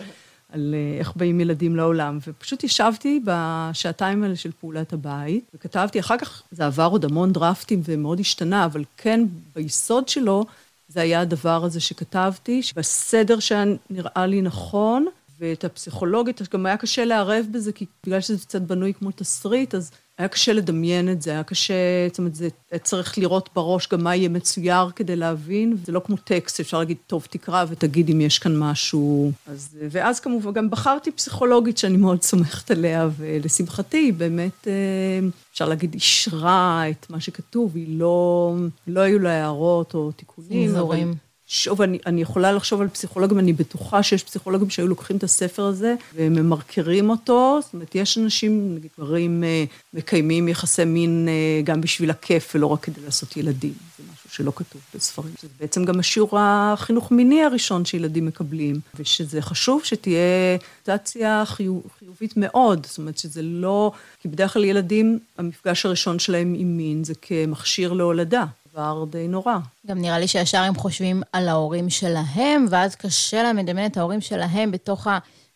על 0.53 0.75
אה, 0.75 0.99
איך 0.99 1.13
באים 1.17 1.41
ילדים 1.41 1.77
לעולם, 1.77 2.19
ופשוט 2.27 2.65
ישבתי 2.65 3.21
בשעתיים 3.25 4.23
האלה 4.23 4.37
של 4.37 4.51
פעולת 4.61 4.93
הבית, 4.93 5.45
וכתבתי, 5.55 6.01
אחר 6.01 6.19
כך 6.19 6.43
זה 6.51 6.67
עבר 6.67 6.89
עוד 6.91 7.05
המון 7.05 7.33
דרפטים 7.33 7.81
ומאוד 7.85 8.21
השתנה, 8.21 8.65
אבל 8.65 8.85
כן, 8.97 9.25
ביסוד 9.57 10.09
שלו, 10.09 10.45
זה 10.93 11.01
היה 11.01 11.21
הדבר 11.21 11.65
הזה 11.65 11.81
שכתבתי, 11.81 12.61
בסדר 12.77 13.39
שהיה 13.39 13.65
נראה 13.91 14.27
לי 14.27 14.43
נכון, 14.43 15.07
ואת 15.39 15.65
הפסיכולוגית, 15.65 16.41
גם 16.53 16.67
היה 16.67 16.77
קשה 16.77 17.05
לערב 17.05 17.47
בזה, 17.53 17.73
כי 17.73 17.87
בגלל 18.07 18.21
שזה 18.21 18.39
קצת 18.39 18.63
בנוי 18.63 18.95
כמו 18.95 19.11
תסריט, 19.11 19.75
אז 19.75 19.91
היה 20.19 20.29
קשה 20.29 20.53
לדמיין 20.53 21.13
את 21.13 21.23
זה, 21.23 21.31
היה 21.31 21.43
קשה, 21.43 21.75
זאת 22.09 22.19
אומרת, 22.19 22.35
זה 22.35 22.49
צריך 22.83 23.19
לראות 23.19 23.49
בראש 23.55 23.89
גם 23.89 24.05
מה 24.05 24.17
יהיה 24.17 24.29
מצויר 24.29 24.91
כדי 24.91 25.17
להבין, 25.17 25.77
זה 25.85 25.93
לא 25.93 26.01
כמו 26.05 26.17
טקסט, 26.17 26.61
אפשר 26.61 26.79
להגיד, 26.79 26.97
טוב, 27.07 27.27
תקרא 27.31 27.65
ותגיד 27.69 28.11
אם 28.11 28.21
יש 28.21 28.39
כאן 28.39 28.59
משהו. 28.59 29.33
אז, 29.47 29.79
ואז 29.91 30.21
כמובן 30.21 30.53
גם 30.53 30.71
בחרתי 30.71 31.11
פסיכולוגית 31.11 31.79
שאני 31.79 31.97
מאוד 31.97 32.23
סומכת 32.23 32.71
עליה, 32.71 33.09
ולשמחתי, 33.17 33.97
היא 33.97 34.13
באמת, 34.13 34.69
אה, 34.69 35.29
אפשר 35.53 35.69
להגיד, 35.69 35.95
אישרה 35.95 36.85
את 36.91 37.11
מה 37.11 37.21
שכתוב, 37.21 37.77
היא 37.77 37.99
לא, 37.99 38.55
לא 38.87 39.01
היו 39.01 39.19
לה 39.19 39.31
הערות 39.31 39.95
או 39.95 40.13
תיקונים. 40.13 40.69
צנזורים. 40.69 41.15
שוב, 41.53 41.83
אני, 41.83 41.99
אני 42.07 42.23
יכולה 42.23 42.53
לחשוב 42.53 42.81
על 42.81 42.89
פסיכולוגים, 42.89 43.39
אני 43.39 43.53
בטוחה 43.53 44.03
שיש 44.03 44.23
פסיכולוגים 44.23 44.71
שהיו 44.71 44.89
לוקחים 44.89 45.17
את 45.17 45.23
הספר 45.23 45.65
הזה 45.65 45.95
וממרקרים 46.15 47.11
אותו. 47.11 47.59
זאת 47.63 47.75
אומרת, 47.75 47.95
יש 47.95 48.19
אנשים, 48.19 48.75
נגיד, 48.75 48.91
גברים 48.99 49.45
אה, 49.45 49.65
מקיימים 49.95 50.49
יחסי 50.49 50.85
מין 50.85 51.29
אה, 51.29 51.63
גם 51.65 51.81
בשביל 51.81 52.11
הכיף 52.11 52.53
ולא 52.55 52.67
רק 52.67 52.81
כדי 52.81 53.01
לעשות 53.05 53.37
ילדים. 53.37 53.73
זה 53.99 54.05
משהו 54.13 54.31
שלא 54.31 54.53
כתוב 54.57 54.83
בספרים. 54.95 55.35
זה 55.43 55.49
בעצם 55.61 55.85
גם 55.85 56.01
השיעור 56.01 56.39
החינוך 56.39 57.13
מיני 57.13 57.43
הראשון 57.43 57.85
שילדים 57.85 58.27
מקבלים, 58.27 58.81
ושזה 58.95 59.43
חשוב 59.43 59.85
שתהיה 59.85 60.57
אוריינטציה 60.89 61.43
חיוב, 61.47 61.83
חיובית 61.99 62.35
מאוד. 62.37 62.87
זאת 62.87 62.99
אומרת, 62.99 63.19
שזה 63.19 63.43
לא... 63.43 63.93
כי 64.21 64.29
בדרך 64.29 64.53
כלל 64.53 64.65
ילדים, 64.65 65.19
המפגש 65.39 65.87
הראשון 65.87 66.19
שלהם 66.19 66.55
עם 66.57 66.77
מין 66.77 67.05
זה 67.05 67.15
כמכשיר 67.23 67.93
להולדה. 67.93 68.45
דבר 68.73 69.05
די 69.11 69.29
נורא. 69.29 69.57
גם 69.87 69.99
נראה 69.99 70.19
לי 70.19 70.29
שישר 70.29 70.59
הם 70.59 70.75
חושבים 70.75 71.23
על 71.33 71.49
ההורים 71.49 71.91
שלהם, 71.91 72.67
ואז 72.71 72.95
קשה 72.95 73.43
להם 73.43 73.57
לדמיין 73.57 73.91
את 73.91 73.97
ההורים 73.97 74.21
שלהם 74.21 74.71
בתוך 74.71 75.07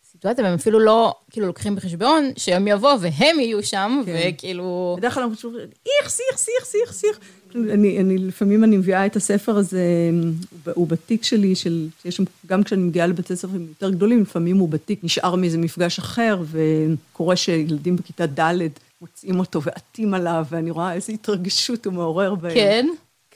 הסיטואציה, 0.05 0.43
והם 0.43 0.53
אפילו 0.53 0.79
לא, 0.79 1.15
כאילו, 1.31 1.47
לוקחים 1.47 1.75
בחשבון 1.75 2.31
שהם 2.37 2.67
יבואו 2.67 3.01
והם 3.01 3.39
יהיו 3.39 3.63
שם, 3.63 4.01
כן. 4.05 4.31
וכאילו... 4.35 4.95
בדרך 4.97 5.13
כלל 5.13 5.23
אנחנו 5.23 5.37
פשוט, 5.37 5.53
איכס, 6.01 6.19
איכס, 6.31 6.47
איכס, 6.59 6.75
איכס, 6.75 7.03
איכס. 7.03 7.19
אני, 7.55 7.99
אני, 7.99 8.17
לפעמים 8.17 8.63
אני 8.63 8.77
מביאה 8.77 9.05
את 9.05 9.15
הספר 9.15 9.57
הזה, 9.57 9.81
הוא- 10.73 10.87
בתיק 10.87 11.23
שלי, 11.23 11.55
של, 11.55 11.87
שם, 12.09 12.23
גם 12.45 12.63
כשאני 12.63 12.81
מגיעה 12.83 13.07
לבתי 13.07 13.35
ספר 13.35 13.55
יותר 13.55 13.89
גדולים, 13.89 14.21
לפעמים 14.21 14.57
הוא 14.57 14.69
בתיק, 14.69 14.99
נשאר 15.03 15.35
מאיזה 15.35 15.57
מפגש 15.57 15.99
אחר, 15.99 16.41
וקורה 16.51 17.35
שילדים 17.35 17.95
בכיתה 17.95 18.25
ד' 18.25 18.57
מוצאים 19.01 19.39
אותו 19.39 19.61
ועטים 19.61 20.13
עליו, 20.13 20.45
ואני 20.49 20.71
רואה 20.71 20.93
איזו 20.93 21.13
התרגשות 21.13 21.85
הוא 21.85 21.93
מעורר 21.93 22.35
בהם. 22.35 22.53
כן? 22.53 22.87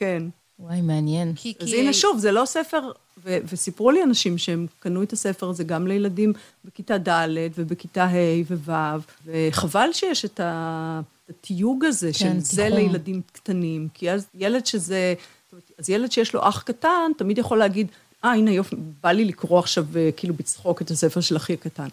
כן. 0.01 0.23
וואי, 0.59 0.81
מעניין. 0.81 1.33
כי, 1.35 1.53
אז 1.59 1.73
הנה 1.73 1.93
שוב, 1.93 2.17
זה 2.17 2.31
לא 2.31 2.45
ספר, 2.45 2.91
ו- 3.23 3.37
וסיפרו 3.51 3.91
לי 3.91 4.03
אנשים 4.03 4.37
שהם 4.37 4.67
קנו 4.79 5.03
את 5.03 5.13
הספר 5.13 5.49
הזה 5.49 5.63
גם 5.63 5.87
לילדים 5.87 6.33
בכיתה 6.65 6.97
ד' 6.97 7.29
ובכיתה 7.55 8.05
ה' 8.05 8.43
וו', 8.49 8.99
וחבל 9.25 9.89
שיש 9.93 10.25
את 10.25 10.39
התיוג 10.43 11.85
הזה 11.85 12.13
של 12.13 12.25
כן, 12.25 12.39
זה 12.39 12.63
תיחום. 12.63 12.79
לילדים 12.79 13.21
קטנים, 13.31 13.87
כי 13.93 14.11
אז 14.11 14.27
ילד 14.35 14.65
שזה, 14.65 15.13
זאת 15.45 15.51
אומרת, 15.53 15.71
אז 15.79 15.89
ילד 15.89 16.11
שיש 16.11 16.33
לו 16.33 16.47
אח 16.47 16.61
קטן, 16.61 17.11
תמיד 17.17 17.37
יכול 17.37 17.57
להגיד, 17.57 17.87
אה, 18.25 18.31
הנה 18.31 18.51
יופי, 18.51 18.75
בא 19.03 19.11
לי 19.11 19.25
לקרוא 19.25 19.59
עכשיו 19.59 19.85
אה, 19.95 20.09
כאילו 20.17 20.33
בצחוק 20.33 20.81
את 20.81 20.91
הספר 20.91 21.21
של 21.21 21.37
אחי 21.37 21.53
הקטן. 21.53 21.87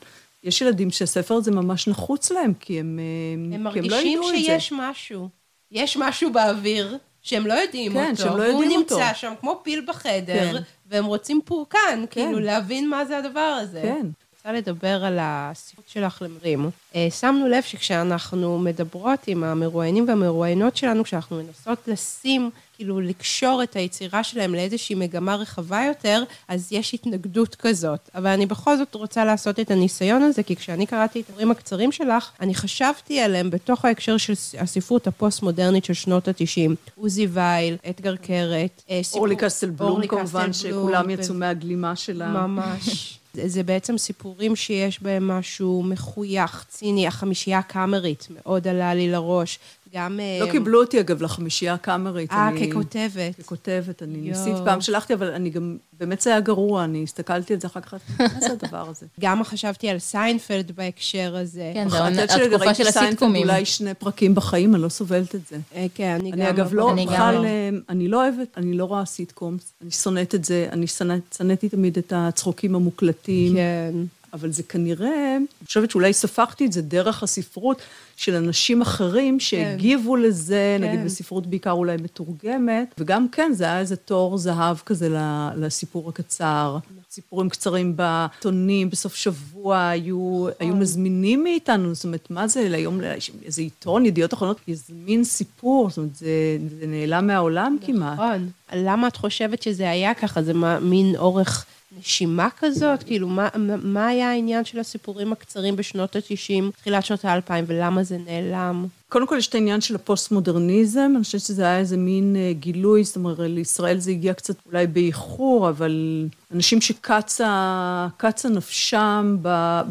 יש 0.45 0.61
ילדים 0.61 0.91
שהספר 0.91 1.35
הזה 1.35 1.51
ממש 1.51 1.89
נחוץ 1.89 2.31
להם, 2.31 2.55
כי 2.55 2.81
הם, 2.81 2.99
אה, 2.99 3.35
הם 3.35 3.73
כי 3.73 3.79
הם 3.79 3.85
לא 3.85 3.91
מרגישים 3.91 4.13
ידעו 4.13 4.31
את 4.31 4.35
זה. 4.35 4.41
שיש 4.41 4.73
משהו. 4.77 5.29
יש 5.71 5.97
משהו 5.97 6.33
באוויר 6.33 6.99
שהם 7.23 7.47
לא 7.47 7.55
יודעים 7.55 7.93
כן, 7.93 8.11
אותו. 8.11 8.23
שהם 8.23 8.37
לא 8.37 8.43
והוא 8.43 8.63
יודעים 8.63 8.81
נמצא 8.81 8.95
אותו. 8.95 9.19
שם 9.19 9.33
כמו 9.41 9.61
פיל 9.63 9.85
בחדר, 9.89 10.53
כן. 10.53 10.63
והם 10.87 11.05
רוצים 11.05 11.41
פורקן, 11.45 12.05
כאילו 12.11 12.41
להבין 12.41 12.89
מה 12.89 13.05
זה 13.05 13.19
הדבר 13.19 13.41
הזה. 13.41 13.81
כן. 13.83 14.07
רוצה 14.37 14.53
לדבר 14.53 15.05
על 15.05 15.19
הספרות 15.21 15.89
שלך 15.89 16.23
למרים. 16.23 16.71
אה, 16.95 17.09
שמנו 17.21 17.49
לב 17.49 17.63
שכשאנחנו 17.63 18.59
מדברות 18.59 19.21
עם 19.27 19.45
המרואיינים 19.45 20.09
והמרואיינות 20.09 20.77
שלנו, 20.77 21.05
כשאנחנו 21.05 21.43
מנסות 21.43 21.79
לשים, 21.87 22.51
כאילו 22.79 23.01
לקשור 23.01 23.63
את 23.63 23.77
היצירה 23.77 24.25
שלהם 24.25 24.55
לאיזושהי 24.55 24.95
מגמה 24.95 25.37
רחבה 25.37 25.85
יותר, 25.89 26.23
אז 26.49 26.69
יש 26.71 26.95
התנגדות 26.95 27.55
כזאת. 27.55 28.11
אבל 28.15 28.27
אני 28.27 28.47
בכל 28.47 28.77
זאת 28.77 28.95
רוצה 28.95 29.25
לעשות 29.25 29.61
את 29.61 29.71
הניסיון 29.71 30.23
הזה, 30.23 30.43
כי 30.43 30.57
כשאני 30.57 30.87
קראתי 30.87 31.21
את 31.21 31.29
הדברים 31.29 31.51
הקצרים 31.51 31.93
שלך, 31.93 32.31
אני 32.41 32.55
חשבתי 32.55 33.21
עליהם 33.21 33.51
בתוך 33.51 33.85
ההקשר 33.85 34.17
של 34.17 34.33
הספרות 34.59 35.07
הפוסט-מודרנית 35.07 35.85
של 35.85 35.95
שנות 35.95 36.29
ה-90. 36.29 36.75
עוזי 36.97 37.27
וייל, 37.27 37.77
אתגר 37.91 38.17
קרת, 38.17 38.83
אה, 38.91 39.01
סיפור... 39.03 39.21
אורלי 39.21 39.37
קסטלבלום 39.37 40.07
כמובן, 40.07 40.53
שכולם 40.53 41.05
ו- 41.07 41.13
יצאו 41.13 41.35
מהגלימה 41.35 41.97
שלה. 41.97 42.29
ממש. 42.29 43.19
זה 43.35 43.49
זה 43.55 43.63
בעצם 43.63 43.99
סיפורים 43.99 44.57
שיש 44.57 45.03
בהם 45.03 45.29
משהו 45.29 45.83
מחוייך, 45.83 46.65
ציני, 46.69 47.07
החמישייה 47.07 47.59
הקאמרית, 47.59 48.29
מאוד 48.31 48.69
עלה 48.69 48.95
לי 48.95 49.11
לראש. 49.11 49.59
גם... 49.95 50.21
לא 50.41 50.47
אה, 50.47 50.51
קיבלו 50.53 50.81
אותי, 50.81 51.01
אגב, 51.01 51.23
לחמישייה 51.23 51.75
הקאמרית. 51.75 52.33
אה, 52.33 52.49
אני- 52.49 52.71
ככותבת. 52.71 53.35
ככותבת, 53.43 54.03
אני 54.03 54.19
יואו. 54.19 54.29
ניסית, 54.29 54.65
פעם 54.65 54.81
שלחתי, 54.81 55.15
אבל 55.15 55.31
אני 55.31 55.51
גם, 55.51 55.77
באמת 56.01 56.21
זה 56.21 56.31
היה 56.31 56.41
גרוע, 56.41 56.85
אני 56.85 57.03
הסתכלתי 57.03 57.55
על 57.55 57.61
זה 57.61 57.67
אחר 57.67 57.81
כך, 57.81 57.95
מה 58.19 58.41
זה 58.41 58.47
הדבר 58.63 58.89
הזה? 58.91 59.07
גם 59.21 59.45
חשבתי 59.45 59.89
על 59.89 59.99
סיינפלד 59.99 60.73
בהקשר 60.77 61.37
הזה. 61.37 61.71
כן, 61.75 61.89
שרגע 61.91 62.25
התקופה 62.25 62.59
של 62.59 62.67
ראיתי 62.67 62.75
סיינפלד 62.85 63.07
הסיטקומים. 63.09 63.43
אולי 63.43 63.65
שני 63.65 63.95
פרקים 63.95 64.35
בחיים, 64.35 64.75
אני 64.75 64.83
לא 64.83 64.89
סובלת 64.89 65.35
את 65.35 65.41
זה. 65.51 65.57
אה, 65.75 65.87
כן, 65.95 66.17
אני 66.21 66.31
גם... 66.31 66.39
אני 66.41 66.49
אגב 66.51 66.75
לא, 66.75 66.93
בכלל, 67.05 67.35
לא. 67.35 67.45
אה, 67.45 67.69
אני 67.89 68.09
לא 68.09 68.23
אוהבת, 68.23 68.49
אני 68.57 68.75
לא 68.77 68.85
רואה 68.85 69.05
sitcoms, 69.05 69.73
אני 69.83 69.91
שונאת 69.91 70.35
את 70.35 70.45
זה, 70.45 70.69
אני 70.73 70.87
שנאת- 70.87 71.37
שנאתי 71.37 71.69
תמיד 71.69 71.99
את 71.99 72.13
הצחוקים 72.17 72.75
המוקלטים. 72.75 73.55
כן. 73.55 73.93
אבל 74.33 74.53
זה 74.53 74.63
כנראה, 74.63 75.37
אני 75.37 75.67
חושבת 75.67 75.91
שאולי 75.91 76.13
ספגתי 76.13 76.67
את 76.67 76.73
זה 76.73 76.83
דרך 76.83 77.23
הספרות 77.23 77.83
של 78.17 78.35
אנשים 78.35 78.83
אחרים 78.83 79.41
שהגיבו 79.41 80.17
לזה, 80.17 80.77
כן. 80.81 80.85
נגיד 80.89 81.05
בספרות 81.05 81.47
בעיקר 81.47 81.71
אולי 81.71 81.97
מתורגמת, 81.97 82.95
וגם 82.99 83.29
כן, 83.29 83.53
זה 83.55 83.65
היה 83.65 83.81
איזה 83.81 83.97
תור 83.97 84.39
זהב 84.39 84.77
כזה 84.87 85.09
לסיפור 85.57 86.09
הקצר. 86.09 86.79
סיפורים 87.11 87.49
קצרים 87.49 87.97
בעיתונים, 87.97 88.91
בסוף 88.91 89.15
שבוע 89.15 89.89
היו, 89.89 90.47
היו 90.59 90.77
מזמינים 90.77 91.45
מאיתנו, 91.45 91.95
זאת 91.95 92.05
אומרת, 92.05 92.31
מה 92.31 92.49
זה, 92.49 92.61
היום 92.61 93.01
איזה 93.45 93.63
עיתון, 93.63 94.07
ידיעות 94.07 94.35
אחרונות, 94.35 94.61
יזמין 94.69 95.25
סיפור, 95.25 95.89
זאת 95.89 95.99
אומרת, 95.99 96.17
זה, 96.17 96.59
זה 96.81 96.87
נעלם 96.87 97.27
מהעולם 97.27 97.77
כמעט. 97.87 98.13
נכון. 98.13 98.49
למה 98.73 99.09
את 99.09 99.17
חושבת 99.17 99.63
שזה 99.63 99.91
היה 99.91 100.15
ככה? 100.15 100.43
זה 100.43 100.53
מין 100.81 101.17
אורך 101.17 101.67
נשימה 101.99 102.49
כזאת? 102.59 103.03
כאילו, 103.03 103.29
מה, 103.29 103.49
מה- 103.83 104.07
היה 104.07 104.31
העניין 104.31 104.65
של 104.65 104.79
הסיפורים 104.79 105.33
הקצרים 105.33 105.77
בשנות 105.77 106.17
ה-90, 106.17 106.73
תחילת 106.81 107.05
שנות 107.05 107.25
ה-2000, 107.25 107.51
ולמה 107.67 108.03
זה 108.03 108.19
נעלם? 108.27 108.87
קודם 109.09 109.27
כל, 109.27 109.37
יש 109.39 109.49
את 109.49 109.55
העניין 109.55 109.81
של 109.81 109.95
הפוסט-מודרניזם, 109.95 111.13
אני 111.17 111.25
חושבת 111.25 111.41
שזה 111.41 111.63
היה 111.63 111.79
איזה 111.79 111.97
מין 111.97 112.37
אה, 112.37 112.53
גילוי, 112.53 113.05
זאת 113.05 113.17
אומרת, 113.17 113.39
לישראל 113.39 113.99
זה 113.99 114.11
הגיע 114.11 114.35
קצת 114.35 114.55
אולי 114.67 114.87
באיחור, 114.87 115.69
אבל 115.69 116.27
אנשים 116.55 116.81
שקצה 116.81 118.09
קצה 118.17 118.49
נפשם 118.49 119.37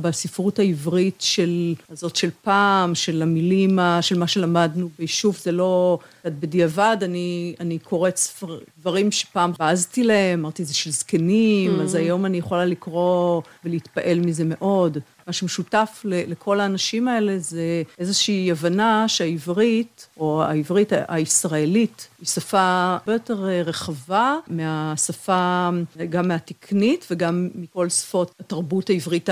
בספרות 0.01 0.59
העברית 0.59 1.15
של, 1.19 1.73
הזאת 1.89 2.15
של 2.15 2.29
פעם, 2.41 2.95
של 2.95 3.21
המילים, 3.21 3.79
של 4.01 4.19
מה 4.19 4.27
שלמדנו 4.27 4.89
ביישוב, 4.99 5.37
זה 5.43 5.51
לא, 5.51 5.99
בדיעבד, 6.25 6.97
אני, 7.01 7.55
אני 7.59 7.79
קוראת 7.79 8.17
ספר, 8.17 8.59
דברים 8.79 9.11
שפעם 9.11 9.51
בעזתי 9.59 10.03
להם, 10.03 10.39
אמרתי, 10.39 10.65
זה 10.65 10.73
של 10.73 10.91
זקנים, 10.91 11.81
אז 11.81 11.95
היום 11.95 12.25
אני 12.25 12.37
יכולה 12.37 12.65
לקרוא 12.65 13.41
ולהתפעל 13.65 14.19
מזה 14.19 14.43
מאוד. 14.45 14.97
מה 15.27 15.33
שמשותף 15.33 16.01
לכל 16.05 16.59
האנשים 16.59 17.07
האלה 17.07 17.39
זה 17.39 17.83
איזושהי 17.99 18.51
הבנה 18.51 19.07
שהעברית, 19.07 20.07
או 20.17 20.43
העברית 20.43 20.91
הישראלית, 21.07 22.07
היא 22.19 22.27
שפה 22.27 22.95
הרבה 22.99 23.13
יותר 23.13 23.49
אה, 23.49 23.61
רחבה 23.61 24.35
מהשפה, 24.47 25.69
גם 26.09 26.31
מהתקנית 26.51 27.05
וגם 27.11 27.49
מכל 27.55 27.89
שפות 27.89 28.31
התרבות 28.39 28.89
העברית, 28.89 29.29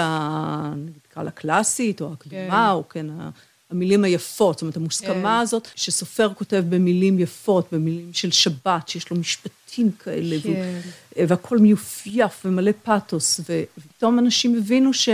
נקרא 1.08 1.24
לה 1.24 1.32
קלאסית, 1.32 2.02
או 2.02 2.14
הקדומה, 2.14 2.72
או 2.72 2.90
כן, 2.90 3.06
המילים 3.72 4.04
היפות, 4.04 4.56
זאת 4.56 4.62
אומרת, 4.62 4.78
המוסכמה 4.78 5.14
כן. 5.38 5.42
הזאת, 5.42 5.68
שסופר 5.76 6.34
כותב 6.34 6.64
במילים 6.70 7.20
יפות, 7.20 7.68
במילים 7.72 8.14
של 8.14 8.32
שבת, 8.32 8.88
שיש 8.90 9.10
לו 9.10 9.18
משפטים 9.18 9.92
כאלה, 9.92 10.36
והוא- 10.44 10.56
כן. 10.56 10.80
והכל 11.28 11.58
מיופייף 11.58 12.42
ומלא 12.46 12.72
פתוס, 12.84 13.40
ו- 13.50 13.64
ופתאום 13.78 14.20
אנשים 14.20 14.58
הבינו 14.58 14.94
ש, 14.94 15.10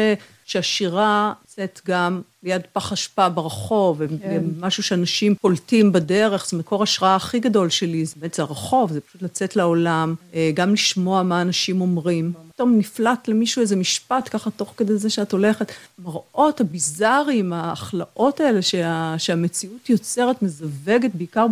שהשירה 0.51 1.33
נמצאת 1.41 1.81
גם 1.87 2.21
ליד 2.43 2.61
פח 2.73 2.93
אשפה 2.93 3.29
ברחוב, 3.29 4.01
כן. 4.07 4.41
ומשהו 4.57 4.83
שאנשים 4.83 5.35
פולטים 5.35 5.91
בדרך, 5.91 6.49
זה 6.49 6.57
מקור 6.57 6.83
השראה 6.83 7.15
הכי 7.15 7.39
גדול 7.39 7.69
שלי, 7.69 8.05
זה 8.05 8.15
באמת 8.19 8.33
זה 8.33 8.41
הרחוב, 8.41 8.91
זה 8.91 9.01
פשוט 9.01 9.21
לצאת 9.21 9.55
לעולם, 9.55 10.15
אה, 10.33 10.51
גם 10.53 10.73
לשמוע 10.73 11.23
מה 11.23 11.41
אנשים 11.41 11.81
אומרים. 11.81 12.33
פתאום 12.53 12.77
נפלט 12.77 13.27
למישהו 13.27 13.61
איזה 13.61 13.75
משפט, 13.75 14.29
ככה 14.31 14.49
תוך 14.51 14.73
כדי 14.77 14.97
זה 14.97 15.09
שאת 15.09 15.31
הולכת. 15.31 15.71
מראות 15.99 16.61
הביזאריים, 16.61 17.53
ההכלאות 17.53 18.39
האלה 18.39 18.61
שה, 18.61 19.15
שהמציאות 19.17 19.89
יוצרת, 19.89 20.41
מזווגת, 20.41 21.11
בעיקר 21.13 21.45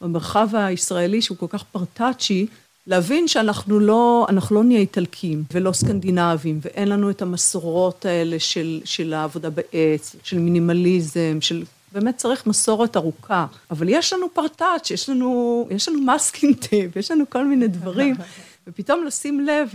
במרחב 0.00 0.48
הישראלי, 0.52 1.22
שהוא 1.22 1.38
כל 1.38 1.46
כך 1.48 1.64
פרטאצ'י, 1.72 2.46
להבין 2.86 3.28
שאנחנו 3.28 3.80
לא, 3.80 4.26
אנחנו 4.28 4.56
לא 4.56 4.64
נהיה 4.64 4.80
איטלקים 4.80 5.44
ולא 5.52 5.72
סקנדינבים, 5.72 6.60
ואין 6.62 6.88
לנו 6.88 7.10
את 7.10 7.22
המסורות 7.22 8.04
האלה 8.04 8.38
של, 8.38 8.80
של 8.84 9.14
העבודה 9.14 9.50
בעץ, 9.50 10.16
של 10.22 10.38
מינימליזם, 10.38 11.38
של... 11.40 11.64
באמת 11.92 12.16
צריך 12.16 12.46
מסורת 12.46 12.96
ארוכה. 12.96 13.46
אבל 13.70 13.88
יש 13.88 14.12
לנו 14.12 14.26
פרטאץ', 14.32 14.90
יש 14.90 15.08
לנו, 15.08 15.66
יש 15.70 15.88
לנו 15.88 16.00
masking 16.00 16.56
tape, 16.56 16.96
יש 16.96 17.10
לנו 17.10 17.24
כל 17.30 17.46
מיני 17.46 17.68
דברים. 17.68 18.14
ופתאום 18.66 19.04
לשים 19.04 19.40
לב 19.40 19.70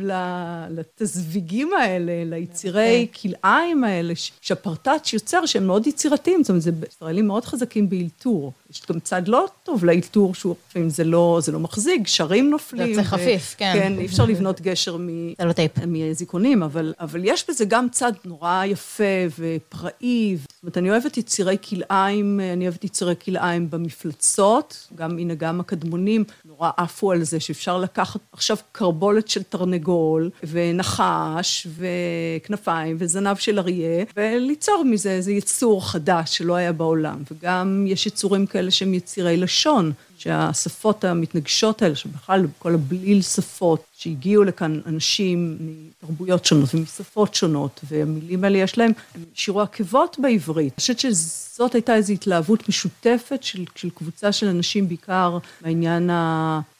לזיווגים 0.70 1.70
האלה, 1.74 2.12
ליצירי 2.26 3.08
כלאיים 3.22 3.84
האלה, 3.84 4.14
שהפרטאץ' 4.42 5.14
יוצר, 5.14 5.46
שהם 5.46 5.68
מאוד 5.68 5.88
יצירתיים, 5.88 6.44
זאת 6.44 6.50
אומרת, 6.50 6.62
זה 6.62 6.72
ישראלים 6.90 7.28
מאוד 7.28 7.46
חזקים 7.46 7.90
באלתור. 7.90 8.52
יש 8.72 8.82
גם 8.92 9.00
צד 9.00 9.28
לא 9.28 9.46
טוב 9.64 9.86
לאלתור, 9.86 10.36
שהוא 10.36 10.56
לפעמים 10.70 10.90
זה 10.90 11.04
לא, 11.04 11.40
זה 11.44 11.52
לא 11.52 11.60
מחזיק, 11.60 12.08
דברים 12.08 12.50
נופלים. 12.50 12.90
יוצא 12.90 13.02
ו- 13.02 13.04
חפיף, 13.04 13.56
כן. 13.58 13.72
כן, 13.74 13.94
אי 14.00 14.06
אפשר 14.06 14.26
לבנות 14.26 14.62
גשר 14.62 14.98
מ... 14.98 15.34
סלוטייפ. 15.42 15.72
מזיכרונים, 15.88 16.64
אבל, 16.64 16.94
אבל 17.00 17.22
יש 17.24 17.50
בזה 17.50 17.66
גם 17.66 17.88
צד 17.92 18.12
נורא 18.26 18.66
יפה 18.66 19.04
ופראי. 19.40 20.38
זאת 20.38 20.64
אומרת, 20.64 20.78
אני 20.78 20.92
אוהבת 20.92 21.18
יצירי 21.18 21.58
כלאיים, 21.70 22.40
אני 22.54 22.68
אוהבת 22.68 22.84
יצירי 22.84 23.16
כלאיים 23.26 23.70
במפלצות, 23.70 24.88
גם, 24.96 25.18
הנה, 25.18 25.34
גם 25.34 25.60
הקדמונים 25.60 26.24
נורא 26.46 26.72
עפו 26.78 27.12
על 27.12 27.24
זה, 27.24 27.40
שאפשר 27.40 27.78
לקחת 27.78 28.20
עכשיו 28.32 28.58
קרבולת 28.72 29.28
של 29.28 29.44
תרנגול, 29.44 30.30
ונחש, 30.44 31.68
וכנפיים, 31.78 32.98
וזנב 33.00 33.38
של 33.38 33.60
אריה, 33.60 34.06
וליצור 34.18 34.84
מזה 34.86 35.12
איזה 35.12 35.32
יצור 35.32 35.92
חדש 35.92 36.38
שלא 36.38 36.56
היה 36.56 36.74
בעולם. 36.74 37.24
וגם 37.32 37.86
יש 37.88 38.08
יצורים 38.08 38.46
כאלה 38.46 38.59
שהם 38.70 38.94
יצירי 38.94 39.38
לשון. 39.38 39.92
שהשפות 40.20 41.06
המתנגשות 41.06 41.82
האלה, 41.82 41.96
שבכלל 41.96 42.46
כל 42.60 42.74
הבליל 42.74 43.22
שפות, 43.22 43.84
שהגיעו 43.98 44.44
לכאן 44.44 44.80
אנשים 44.86 45.58
מתרבויות 45.60 46.46
שונות 46.46 46.76
ומשפות 46.76 47.36
שונות, 47.36 47.80
והמילים 47.84 48.44
האלה 48.44 48.58
יש 48.58 48.78
להם, 48.78 48.92
הם 49.16 49.24
שירו 49.34 49.62
עקבות 49.62 50.18
בעברית. 50.20 50.74
אני 50.74 50.82
חושבת 50.82 51.00
שזאת 51.00 51.76
הייתה 51.76 51.96
איזו 51.96 52.14
התלהבות 52.14 52.70
משותפת 52.70 53.44
של, 53.44 53.66
של 53.76 53.90
קבוצה 53.90 54.32
של 54.32 54.48
אנשים, 54.48 54.88
בעיקר 54.88 55.38
מהעניין 55.62 56.10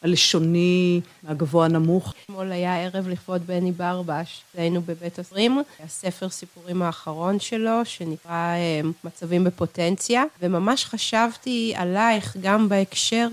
הלשוני, 0.02 1.00
מהגבוה 1.22 1.64
הנמוך. 1.64 2.14
אתמול 2.24 2.52
היה 2.52 2.84
ערב 2.84 3.08
לכבוד 3.08 3.46
בני 3.46 3.72
ברבש, 3.72 4.42
היינו 4.56 4.80
בבית 4.80 5.18
הספרים, 5.18 5.62
הספר 5.84 6.28
סיפורים 6.28 6.82
האחרון 6.82 7.40
שלו, 7.40 7.84
שנקרא 7.84 8.32
אה, 8.32 8.80
מצבים 9.04 9.44
בפוטנציה, 9.44 10.24
וממש 10.42 10.84
חשבתי 10.84 11.72
עלייך 11.76 12.36
גם 12.40 12.68
בהקשר 12.68 13.28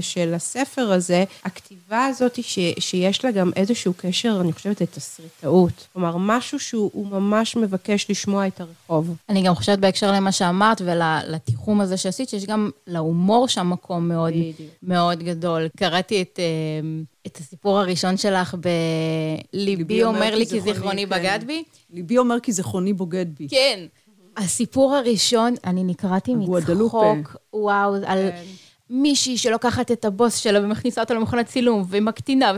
של 0.00 0.34
הספר 0.34 0.92
הזה, 0.92 1.24
הכתיבה 1.44 2.06
הזאת 2.06 2.42
ש, 2.42 2.58
שיש 2.78 3.24
לה 3.24 3.30
גם 3.30 3.50
איזשהו 3.56 3.92
קשר, 3.96 4.38
אני 4.40 4.52
חושבת, 4.52 4.80
לתסריטאות. 4.80 5.86
כלומר, 5.92 6.16
משהו 6.16 6.58
שהוא 6.58 6.90
הוא 6.94 7.06
ממש 7.06 7.56
מבקש 7.56 8.10
לשמוע 8.10 8.46
את 8.46 8.60
הרחוב. 8.60 9.16
אני 9.28 9.42
גם 9.42 9.54
חושבת 9.54 9.78
בהקשר 9.78 10.12
למה 10.12 10.32
שאמרת 10.32 10.80
ולתיחום 10.84 11.80
הזה 11.80 11.96
שעשית, 11.96 12.28
שיש 12.28 12.46
גם 12.46 12.70
להומור 12.86 13.48
שם 13.48 13.70
מקום 13.70 14.08
מאוד, 14.08 14.32
בדיוק. 14.32 14.56
מאוד 14.82 15.22
גדול. 15.22 15.68
קראתי 15.76 16.22
את, 16.22 16.38
אה, 16.38 16.44
את 17.26 17.36
הסיפור 17.36 17.78
הראשון 17.78 18.16
שלך 18.16 18.56
ב"ליבי 18.60 20.04
אומר 20.04 20.34
לי 20.34 20.46
כי 20.46 20.60
זיכרוני 20.60 21.06
כן. 21.06 21.08
בגד 21.08 21.38
בי". 21.46 21.62
ליבי 21.92 22.18
אומר 22.18 22.40
כי 22.40 22.52
זיכרוני 22.52 22.92
בוגד 22.92 23.26
בי. 23.38 23.48
כן. 23.48 23.86
הסיפור 24.36 24.94
הראשון, 24.94 25.54
אני 25.64 25.84
נקרעתי 25.84 26.32
הגואדלופה. 26.32 27.14
מצחוק, 27.14 27.36
וואו, 27.52 27.94
על... 28.06 28.28
מישהי 28.92 29.38
שלוקחת 29.38 29.90
את 29.90 30.04
הבוס 30.04 30.36
שלה 30.36 30.64
ומכניסה 30.64 31.00
אותו 31.00 31.14
למכונת 31.14 31.46
צילום, 31.46 31.84
ומקטינה, 31.88 32.52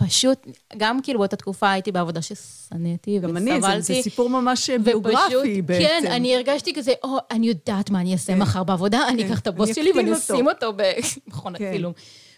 ופשוט, 0.00 0.46
גם 0.76 1.02
כאילו 1.02 1.18
באותה 1.18 1.36
תקופה 1.36 1.70
הייתי 1.70 1.92
בעבודה 1.92 2.22
ששנאתי 2.22 3.18
גם 3.18 3.36
אני, 3.36 3.50
זה, 3.50 3.56
וסבלתי. 3.58 3.82
זה 3.82 3.94
סיפור 4.02 4.30
ממש 4.30 4.70
ופשוט, 4.70 4.84
ביוגרפי 4.84 5.62
בעצם. 5.62 5.84
כן, 5.84 6.02
אני 6.10 6.36
הרגשתי 6.36 6.74
כזה, 6.74 6.92
או, 7.04 7.16
אני 7.30 7.46
יודעת 7.46 7.90
מה 7.90 8.00
אני 8.00 8.12
אעשה 8.12 8.34
מחר 8.34 8.64
בעבודה, 8.64 9.08
אני 9.08 9.26
אקח 9.26 9.40
את 9.40 9.46
הבוס 9.46 9.74
שלי 9.74 9.92
ואני. 9.96 10.12
אשים 10.12 10.48
אותו 10.48 10.72
במכונת 10.76 11.58
כן. 11.58 11.72
צילום. 11.72 11.92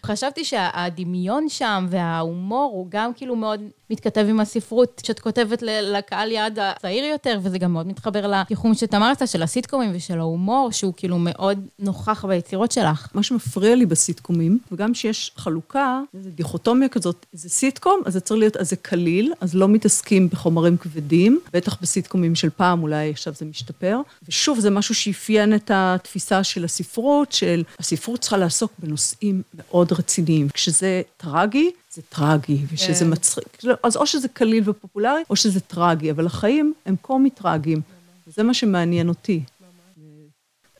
חשבתי 0.05 0.45
שהדמיון 0.45 1.49
שם 1.49 1.87
וההומור 1.89 2.71
הוא 2.73 2.87
גם 2.89 3.13
כאילו 3.13 3.35
מאוד 3.35 3.61
מתכתב 3.93 4.25
עם 4.29 4.39
הספרות 4.39 5.01
שאת 5.05 5.19
כותבת 5.19 5.61
לקהל 5.61 6.31
יעד 6.31 6.59
הצעיר 6.59 7.05
יותר, 7.05 7.39
וזה 7.43 7.57
גם 7.57 7.73
מאוד 7.73 7.87
מתחבר 7.87 8.27
לתיחום 8.27 8.73
שתמר 8.73 9.11
עשתה, 9.11 9.27
של 9.27 9.43
הסיטקומים 9.43 9.91
ושל 9.93 10.19
ההומור, 10.19 10.71
שהוא 10.71 10.93
כאילו 10.97 11.17
מאוד 11.19 11.59
נוכח 11.79 12.25
ביצירות 12.25 12.71
שלך. 12.71 13.07
מה 13.13 13.23
שמפריע 13.23 13.75
לי 13.75 13.85
בסיטקומים, 13.85 14.59
וגם 14.71 14.93
שיש 14.93 15.31
חלוקה, 15.35 16.01
איזו 16.13 16.29
דיכוטומיה 16.29 16.89
כזאת, 16.89 17.25
זה 17.33 17.49
סיטקום, 17.49 18.01
אז 18.05 18.13
זה 18.13 18.19
צריך 18.19 18.39
להיות, 18.39 18.57
אז 18.57 18.69
זה 18.69 18.75
קליל, 18.75 19.33
אז 19.41 19.55
לא 19.55 19.67
מתעסקים 19.67 20.29
בחומרים 20.29 20.77
כבדים, 20.77 21.39
בטח 21.53 21.81
בסיטקומים 21.81 22.35
של 22.35 22.49
פעם, 22.49 22.83
אולי 22.83 23.09
עכשיו 23.09 23.33
זה 23.33 23.45
משתפר. 23.45 23.97
ושוב, 24.27 24.59
זה 24.59 24.69
משהו 24.69 24.95
שאפיין 24.95 25.55
את 25.55 25.71
התפיסה 25.73 26.43
של 26.43 26.65
הספרות, 26.65 27.31
של 27.31 27.63
הספרות 27.79 28.19
צריכה 28.19 28.37
לעסוק 28.37 28.71
בנושאים 28.79 29.41
מאוד 29.53 29.91
רציניים. 29.91 30.49
כשזה 30.53 31.01
טרגי, 31.17 31.71
זה 31.93 32.01
טרגי, 32.01 32.65
וכשזה 32.71 33.05
מצחיק. 33.05 33.63
לא, 33.63 33.75
אז 33.83 33.95
או 33.97 34.07
שזה 34.07 34.27
קליל 34.27 34.69
ופופולרי, 34.69 35.21
או 35.29 35.35
שזה 35.35 35.59
טרגי, 35.59 36.11
אבל 36.11 36.25
החיים 36.25 36.73
הם 36.85 36.95
קומי-טרגיים. 37.01 37.81
וזה 38.27 38.43
מה 38.43 38.53
שמעניין 38.53 39.09
אותי. 39.09 39.43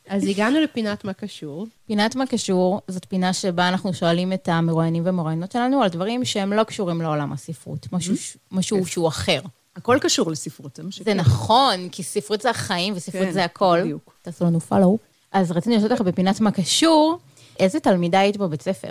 אז 0.08 0.24
הגענו 0.24 0.60
לפינת 0.60 1.06
מה 1.06 1.14
קשור. 1.14 1.68
פינת 1.88 2.16
מה 2.16 2.26
קשור, 2.26 2.82
זאת 2.88 3.06
פינה 3.10 3.34
שבה 3.34 3.68
אנחנו 3.70 3.94
שואלים 3.94 4.34
את 4.34 4.50
המרואיינים 4.50 5.06
והמרואיינות 5.06 5.52
שלנו 5.52 5.84
על 5.84 5.90
דברים 5.90 6.26
שהם 6.26 6.54
לא 6.54 6.64
קשורים 6.64 7.02
לעולם 7.02 7.34
הספרות, 7.34 7.88
משהו, 7.94 8.18
ש- 8.18 8.38
משהו 8.52 8.86
שהוא 8.86 9.08
אחר. 9.08 9.42
הכל 9.76 9.98
קשור 10.02 10.32
לספרות, 10.32 10.76
זה 10.76 10.84
מה 10.84 10.92
שכן. 10.92 11.04
זה 11.04 11.14
נכון, 11.14 11.90
כי 11.92 12.04
ספרות 12.04 12.42
זה 12.42 12.50
החיים 12.50 12.94
וספרות 12.98 13.24
כן, 13.26 13.32
זה 13.32 13.44
הכל. 13.44 13.80
בדיוק. 13.84 14.14
תעשו 14.22 14.46
לנו 14.46 14.60
פולו. 14.60 14.98
אז 15.32 15.52
רציתי 15.52 15.76
לשאול 15.76 15.92
אותך 15.92 16.02
בפינת 16.02 16.42
מה 16.42 16.52
קשור, 16.52 17.20
איזה 17.60 17.80
תלמידה 17.80 18.20
היית 18.20 18.38
בבית 18.38 18.62
ספר? 18.62 18.90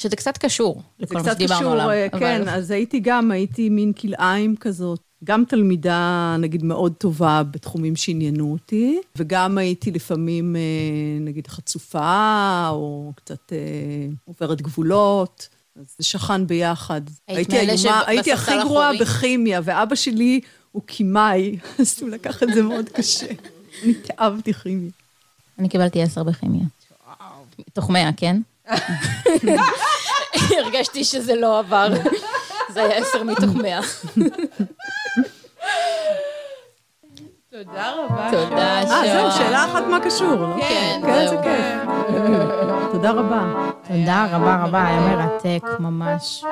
שזה 0.00 0.16
קצת 0.16 0.38
קשור 0.38 0.74
זה 0.98 1.04
לכל 1.04 1.14
מה 1.14 1.20
קצת 1.22 1.32
שדיברנו 1.32 1.60
קשור, 1.60 1.72
עליו. 1.72 1.90
אה, 1.90 2.06
אבל- 2.12 2.20
כן, 2.20 2.48
אז 2.48 2.70
הייתי 2.70 3.00
גם, 3.00 3.30
הייתי 3.30 3.68
מין 3.68 3.92
כלאיים 3.92 4.56
כזאת. 4.56 5.00
גם 5.24 5.44
תלמידה, 5.48 6.36
נגיד, 6.38 6.64
מאוד 6.64 6.92
טובה 6.98 7.42
בתחומים 7.50 7.96
שעניינו 7.96 8.52
אותי, 8.52 9.00
וגם 9.16 9.58
הייתי 9.58 9.90
לפעמים, 9.90 10.56
אה, 10.56 10.60
נגיד, 11.20 11.46
חצופה, 11.46 12.68
או 12.70 13.12
קצת 13.16 13.52
אה, 13.52 13.58
עוברת 14.24 14.62
גבולות. 14.62 15.48
אז 15.76 15.84
זה 15.98 16.04
שכן 16.04 16.46
ביחד. 16.46 17.00
היית 17.28 17.52
הייתי 17.52 17.72
איומה, 17.84 18.02
הייתי 18.06 18.32
הכי 18.32 18.52
גרועה? 18.62 18.90
בכימיה, 19.00 19.60
ואבא 19.64 19.94
שלי 19.94 20.40
הוא 20.72 20.82
כימאי, 20.86 21.56
אז 21.80 21.98
הוא 22.00 22.08
לקח 22.10 22.42
את 22.42 22.48
זה 22.54 22.62
מאוד 22.62 22.88
קשה. 22.88 23.26
אני 23.84 23.92
התאהבתי 24.04 24.52
כימיה. 24.52 24.90
אני 25.58 25.68
קיבלתי 25.68 26.02
עשר 26.02 26.22
בכימיה. 26.22 26.64
מתוך 27.68 27.90
מאה, 27.90 28.10
כן? 28.16 28.40
הרגשתי 30.64 31.04
שזה 31.04 31.34
לא 31.34 31.58
עבר. 31.58 31.88
זה 32.74 32.82
היה 32.82 32.96
עשר 32.96 33.22
מתוך 33.22 33.54
מאה. 33.54 33.80
תודה 37.50 37.92
רבה. 37.92 38.28
תודה, 38.30 38.78
אה, 38.78 38.86
זהו. 38.86 39.30
שאלה 39.30 39.64
אחת 39.64 39.82
מה 39.90 40.00
קשור? 40.00 40.36
כן, 40.60 41.00
כן, 41.06 41.28
זה. 41.28 41.36
כיף. 41.42 41.90
תודה 42.92 43.10
רבה. 43.10 43.70
תודה 43.88 44.26
רבה 44.32 44.64
רבה, 44.64 44.86
היה 44.86 45.00
מרתק, 45.00 45.66
ממש. 45.80 46.44